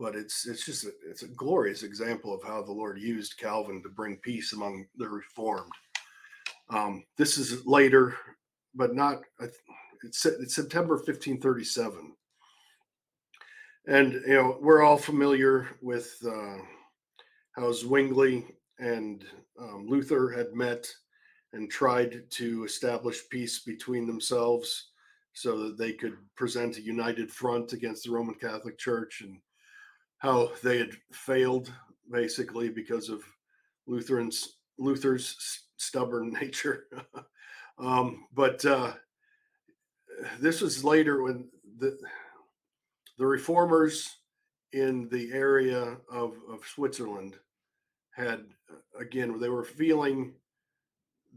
but 0.00 0.16
it's 0.16 0.48
it's 0.48 0.64
just 0.64 0.84
a, 0.84 0.90
it's 1.08 1.22
a 1.22 1.28
glorious 1.28 1.82
example 1.82 2.34
of 2.34 2.42
how 2.42 2.62
the 2.62 2.72
Lord 2.72 2.98
used 2.98 3.36
Calvin 3.36 3.82
to 3.82 3.90
bring 3.90 4.16
peace 4.16 4.54
among 4.54 4.86
the 4.96 5.08
Reformed. 5.08 5.70
Um, 6.70 7.04
this 7.18 7.36
is 7.36 7.66
later 7.66 8.16
but 8.74 8.94
not 8.94 9.20
it's, 10.02 10.24
it's 10.24 10.54
September 10.54 10.94
1537. 10.94 12.12
And 13.86 14.12
you 14.12 14.34
know 14.34 14.58
we're 14.60 14.82
all 14.82 14.96
familiar 14.96 15.68
with 15.82 16.16
uh, 16.26 16.58
how 17.52 17.72
Zwingli 17.72 18.46
and 18.78 19.24
um, 19.60 19.86
Luther 19.86 20.30
had 20.30 20.54
met 20.54 20.88
and 21.52 21.70
tried 21.70 22.22
to 22.30 22.64
establish 22.64 23.28
peace 23.28 23.60
between 23.60 24.06
themselves 24.06 24.92
so 25.32 25.58
that 25.58 25.78
they 25.78 25.92
could 25.92 26.16
present 26.36 26.76
a 26.76 26.82
united 26.82 27.30
front 27.30 27.72
against 27.72 28.04
the 28.04 28.10
Roman 28.10 28.34
Catholic 28.34 28.78
Church 28.78 29.22
and 29.22 29.40
how 30.20 30.52
they 30.62 30.78
had 30.78 30.92
failed 31.12 31.72
basically 32.10 32.68
because 32.68 33.08
of 33.08 33.22
Lutherans 33.86 34.56
Luther's 34.78 35.64
stubborn 35.76 36.32
nature. 36.40 36.86
Um, 37.78 38.26
but 38.32 38.64
uh, 38.64 38.92
this 40.38 40.60
was 40.60 40.84
later 40.84 41.22
when 41.22 41.48
the 41.78 41.98
the 43.18 43.26
reformers 43.26 44.16
in 44.72 45.08
the 45.08 45.32
area 45.32 45.96
of, 46.10 46.36
of 46.50 46.66
Switzerland 46.66 47.36
had 48.12 48.44
again 48.98 49.38
they 49.40 49.48
were 49.48 49.64
feeling 49.64 50.34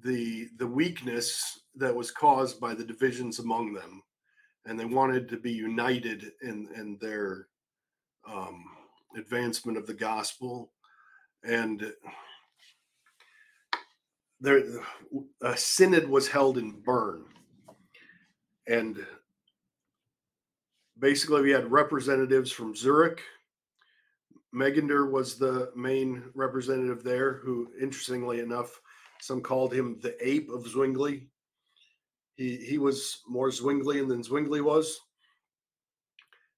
the 0.04 0.50
the 0.58 0.68
weakness 0.68 1.62
that 1.76 1.96
was 1.96 2.12
caused 2.12 2.60
by 2.60 2.74
the 2.74 2.84
divisions 2.84 3.40
among 3.40 3.74
them 3.74 4.04
and 4.66 4.80
they 4.80 4.86
wanted 4.86 5.30
to 5.30 5.38
be 5.38 5.52
united 5.52 6.32
in 6.42 6.68
in 6.76 6.98
their 7.00 7.48
um, 8.28 8.66
advancement 9.16 9.78
of 9.78 9.88
the 9.88 9.94
gospel 9.94 10.72
and 11.44 11.94
there 14.40 14.62
a 15.42 15.56
synod 15.56 16.08
was 16.10 16.28
held 16.28 16.58
in 16.58 16.72
Bern, 16.82 17.24
and 18.68 19.06
basically 21.00 21.42
we 21.42 21.52
had 21.52 21.72
representatives 21.72 22.52
from 22.52 22.76
Zurich. 22.76 23.22
Megander 24.54 25.10
was 25.10 25.38
the 25.38 25.72
main 25.76 26.24
representative 26.36 27.04
there, 27.04 27.36
who, 27.36 27.70
interestingly 27.82 28.40
enough, 28.40 28.80
some 29.22 29.42
called 29.42 29.74
him 29.74 29.98
the 30.02 30.16
ape 30.26 30.50
of 30.50 30.68
Zwingli. 30.68 31.30
He 32.36 32.58
he 32.58 32.78
was 32.78 33.22
more 33.28 33.50
Zwinglian 33.50 34.10
than 34.10 34.24
Zwingli 34.24 34.62
was. 34.62 35.00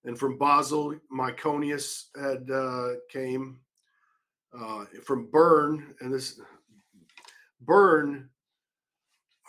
And 0.06 0.18
from 0.18 0.38
Basel, 0.38 0.96
Myconius 1.12 2.06
had 2.16 2.50
uh, 2.50 3.00
came. 3.12 3.60
Uh, 4.58 4.86
from 5.04 5.30
Bern, 5.32 5.94
and 6.00 6.14
this 6.14 6.40
Bern, 7.60 8.30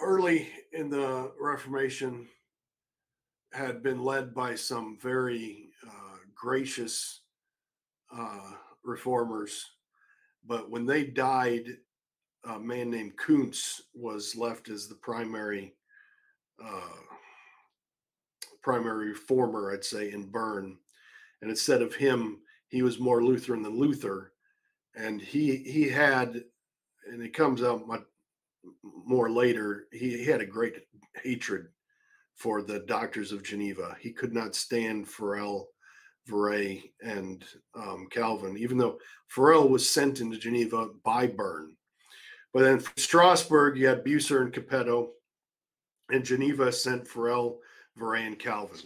early 0.02 0.48
in 0.72 0.90
the 0.90 1.30
Reformation, 1.40 2.26
had 3.52 3.84
been 3.84 4.02
led 4.02 4.34
by 4.34 4.56
some 4.56 4.98
very 5.00 5.68
uh, 5.86 6.16
gracious 6.34 7.20
uh, 8.12 8.52
reformers. 8.82 9.64
But 10.44 10.70
when 10.70 10.86
they 10.86 11.04
died, 11.04 11.76
a 12.44 12.58
man 12.58 12.90
named 12.90 13.16
Kuntz 13.16 13.82
was 13.94 14.34
left 14.34 14.68
as 14.68 14.88
the 14.88 14.96
primary 14.96 15.76
uh, 16.64 16.98
primary 18.66 19.10
reformer, 19.10 19.72
I'd 19.72 19.84
say, 19.84 20.10
in 20.10 20.24
Bern. 20.24 20.76
And 21.40 21.50
instead 21.50 21.82
of 21.82 21.94
him, 21.94 22.40
he 22.66 22.82
was 22.82 22.98
more 22.98 23.22
Lutheran 23.22 23.62
than 23.62 23.78
Luther, 23.78 24.32
and 24.96 25.20
he 25.20 25.58
he 25.58 25.88
had 25.88 26.42
and 27.08 27.22
it 27.22 27.32
comes 27.32 27.62
out 27.62 27.86
much 27.86 28.02
more 28.82 29.30
later. 29.30 29.86
He, 29.92 30.18
he 30.18 30.24
had 30.24 30.40
a 30.40 30.46
great 30.46 30.74
hatred 31.22 31.68
for 32.34 32.60
the 32.60 32.80
doctors 32.80 33.30
of 33.30 33.44
Geneva. 33.44 33.96
He 34.00 34.10
could 34.10 34.34
not 34.34 34.56
stand 34.56 35.06
Farel, 35.06 35.68
Viret, 36.28 36.90
and 37.00 37.44
um, 37.76 38.08
Calvin, 38.10 38.56
even 38.58 38.78
though 38.78 38.98
Farel 39.28 39.68
was 39.68 39.88
sent 39.88 40.20
into 40.20 40.38
Geneva 40.38 40.88
by 41.04 41.28
Bern. 41.28 41.76
But 42.52 42.64
then 42.64 42.82
Strasbourg, 42.96 43.78
you 43.78 43.86
had 43.86 44.04
Bucer 44.04 44.42
and 44.42 44.52
Capito, 44.52 45.12
and 46.10 46.24
Geneva 46.24 46.72
sent 46.72 47.06
Farel, 47.06 47.60
Viret, 47.98 48.26
and 48.26 48.38
Calvin. 48.38 48.80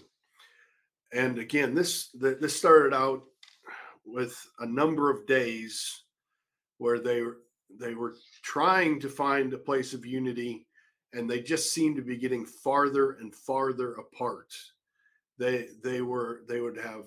And 1.13 1.39
again, 1.39 1.75
this 1.75 2.09
this 2.15 2.57
started 2.57 2.95
out 2.95 3.23
with 4.05 4.37
a 4.61 4.67
number 4.67 5.11
of 5.11 5.27
days 5.27 6.05
where 6.79 6.99
they 6.99 7.23
they 7.79 7.95
were 7.95 8.15
trying 8.43 9.01
to 9.01 9.09
find 9.09 9.53
a 9.53 9.59
place 9.59 9.95
of 9.95 10.07
unity 10.07 10.67
and 11.13 11.29
they 11.29 11.41
just 11.41 11.73
seemed 11.73 11.97
to 11.97 12.03
be 12.03 12.17
getting 12.17 12.45
farther 12.45 13.13
and 13.13 13.35
farther 13.35 13.95
apart 13.95 14.53
they 15.39 15.69
they 15.83 16.01
were 16.01 16.43
they 16.49 16.61
would 16.61 16.77
have 16.77 17.05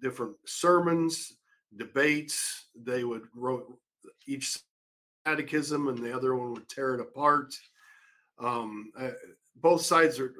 different 0.00 0.34
sermons 0.44 1.32
debates 1.76 2.66
they 2.84 3.04
would 3.04 3.22
wrote 3.34 3.66
each 4.26 4.58
catechism 5.24 5.88
and 5.88 5.98
the 5.98 6.14
other 6.14 6.34
one 6.34 6.52
would 6.52 6.68
tear 6.68 6.94
it 6.94 7.00
apart 7.00 7.54
um, 8.38 8.90
uh, 8.98 9.10
both 9.56 9.82
sides 9.82 10.18
are, 10.18 10.34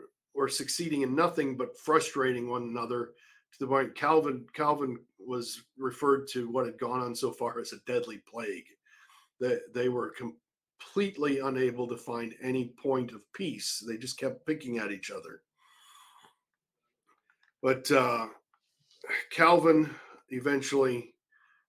succeeding 0.49 1.03
in 1.03 1.15
nothing 1.15 1.57
but 1.57 1.79
frustrating 1.79 2.49
one 2.49 2.63
another 2.63 3.13
to 3.53 3.59
the 3.61 3.67
point 3.67 3.95
calvin 3.95 4.45
calvin 4.53 4.99
was 5.19 5.63
referred 5.79 6.27
to 6.27 6.51
what 6.51 6.67
had 6.67 6.79
gone 6.79 7.01
on 7.01 7.15
so 7.15 7.31
far 7.31 7.61
as 7.61 7.73
a 7.73 7.79
deadly 7.87 8.19
plague 8.19 8.67
they, 9.43 9.59
they 9.75 9.89
were 9.89 10.15
completely 10.83 11.41
unable 11.41 11.89
to 11.89 11.97
find 11.97 12.35
any 12.41 12.67
point 12.81 13.13
of 13.13 13.21
peace. 13.33 13.83
They 13.87 13.97
just 13.97 14.19
kept 14.19 14.47
picking 14.47 14.79
at 14.79 14.93
each 14.93 15.11
other. 15.11 15.43
But 17.61 17.91
uh, 17.91 18.27
Calvin 19.31 19.91
eventually 20.31 21.15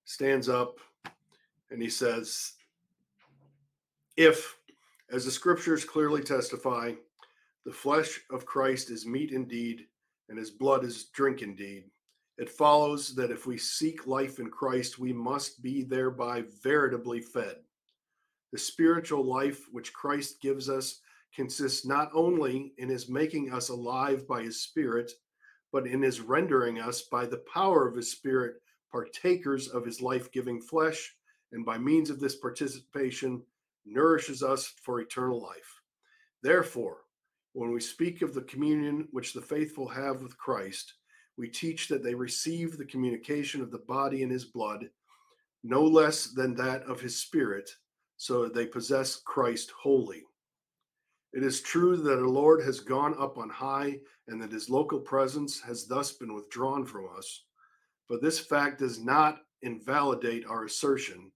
stands 0.06 0.50
up 0.50 0.78
and 1.72 1.82
he 1.82 1.90
says, 1.90 2.54
If, 4.18 4.56
as 5.12 5.26
the 5.26 5.32
scriptures 5.32 5.84
clearly 5.84 6.22
testify, 6.22 6.94
the 7.66 7.72
flesh 7.72 8.22
of 8.32 8.46
Christ 8.46 8.90
is 8.90 9.06
meat 9.06 9.32
indeed, 9.32 9.88
and 10.30 10.38
his 10.38 10.52
blood 10.52 10.84
is 10.84 11.06
drink 11.06 11.42
indeed, 11.42 11.86
it 12.38 12.50
follows 12.50 13.14
that 13.16 13.32
if 13.32 13.46
we 13.46 13.58
seek 13.58 14.08
life 14.08 14.40
in 14.40 14.50
Christ, 14.50 14.98
we 14.98 15.14
must 15.14 15.62
be 15.62 15.84
thereby 15.84 16.44
veritably 16.64 17.22
fed. 17.22 17.58
The 18.52 18.58
spiritual 18.58 19.24
life 19.24 19.66
which 19.72 19.94
Christ 19.94 20.42
gives 20.42 20.70
us 20.70 21.00
consists 21.36 21.86
not 21.86 22.10
only 22.14 22.74
in 22.78 22.90
his 22.90 23.10
making 23.10 23.52
us 23.52 23.70
alive 23.70 24.28
by 24.28 24.42
his 24.42 24.62
Spirit, 24.62 25.12
but 25.72 25.88
in 25.88 26.02
his 26.02 26.22
rendering 26.22 26.80
us 26.80 27.04
by 27.04 27.26
the 27.26 27.44
power 27.52 27.88
of 27.88 27.96
his 27.96 28.12
Spirit 28.12 28.56
partakers 28.92 29.68
of 29.68 29.86
his 29.86 30.02
life 30.02 30.32
giving 30.32 30.62
flesh, 30.62 31.16
and 31.52 31.66
by 31.66 31.78
means 31.78 32.10
of 32.10 32.20
this 32.20 32.36
participation 32.36 33.42
nourishes 33.86 34.44
us 34.44 34.74
for 34.84 35.02
eternal 35.02 35.42
life. 35.42 35.82
Therefore, 36.42 37.03
when 37.54 37.72
we 37.72 37.80
speak 37.80 38.22
of 38.22 38.34
the 38.34 38.42
communion 38.42 39.08
which 39.12 39.34
the 39.34 39.42
faithful 39.42 39.88
have 39.88 40.22
with 40.22 40.38
Christ, 40.38 40.94
we 41.38 41.48
teach 41.48 41.88
that 41.88 42.04
they 42.04 42.16
receive 42.16 42.78
the 42.78 42.86
communication 42.86 43.62
of 43.62 43.72
the 43.72 43.80
body 43.88 44.24
and 44.24 44.32
his 44.32 44.46
blood, 44.46 44.90
no 45.64 45.84
less 45.84 46.28
than 46.28 46.56
that 46.56 46.84
of 46.84 47.00
his 47.00 47.20
spirit, 47.20 47.70
so 48.18 48.44
that 48.44 48.54
they 48.54 48.66
possess 48.66 49.22
Christ 49.26 49.72
wholly. 49.72 50.24
It 51.34 51.44
is 51.44 51.62
true 51.62 51.98
that 51.98 52.20
our 52.20 52.28
Lord 52.28 52.62
has 52.64 52.80
gone 52.80 53.16
up 53.20 53.38
on 53.38 53.50
high 53.50 54.00
and 54.28 54.42
that 54.42 54.52
his 54.52 54.70
local 54.70 55.00
presence 55.00 55.60
has 55.62 55.88
thus 55.88 56.12
been 56.12 56.34
withdrawn 56.34 56.86
from 56.86 57.08
us. 57.18 57.44
But 58.08 58.22
this 58.22 58.40
fact 58.40 58.80
does 58.80 59.00
not 59.00 59.40
invalidate 59.64 60.46
our 60.46 60.66
assertion, 60.66 61.32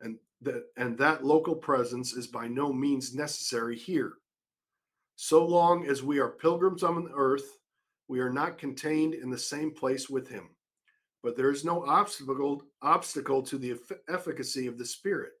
and 0.00 0.18
that, 0.42 0.64
and 0.76 0.98
that 0.98 1.24
local 1.24 1.54
presence 1.54 2.12
is 2.12 2.26
by 2.26 2.46
no 2.46 2.72
means 2.72 3.14
necessary 3.14 3.76
here. 3.76 4.14
So 5.20 5.44
long 5.44 5.84
as 5.88 6.00
we 6.00 6.20
are 6.20 6.28
pilgrims 6.28 6.84
on 6.84 7.02
the 7.02 7.10
earth, 7.12 7.58
we 8.06 8.20
are 8.20 8.30
not 8.30 8.56
contained 8.56 9.14
in 9.14 9.30
the 9.30 9.36
same 9.36 9.72
place 9.72 10.08
with 10.08 10.28
him. 10.28 10.50
But 11.24 11.36
there 11.36 11.50
is 11.50 11.64
no 11.64 11.84
obstacle 11.84 12.62
obstacle 12.82 13.42
to 13.42 13.58
the 13.58 13.76
efficacy 14.08 14.68
of 14.68 14.78
the 14.78 14.84
Spirit. 14.84 15.32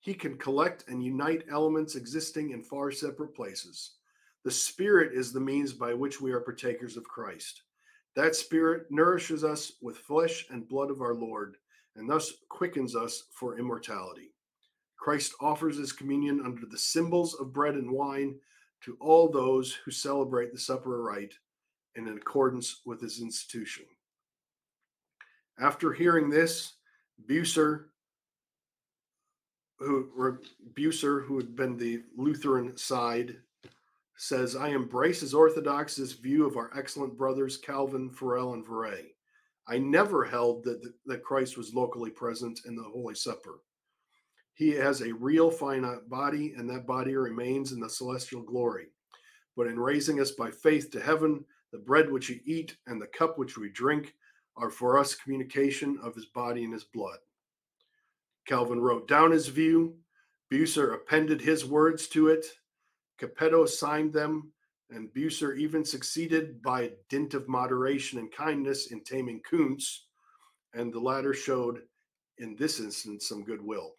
He 0.00 0.14
can 0.14 0.36
collect 0.36 0.88
and 0.88 1.00
unite 1.00 1.44
elements 1.48 1.94
existing 1.94 2.50
in 2.50 2.64
far 2.64 2.90
separate 2.90 3.36
places. 3.36 3.92
The 4.42 4.50
Spirit 4.50 5.14
is 5.14 5.32
the 5.32 5.38
means 5.38 5.72
by 5.72 5.94
which 5.94 6.20
we 6.20 6.32
are 6.32 6.40
partakers 6.40 6.96
of 6.96 7.04
Christ. 7.04 7.62
That 8.16 8.34
Spirit 8.34 8.88
nourishes 8.90 9.44
us 9.44 9.74
with 9.80 9.96
flesh 9.96 10.44
and 10.50 10.68
blood 10.68 10.90
of 10.90 11.00
our 11.00 11.14
Lord, 11.14 11.56
and 11.94 12.10
thus 12.10 12.32
quickens 12.48 12.96
us 12.96 13.22
for 13.30 13.60
immortality. 13.60 14.34
Christ 14.96 15.34
offers 15.40 15.76
his 15.78 15.92
communion 15.92 16.42
under 16.44 16.66
the 16.66 16.76
symbols 16.76 17.34
of 17.34 17.52
bread 17.52 17.76
and 17.76 17.92
wine 17.92 18.40
to 18.84 18.96
all 19.00 19.28
those 19.28 19.72
who 19.72 19.90
celebrate 19.90 20.52
the 20.52 20.58
supper 20.58 21.02
rite 21.02 21.34
and 21.96 22.08
in 22.08 22.16
accordance 22.16 22.80
with 22.84 23.00
his 23.00 23.20
institution. 23.20 23.84
After 25.58 25.92
hearing 25.92 26.28
this, 26.28 26.74
Bucer, 27.26 27.86
who 29.78 30.38
Bucer, 30.74 31.24
who 31.24 31.36
had 31.36 31.54
been 31.54 31.76
the 31.76 32.02
Lutheran 32.16 32.76
side, 32.76 33.36
says, 34.16 34.56
I 34.56 34.68
embrace 34.68 35.22
as 35.22 35.34
orthodox 35.34 35.96
this 35.96 36.12
view 36.12 36.46
of 36.46 36.56
our 36.56 36.70
excellent 36.76 37.16
brothers 37.16 37.56
Calvin, 37.56 38.10
Farel, 38.10 38.54
and 38.54 38.64
Viret. 38.66 39.14
I 39.66 39.78
never 39.78 40.24
held 40.24 40.64
that, 40.64 40.82
that 41.06 41.24
Christ 41.24 41.56
was 41.56 41.74
locally 41.74 42.10
present 42.10 42.60
in 42.66 42.76
the 42.76 42.82
Holy 42.82 43.14
Supper. 43.14 43.60
He 44.54 44.70
has 44.70 45.00
a 45.00 45.12
real 45.12 45.50
finite 45.50 46.08
body, 46.08 46.54
and 46.56 46.70
that 46.70 46.86
body 46.86 47.16
remains 47.16 47.72
in 47.72 47.80
the 47.80 47.90
celestial 47.90 48.42
glory. 48.42 48.86
But 49.56 49.66
in 49.66 49.78
raising 49.78 50.20
us 50.20 50.30
by 50.30 50.50
faith 50.50 50.90
to 50.92 51.00
heaven, 51.00 51.44
the 51.72 51.78
bread 51.78 52.10
which 52.10 52.28
we 52.28 52.40
eat 52.44 52.76
and 52.86 53.02
the 53.02 53.08
cup 53.08 53.36
which 53.36 53.58
we 53.58 53.68
drink 53.70 54.14
are 54.56 54.70
for 54.70 54.96
us 54.96 55.16
communication 55.16 55.98
of 56.02 56.14
his 56.14 56.26
body 56.26 56.62
and 56.62 56.72
his 56.72 56.84
blood. 56.84 57.18
Calvin 58.46 58.80
wrote 58.80 59.08
down 59.08 59.32
his 59.32 59.48
view. 59.48 59.96
Bucer 60.52 60.94
appended 60.94 61.40
his 61.40 61.64
words 61.64 62.06
to 62.08 62.28
it. 62.28 62.46
Capito 63.18 63.66
signed 63.66 64.12
them, 64.12 64.52
and 64.90 65.12
Bucer 65.12 65.56
even 65.56 65.84
succeeded 65.84 66.62
by 66.62 66.92
dint 67.08 67.34
of 67.34 67.48
moderation 67.48 68.20
and 68.20 68.30
kindness 68.30 68.92
in 68.92 69.02
taming 69.02 69.40
Kuntz, 69.48 70.06
and 70.74 70.92
the 70.92 71.00
latter 71.00 71.34
showed, 71.34 71.82
in 72.38 72.54
this 72.54 72.78
instance, 72.78 73.28
some 73.28 73.42
goodwill. 73.42 73.94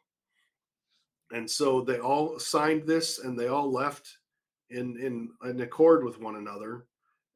And 1.36 1.50
so 1.50 1.82
they 1.82 2.00
all 2.00 2.40
signed 2.40 2.88
this, 2.88 3.20
and 3.20 3.38
they 3.38 3.48
all 3.48 3.72
left 3.72 4.18
in 4.70 4.98
in, 4.98 5.30
in 5.50 5.62
accord 5.62 6.04
with 6.04 6.20
one 6.20 6.38
another 6.38 6.88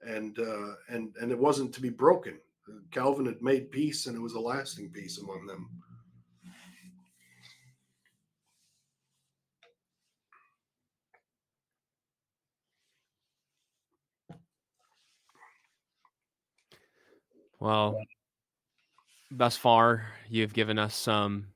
and 0.06 0.40
uh, 0.40 0.76
and 0.90 1.16
and 1.22 1.32
it 1.32 1.38
wasn't 1.38 1.74
to 1.74 1.82
be 1.82 1.90
broken. 1.90 2.40
Calvin 2.92 3.26
had 3.26 3.42
made 3.42 3.72
peace, 3.72 4.06
and 4.06 4.16
it 4.16 4.22
was 4.22 4.34
a 4.34 4.40
lasting 4.40 4.90
peace 4.90 5.18
among 5.18 5.48
them. 5.48 5.70
Well, 17.60 18.00
thus 19.32 19.58
far, 19.58 20.06
you've 20.30 20.54
given 20.54 20.80
us 20.80 20.96
some 20.96 21.48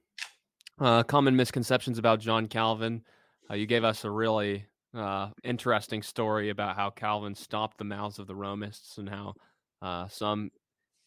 uh, 0.80 1.03
common 1.03 1.36
misconceptions 1.36 1.97
about 1.97 2.19
John 2.19 2.47
Calvin. 2.47 3.03
Uh, 3.49 3.55
you 3.55 3.65
gave 3.65 3.84
us 3.84 4.05
a 4.05 4.11
really 4.11 4.65
uh, 4.95 5.30
interesting 5.43 6.01
story 6.01 6.49
about 6.49 6.76
how 6.76 6.89
Calvin 6.89 7.36
stopped 7.36 7.78
the 7.78 7.84
mouths 7.84 8.19
of 8.19 8.28
the 8.28 8.36
Romists 8.36 8.97
and 8.97 9.09
how 9.09 9.34
uh, 9.82 10.07
some 10.07 10.51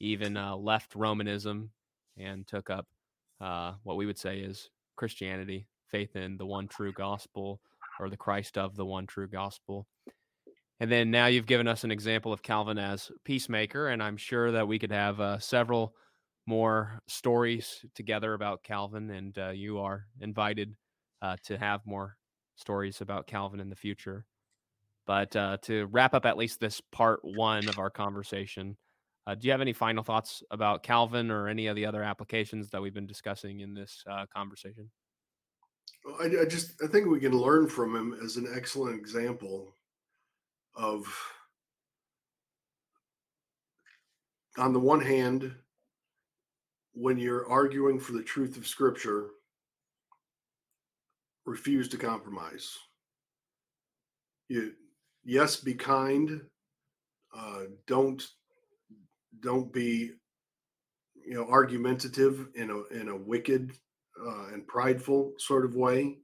even 0.00 0.36
uh, 0.36 0.56
left 0.56 0.94
Romanism 0.94 1.70
and 2.18 2.46
took 2.46 2.70
up 2.70 2.86
uh, 3.40 3.72
what 3.82 3.96
we 3.96 4.06
would 4.06 4.18
say 4.18 4.38
is 4.38 4.70
Christianity, 4.96 5.66
faith 5.90 6.16
in 6.16 6.36
the 6.36 6.46
one 6.46 6.68
true 6.68 6.92
gospel 6.92 7.60
or 8.00 8.10
the 8.10 8.16
Christ 8.16 8.58
of 8.58 8.76
the 8.76 8.84
one 8.84 9.06
true 9.06 9.28
gospel. 9.28 9.86
And 10.80 10.92
then 10.92 11.10
now 11.10 11.26
you've 11.26 11.46
given 11.46 11.68
us 11.68 11.84
an 11.84 11.90
example 11.90 12.32
of 12.32 12.42
Calvin 12.42 12.78
as 12.78 13.10
peacemaker, 13.24 13.88
and 13.88 14.02
I'm 14.02 14.18
sure 14.18 14.52
that 14.52 14.68
we 14.68 14.78
could 14.78 14.92
have 14.92 15.20
uh, 15.20 15.38
several 15.38 15.94
more 16.46 17.00
stories 17.08 17.84
together 17.94 18.34
about 18.34 18.62
Calvin, 18.62 19.10
and 19.10 19.36
uh, 19.38 19.50
you 19.50 19.78
are 19.78 20.06
invited 20.20 20.76
to 21.42 21.58
have 21.58 21.80
more 21.84 22.16
stories 22.54 23.00
about 23.00 23.26
Calvin 23.26 23.58
in 23.58 23.68
the 23.68 23.74
future. 23.74 24.24
But 25.06 25.34
uh, 25.36 25.58
to 25.62 25.86
wrap 25.86 26.14
up 26.14 26.26
at 26.26 26.36
least 26.36 26.58
this 26.60 26.80
part 26.92 27.20
one 27.22 27.68
of 27.68 27.78
our 27.78 27.90
conversation, 27.90 28.76
uh, 29.26 29.34
do 29.34 29.46
you 29.46 29.52
have 29.52 29.60
any 29.60 29.72
final 29.72 30.02
thoughts 30.02 30.42
about 30.50 30.82
Calvin 30.82 31.30
or 31.30 31.48
any 31.48 31.68
of 31.68 31.76
the 31.76 31.86
other 31.86 32.02
applications 32.02 32.70
that 32.70 32.82
we've 32.82 32.94
been 32.94 33.06
discussing 33.06 33.60
in 33.60 33.74
this 33.74 34.02
uh, 34.10 34.26
conversation? 34.34 34.90
I, 36.20 36.42
I, 36.42 36.44
just 36.44 36.80
I 36.82 36.88
think 36.88 37.08
we 37.08 37.20
can 37.20 37.32
learn 37.32 37.68
from 37.68 37.94
him 37.94 38.18
as 38.24 38.36
an 38.36 38.48
excellent 38.54 38.98
example 38.98 39.74
of, 40.74 41.06
on 44.56 44.72
the 44.72 44.80
one 44.80 45.00
hand, 45.00 45.54
when 46.96 47.18
you're 47.18 47.48
arguing 47.48 48.00
for 48.00 48.12
the 48.12 48.22
truth 48.22 48.56
of 48.56 48.66
Scripture, 48.66 49.28
refuse 51.44 51.88
to 51.90 51.98
compromise. 51.98 52.76
You, 54.48 54.72
yes, 55.22 55.56
be 55.56 55.74
kind. 55.74 56.40
Uh, 57.36 57.64
don't 57.86 58.26
don't 59.40 59.70
be 59.72 60.12
you 61.14 61.34
know 61.34 61.46
argumentative 61.48 62.48
in 62.54 62.70
a 62.70 62.82
in 62.98 63.08
a 63.08 63.16
wicked 63.16 63.72
uh, 64.26 64.46
and 64.54 64.66
prideful 64.66 65.34
sort 65.38 65.66
of 65.66 65.74
way. 65.74 66.16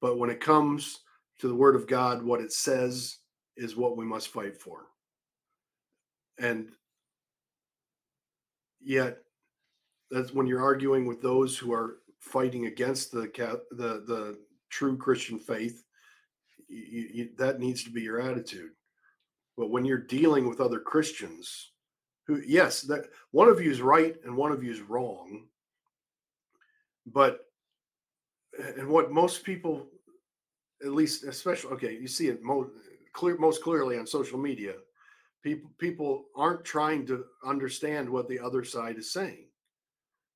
But 0.00 0.18
when 0.18 0.30
it 0.30 0.40
comes 0.40 1.00
to 1.40 1.48
the 1.48 1.54
Word 1.54 1.76
of 1.76 1.86
God, 1.86 2.22
what 2.22 2.40
it 2.40 2.52
says 2.52 3.18
is 3.58 3.76
what 3.76 3.96
we 3.96 4.06
must 4.06 4.28
fight 4.28 4.56
for. 4.56 4.86
And 6.38 6.70
yet, 8.80 9.18
that's 10.10 10.32
when 10.32 10.46
you're 10.46 10.62
arguing 10.62 11.06
with 11.06 11.20
those 11.20 11.56
who 11.56 11.72
are 11.72 11.98
fighting 12.18 12.66
against 12.66 13.12
the 13.12 13.30
the 13.70 14.04
the 14.06 14.38
true 14.70 14.96
Christian 14.96 15.38
faith, 15.38 15.84
you, 16.68 17.08
you, 17.12 17.28
that 17.38 17.60
needs 17.60 17.84
to 17.84 17.90
be 17.90 18.02
your 18.02 18.20
attitude. 18.20 18.70
But 19.56 19.70
when 19.70 19.84
you're 19.84 19.98
dealing 19.98 20.48
with 20.48 20.60
other 20.60 20.80
Christians, 20.80 21.72
who 22.26 22.42
yes, 22.46 22.82
that 22.82 23.06
one 23.32 23.48
of 23.48 23.60
you 23.60 23.70
is 23.70 23.80
right 23.80 24.16
and 24.24 24.36
one 24.36 24.52
of 24.52 24.62
you 24.62 24.70
is 24.70 24.80
wrong, 24.80 25.46
but 27.06 27.40
and 28.76 28.88
what 28.88 29.10
most 29.10 29.44
people 29.44 29.88
at 30.84 30.92
least, 30.92 31.24
especially 31.24 31.72
okay, 31.72 31.92
you 31.94 32.06
see 32.06 32.28
it 32.28 32.42
most 32.42 32.70
clear, 33.12 33.36
most 33.36 33.62
clearly 33.62 33.98
on 33.98 34.06
social 34.06 34.38
media. 34.38 34.74
People 35.42 35.70
people 35.78 36.24
aren't 36.36 36.64
trying 36.64 37.06
to 37.06 37.24
understand 37.44 38.08
what 38.08 38.28
the 38.28 38.38
other 38.38 38.64
side 38.64 38.96
is 38.96 39.12
saying. 39.12 39.47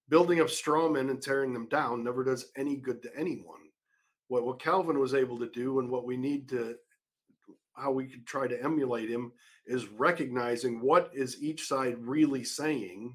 Building 0.08 0.40
up 0.40 0.50
straw 0.50 0.88
men 0.88 1.10
and 1.10 1.22
tearing 1.22 1.52
them 1.52 1.68
down 1.68 2.04
never 2.04 2.24
does 2.24 2.50
any 2.56 2.76
good 2.76 3.02
to 3.02 3.16
anyone. 3.16 3.60
What 4.28 4.44
what 4.44 4.60
Calvin 4.60 4.98
was 4.98 5.14
able 5.14 5.38
to 5.38 5.50
do, 5.50 5.78
and 5.78 5.88
what 5.88 6.04
we 6.04 6.16
need 6.16 6.48
to, 6.50 6.76
how 7.74 7.92
we 7.92 8.06
could 8.06 8.26
try 8.26 8.46
to 8.46 8.62
emulate 8.62 9.08
him, 9.08 9.32
is 9.66 9.88
recognizing 9.88 10.80
what 10.80 11.10
is 11.14 11.42
each 11.42 11.66
side 11.66 11.96
really 11.98 12.44
saying, 12.44 13.14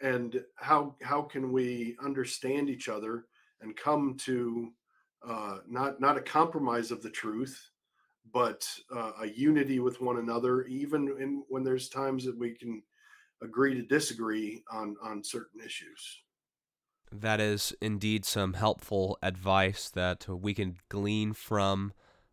and 0.00 0.42
how 0.56 0.96
how 1.02 1.22
can 1.22 1.52
we 1.52 1.96
understand 2.02 2.70
each 2.70 2.88
other 2.88 3.26
and 3.60 3.76
come 3.76 4.16
to 4.18 4.72
uh, 5.26 5.58
not 5.68 6.00
not 6.00 6.16
a 6.16 6.22
compromise 6.22 6.90
of 6.90 7.02
the 7.02 7.10
truth, 7.10 7.70
but 8.32 8.66
uh, 8.94 9.12
a 9.20 9.28
unity 9.28 9.78
with 9.78 10.00
one 10.00 10.18
another, 10.18 10.64
even 10.64 11.16
in, 11.20 11.44
when 11.48 11.62
there's 11.62 11.88
times 11.88 12.24
that 12.24 12.38
we 12.38 12.52
can 12.54 12.82
agree 13.42 13.74
to 13.74 13.82
disagree 13.82 14.62
on 14.70 14.96
on 15.02 15.22
certain 15.22 15.60
issues. 15.60 16.22
That 17.10 17.40
is 17.40 17.74
indeed 17.80 18.24
some 18.24 18.54
helpful 18.54 19.18
advice 19.22 19.90
that 19.90 20.26
we 20.28 20.54
can 20.54 20.76
glean 20.88 21.34
from 21.34 21.92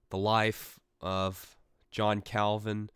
the 0.10 0.18
life 0.18 0.80
of 1.02 1.58
John 1.92 2.22
Calvin, 2.22 2.90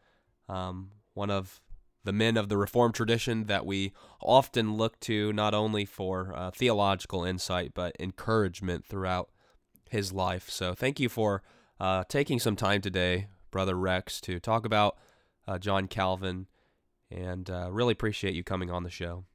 um, 0.47 0.91
one 1.13 1.29
of 1.29 1.59
the 2.05 2.13
men 2.13 2.37
of 2.37 2.49
the 2.49 2.57
Reformed 2.57 2.95
tradition 2.95 3.45
that 3.45 3.65
we 3.65 3.93
often 4.21 4.75
look 4.75 4.99
to 5.01 5.33
not 5.33 5.53
only 5.53 5.85
for 5.85 6.33
uh, 6.35 6.51
theological 6.51 7.23
insight 7.23 7.73
but 7.73 7.95
encouragement 7.99 8.85
throughout 8.85 9.29
his 9.89 10.11
life. 10.11 10.49
So 10.49 10.73
thank 10.73 10.99
you 10.99 11.09
for 11.09 11.41
uh, 11.79 12.03
taking 12.07 12.39
some 12.39 12.55
time 12.55 12.81
today, 12.81 13.27
Brother 13.51 13.75
Rex, 13.75 14.21
to 14.21 14.39
talk 14.39 14.65
about 14.65 14.97
uh, 15.47 15.59
John 15.59 15.87
Calvin, 15.87 16.47
and 17.13 17.49
uh, 17.49 17.69
really 17.71 17.91
appreciate 17.93 18.33
you 18.33 18.43
coming 18.43 18.71
on 18.71 18.83
the 18.83 18.89
show. 18.89 19.25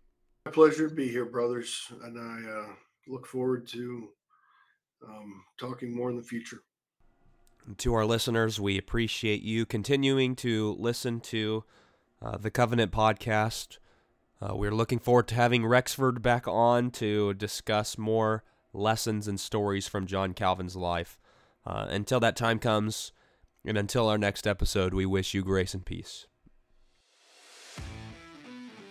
My 0.44 0.52
pleasure 0.52 0.88
to 0.88 0.94
be 0.94 1.08
here, 1.08 1.26
brothers, 1.26 1.80
and 2.02 2.18
I 2.18 2.50
uh, 2.50 2.74
look 3.06 3.26
forward 3.26 3.68
to 3.68 4.08
um, 5.06 5.44
talking 5.60 5.94
more 5.94 6.10
in 6.10 6.16
the 6.16 6.22
future. 6.22 6.60
to 7.76 7.94
our 7.94 8.06
listeners, 8.06 8.58
we 8.58 8.78
appreciate 8.78 9.42
you 9.42 9.66
continuing 9.66 10.34
to 10.36 10.74
listen 10.78 11.20
to 11.20 11.64
uh, 12.22 12.36
the 12.36 12.50
Covenant 12.50 12.92
podcast. 12.92 13.78
Uh, 14.40 14.56
we're 14.56 14.74
looking 14.74 14.98
forward 14.98 15.28
to 15.28 15.34
having 15.34 15.66
Rexford 15.66 16.22
back 16.22 16.46
on 16.48 16.90
to 16.92 17.34
discuss 17.34 17.98
more 17.98 18.44
lessons 18.72 19.28
and 19.28 19.38
stories 19.38 19.88
from 19.88 20.06
John 20.06 20.32
Calvin's 20.32 20.76
life. 20.76 21.18
Uh, 21.66 21.86
until 21.90 22.20
that 22.20 22.36
time 22.36 22.58
comes, 22.58 23.12
and 23.64 23.76
until 23.76 24.08
our 24.08 24.16
next 24.16 24.46
episode, 24.46 24.94
we 24.94 25.04
wish 25.04 25.34
you 25.34 25.42
grace 25.42 25.74
and 25.74 25.84
peace. 25.84 26.26